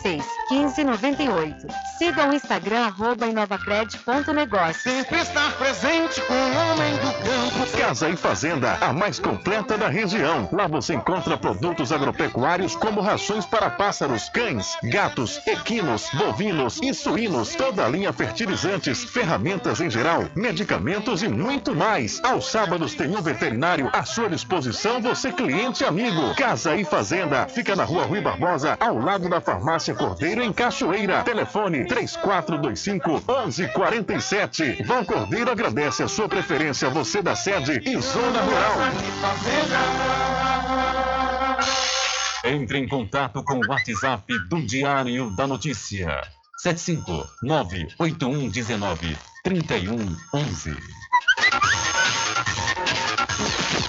86 0.00 0.24
1598. 0.50 1.66
Siga 1.98 2.28
o 2.28 2.32
Instagram 2.32 2.86
arroba 2.86 3.26
inovacred.negócio. 3.26 4.82
Sempre 4.82 5.20
estar 5.20 5.52
presente 5.56 6.20
com 6.22 6.34
o 6.34 6.56
homem 6.56 6.92
do 6.96 7.12
campo. 7.12 7.78
Casa 7.78 8.08
e 8.08 8.16
Fazenda, 8.16 8.76
a 8.80 8.92
mais 8.92 9.18
completa 9.18 9.76
da 9.78 9.88
região. 9.88 10.48
Lá 10.52 10.66
você 10.66 10.94
encontra 10.94 11.36
produtos 11.36 11.92
agropecuários 11.92 12.74
como 12.74 13.00
rações 13.00 13.46
para 13.46 13.70
pássaros, 13.70 14.28
cães, 14.30 14.76
gatos, 14.84 15.40
equinos, 15.46 16.08
bovinos 16.14 16.80
e 16.82 16.92
suínos, 16.92 17.54
toda 17.54 17.84
a 17.84 17.88
linha 17.88 18.12
fertilizantes, 18.12 19.04
ferramentas 19.04 19.80
em 19.80 19.90
geral, 19.90 20.24
medicamentos 20.34 21.22
e 21.22 21.28
muito 21.28 21.74
mais. 21.74 22.20
Aos 22.24 22.50
sábados 22.50 22.94
tem 22.94 23.14
um 23.14 23.22
veterinário 23.22 23.90
à 23.92 24.04
sua 24.04 24.28
disposição, 24.28 25.00
você 25.00 25.30
cliente 25.30 25.84
amigo. 25.84 26.34
Casa 26.34 26.74
e 26.74 26.84
Fazenda, 26.84 27.46
fica 27.46 27.76
na 27.76 27.84
rua 27.84 28.04
Rui 28.04 28.20
Barbosa, 28.20 28.76
ao 28.80 28.98
lado 28.98 29.28
da 29.28 29.40
farmácia 29.40 29.79
Cordeiro 29.94 30.42
em 30.42 30.52
Cachoeira. 30.52 31.22
Telefone 31.22 31.86
3425 31.86 33.10
1147. 33.26 34.82
Vão 34.84 35.04
Cordeiro 35.04 35.50
agradece 35.50 36.02
a 36.02 36.08
sua 36.08 36.28
preferência, 36.28 36.90
você 36.90 37.22
da 37.22 37.34
sede 37.34 37.80
e 37.84 37.98
zona 38.00 38.42
rural. 38.42 38.74
Entre 42.44 42.78
em 42.78 42.86
contato 42.86 43.42
com 43.42 43.54
o 43.54 43.68
WhatsApp 43.68 44.38
do 44.48 44.60
Diário 44.66 45.34
da 45.34 45.46
Notícia. 45.46 46.20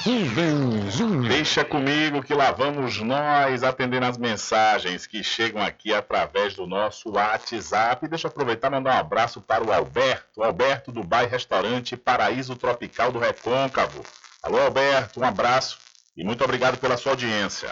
759-8119-3111. 0.03 1.27
Deixa 1.27 1.63
comigo 1.63 2.23
que 2.23 2.33
lá 2.33 2.51
vamos 2.51 2.99
nós 2.99 3.63
atendendo 3.63 4.05
as 4.05 4.17
mensagens 4.17 5.05
que 5.05 5.23
chegam 5.23 5.61
aqui 5.61 5.93
através 5.93 6.55
do 6.55 6.65
nosso 6.65 7.11
WhatsApp. 7.11 8.07
Deixa 8.07 8.27
eu 8.27 8.29
aproveitar 8.29 8.67
e 8.67 8.71
mandar 8.71 8.95
um 8.95 8.99
abraço 8.99 9.41
para 9.41 9.63
o 9.63 9.71
Alberto, 9.71 10.43
Alberto 10.43 10.91
do 10.91 11.03
Bairro 11.03 11.31
Restaurante 11.31 11.95
Paraíso 11.95 12.55
Tropical 12.55 13.11
do 13.11 13.19
Recôncavo. 13.19 14.03
Alô, 14.41 14.59
Alberto, 14.59 15.19
um 15.19 15.23
abraço 15.23 15.77
e 16.17 16.23
muito 16.23 16.43
obrigado 16.43 16.77
pela 16.77 16.97
sua 16.97 17.11
audiência. 17.11 17.71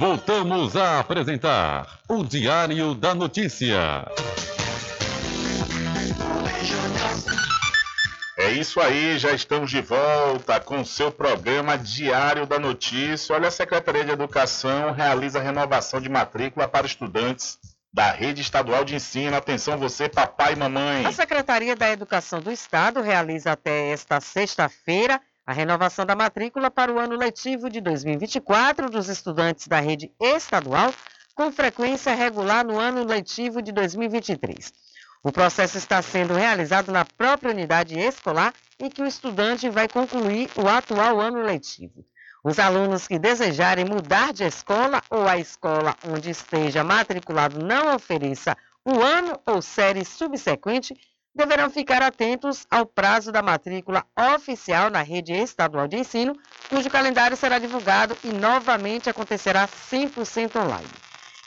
Voltamos 0.00 0.76
a 0.76 0.98
apresentar 0.98 1.86
o 2.08 2.24
Diário 2.24 2.94
da 2.94 3.14
Notícia. 3.14 4.06
É 8.38 8.50
isso 8.52 8.80
aí, 8.80 9.18
já 9.18 9.32
estamos 9.32 9.70
de 9.70 9.82
volta 9.82 10.58
com 10.58 10.80
o 10.80 10.86
seu 10.86 11.12
programa 11.12 11.76
Diário 11.76 12.46
da 12.46 12.58
Notícia. 12.58 13.34
Olha, 13.34 13.48
a 13.48 13.50
Secretaria 13.50 14.02
de 14.02 14.10
Educação 14.10 14.92
realiza 14.92 15.38
renovação 15.38 16.00
de 16.00 16.08
matrícula 16.08 16.66
para 16.66 16.86
estudantes 16.86 17.58
da 17.92 18.10
Rede 18.10 18.40
Estadual 18.40 18.86
de 18.86 18.94
Ensino. 18.94 19.36
Atenção 19.36 19.76
você, 19.76 20.08
papai 20.08 20.54
e 20.54 20.56
mamãe. 20.56 21.04
A 21.04 21.12
Secretaria 21.12 21.76
da 21.76 21.90
Educação 21.90 22.40
do 22.40 22.50
Estado 22.50 23.02
realiza 23.02 23.52
até 23.52 23.90
esta 23.90 24.18
sexta-feira 24.18 25.20
a 25.50 25.52
renovação 25.52 26.06
da 26.06 26.14
matrícula 26.14 26.70
para 26.70 26.92
o 26.92 26.98
ano 27.00 27.16
letivo 27.16 27.68
de 27.68 27.80
2024 27.80 28.88
dos 28.88 29.08
estudantes 29.08 29.66
da 29.66 29.80
rede 29.80 30.12
estadual, 30.20 30.94
com 31.34 31.50
frequência 31.50 32.14
regular 32.14 32.64
no 32.64 32.78
ano 32.78 33.02
letivo 33.02 33.60
de 33.60 33.72
2023. 33.72 34.72
O 35.24 35.32
processo 35.32 35.76
está 35.76 36.00
sendo 36.02 36.34
realizado 36.34 36.92
na 36.92 37.04
própria 37.04 37.50
unidade 37.50 37.98
escolar 37.98 38.54
em 38.78 38.88
que 38.88 39.02
o 39.02 39.06
estudante 39.08 39.68
vai 39.68 39.88
concluir 39.88 40.48
o 40.54 40.68
atual 40.68 41.20
ano 41.20 41.42
letivo. 41.42 42.06
Os 42.44 42.60
alunos 42.60 43.08
que 43.08 43.18
desejarem 43.18 43.84
mudar 43.84 44.32
de 44.32 44.44
escola 44.44 45.02
ou 45.10 45.26
a 45.26 45.36
escola 45.36 45.96
onde 46.06 46.30
esteja 46.30 46.84
matriculado 46.84 47.58
não 47.58 47.92
ofereça 47.96 48.56
o 48.84 49.02
ano 49.02 49.36
ou 49.44 49.60
série 49.60 50.04
subsequente 50.04 50.94
deverão 51.40 51.70
ficar 51.70 52.02
atentos 52.02 52.66
ao 52.70 52.84
prazo 52.84 53.32
da 53.32 53.40
matrícula 53.40 54.04
oficial 54.34 54.90
na 54.90 55.00
rede 55.00 55.32
estadual 55.32 55.88
de 55.88 55.96
ensino, 55.96 56.36
cujo 56.68 56.90
calendário 56.90 57.34
será 57.34 57.58
divulgado 57.58 58.14
e 58.22 58.28
novamente 58.28 59.08
acontecerá 59.08 59.66
100% 59.66 60.56
online. 60.56 60.90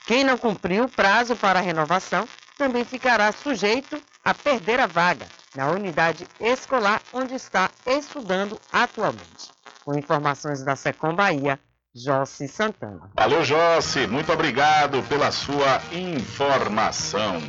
Quem 0.04 0.24
não 0.24 0.36
cumpriu 0.36 0.84
o 0.84 0.88
prazo 0.88 1.36
para 1.36 1.60
a 1.60 1.62
renovação 1.62 2.26
também 2.58 2.84
ficará 2.84 3.30
sujeito 3.30 4.02
a 4.24 4.34
perder 4.34 4.80
a 4.80 4.86
vaga 4.86 5.26
na 5.54 5.70
unidade 5.70 6.26
escolar 6.40 7.00
onde 7.12 7.34
está 7.34 7.70
estudando 7.86 8.60
atualmente. 8.72 9.48
Com 9.84 9.96
informações 9.96 10.64
da 10.64 10.74
Secom 10.74 11.14
Bahia, 11.14 11.58
Jossi 11.94 12.48
Santana. 12.48 13.12
Alô, 13.16 13.44
Jossi, 13.44 14.08
muito 14.08 14.32
obrigado 14.32 15.00
pela 15.04 15.30
sua 15.30 15.80
informação. 15.92 17.40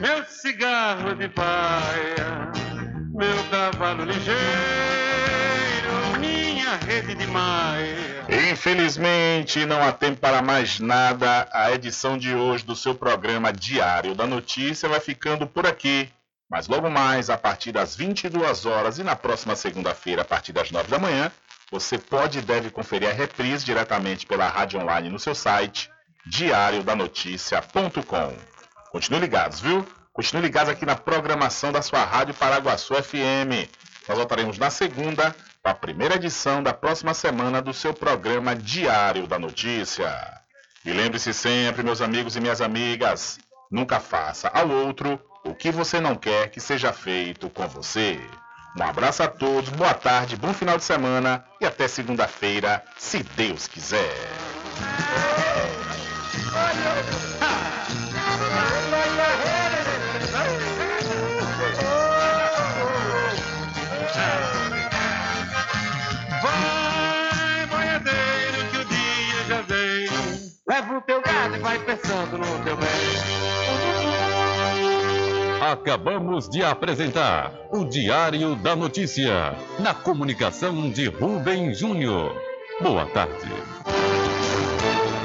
Meu 0.00 0.24
cigarro 0.24 1.14
de 1.14 1.28
paia, 1.28 2.50
meu 3.12 3.44
cavalo 3.50 4.04
ligeiro, 4.04 4.38
minha 6.18 6.76
rede 6.76 7.14
de 7.14 7.26
maia. 7.26 8.24
Infelizmente, 8.50 9.66
não 9.66 9.82
há 9.82 9.92
tempo 9.92 10.20
para 10.20 10.40
mais 10.40 10.80
nada. 10.80 11.46
A 11.52 11.72
edição 11.72 12.16
de 12.16 12.34
hoje 12.34 12.64
do 12.64 12.74
seu 12.74 12.94
programa 12.94 13.52
Diário 13.52 14.14
da 14.14 14.26
Notícia 14.26 14.88
vai 14.88 15.00
ficando 15.00 15.46
por 15.46 15.66
aqui. 15.66 16.08
Mas 16.50 16.66
logo 16.66 16.90
mais, 16.90 17.28
a 17.28 17.36
partir 17.36 17.72
das 17.72 17.94
22 17.94 18.64
horas 18.66 18.98
e 18.98 19.04
na 19.04 19.14
próxima 19.14 19.54
segunda-feira, 19.54 20.22
a 20.22 20.24
partir 20.24 20.52
das 20.52 20.70
9 20.70 20.88
da 20.88 20.98
manhã, 20.98 21.30
você 21.70 21.98
pode 21.98 22.38
e 22.38 22.42
deve 22.42 22.70
conferir 22.70 23.08
a 23.08 23.12
reprise 23.12 23.64
diretamente 23.64 24.26
pela 24.26 24.48
rádio 24.48 24.80
online 24.80 25.08
no 25.08 25.18
seu 25.18 25.34
site 25.34 25.90
diariodanoticia.com. 26.26 28.36
Continue 28.90 29.20
ligados, 29.20 29.60
viu? 29.60 29.86
Continue 30.12 30.42
ligados 30.42 30.70
aqui 30.70 30.84
na 30.84 30.96
programação 30.96 31.72
da 31.72 31.82
sua 31.82 32.04
Rádio 32.04 32.34
Paraguaçu 32.34 32.94
FM. 32.94 33.68
Nós 34.08 34.18
voltaremos 34.18 34.58
na 34.58 34.70
segunda, 34.70 35.34
para 35.62 35.72
a 35.72 35.74
primeira 35.74 36.16
edição 36.16 36.62
da 36.62 36.72
próxima 36.72 37.14
semana 37.14 37.62
do 37.62 37.72
seu 37.72 37.94
programa 37.94 38.56
Diário 38.56 39.26
da 39.26 39.38
Notícia. 39.38 40.10
E 40.84 40.92
lembre-se 40.92 41.32
sempre, 41.32 41.82
meus 41.82 42.00
amigos 42.00 42.36
e 42.36 42.40
minhas 42.40 42.60
amigas, 42.60 43.38
nunca 43.70 44.00
faça 44.00 44.48
ao 44.48 44.68
outro 44.68 45.20
o 45.44 45.54
que 45.54 45.70
você 45.70 46.00
não 46.00 46.16
quer 46.16 46.50
que 46.50 46.60
seja 46.60 46.92
feito 46.92 47.48
com 47.50 47.66
você. 47.68 48.20
Um 48.78 48.82
abraço 48.82 49.22
a 49.22 49.28
todos, 49.28 49.70
boa 49.70 49.94
tarde, 49.94 50.36
bom 50.36 50.54
final 50.54 50.76
de 50.76 50.84
semana 50.84 51.44
e 51.60 51.66
até 51.66 51.88
segunda-feira, 51.88 52.82
se 52.96 53.22
Deus 53.22 53.66
quiser. 53.66 54.14
Vai, 66.42 67.66
boiadeiro, 67.66 68.70
que 68.70 68.78
o 68.78 68.84
dia 68.84 69.44
já 69.48 69.62
veio. 69.62 70.10
Leva 70.68 70.98
o 70.98 71.00
teu 71.00 71.20
gado 71.20 71.56
e 71.56 71.58
vai 71.58 71.78
pensando 71.80 72.38
no 72.38 72.64
teu 72.64 72.76
bem. 72.76 72.88
Acabamos 75.60 76.48
de 76.48 76.62
apresentar 76.62 77.52
o 77.70 77.84
Diário 77.84 78.56
da 78.56 78.74
Notícia, 78.74 79.54
na 79.78 79.92
comunicação 79.92 80.90
de 80.90 81.06
Rubem 81.08 81.74
Júnior. 81.74 82.34
Boa 82.80 83.06
tarde. 83.06 83.52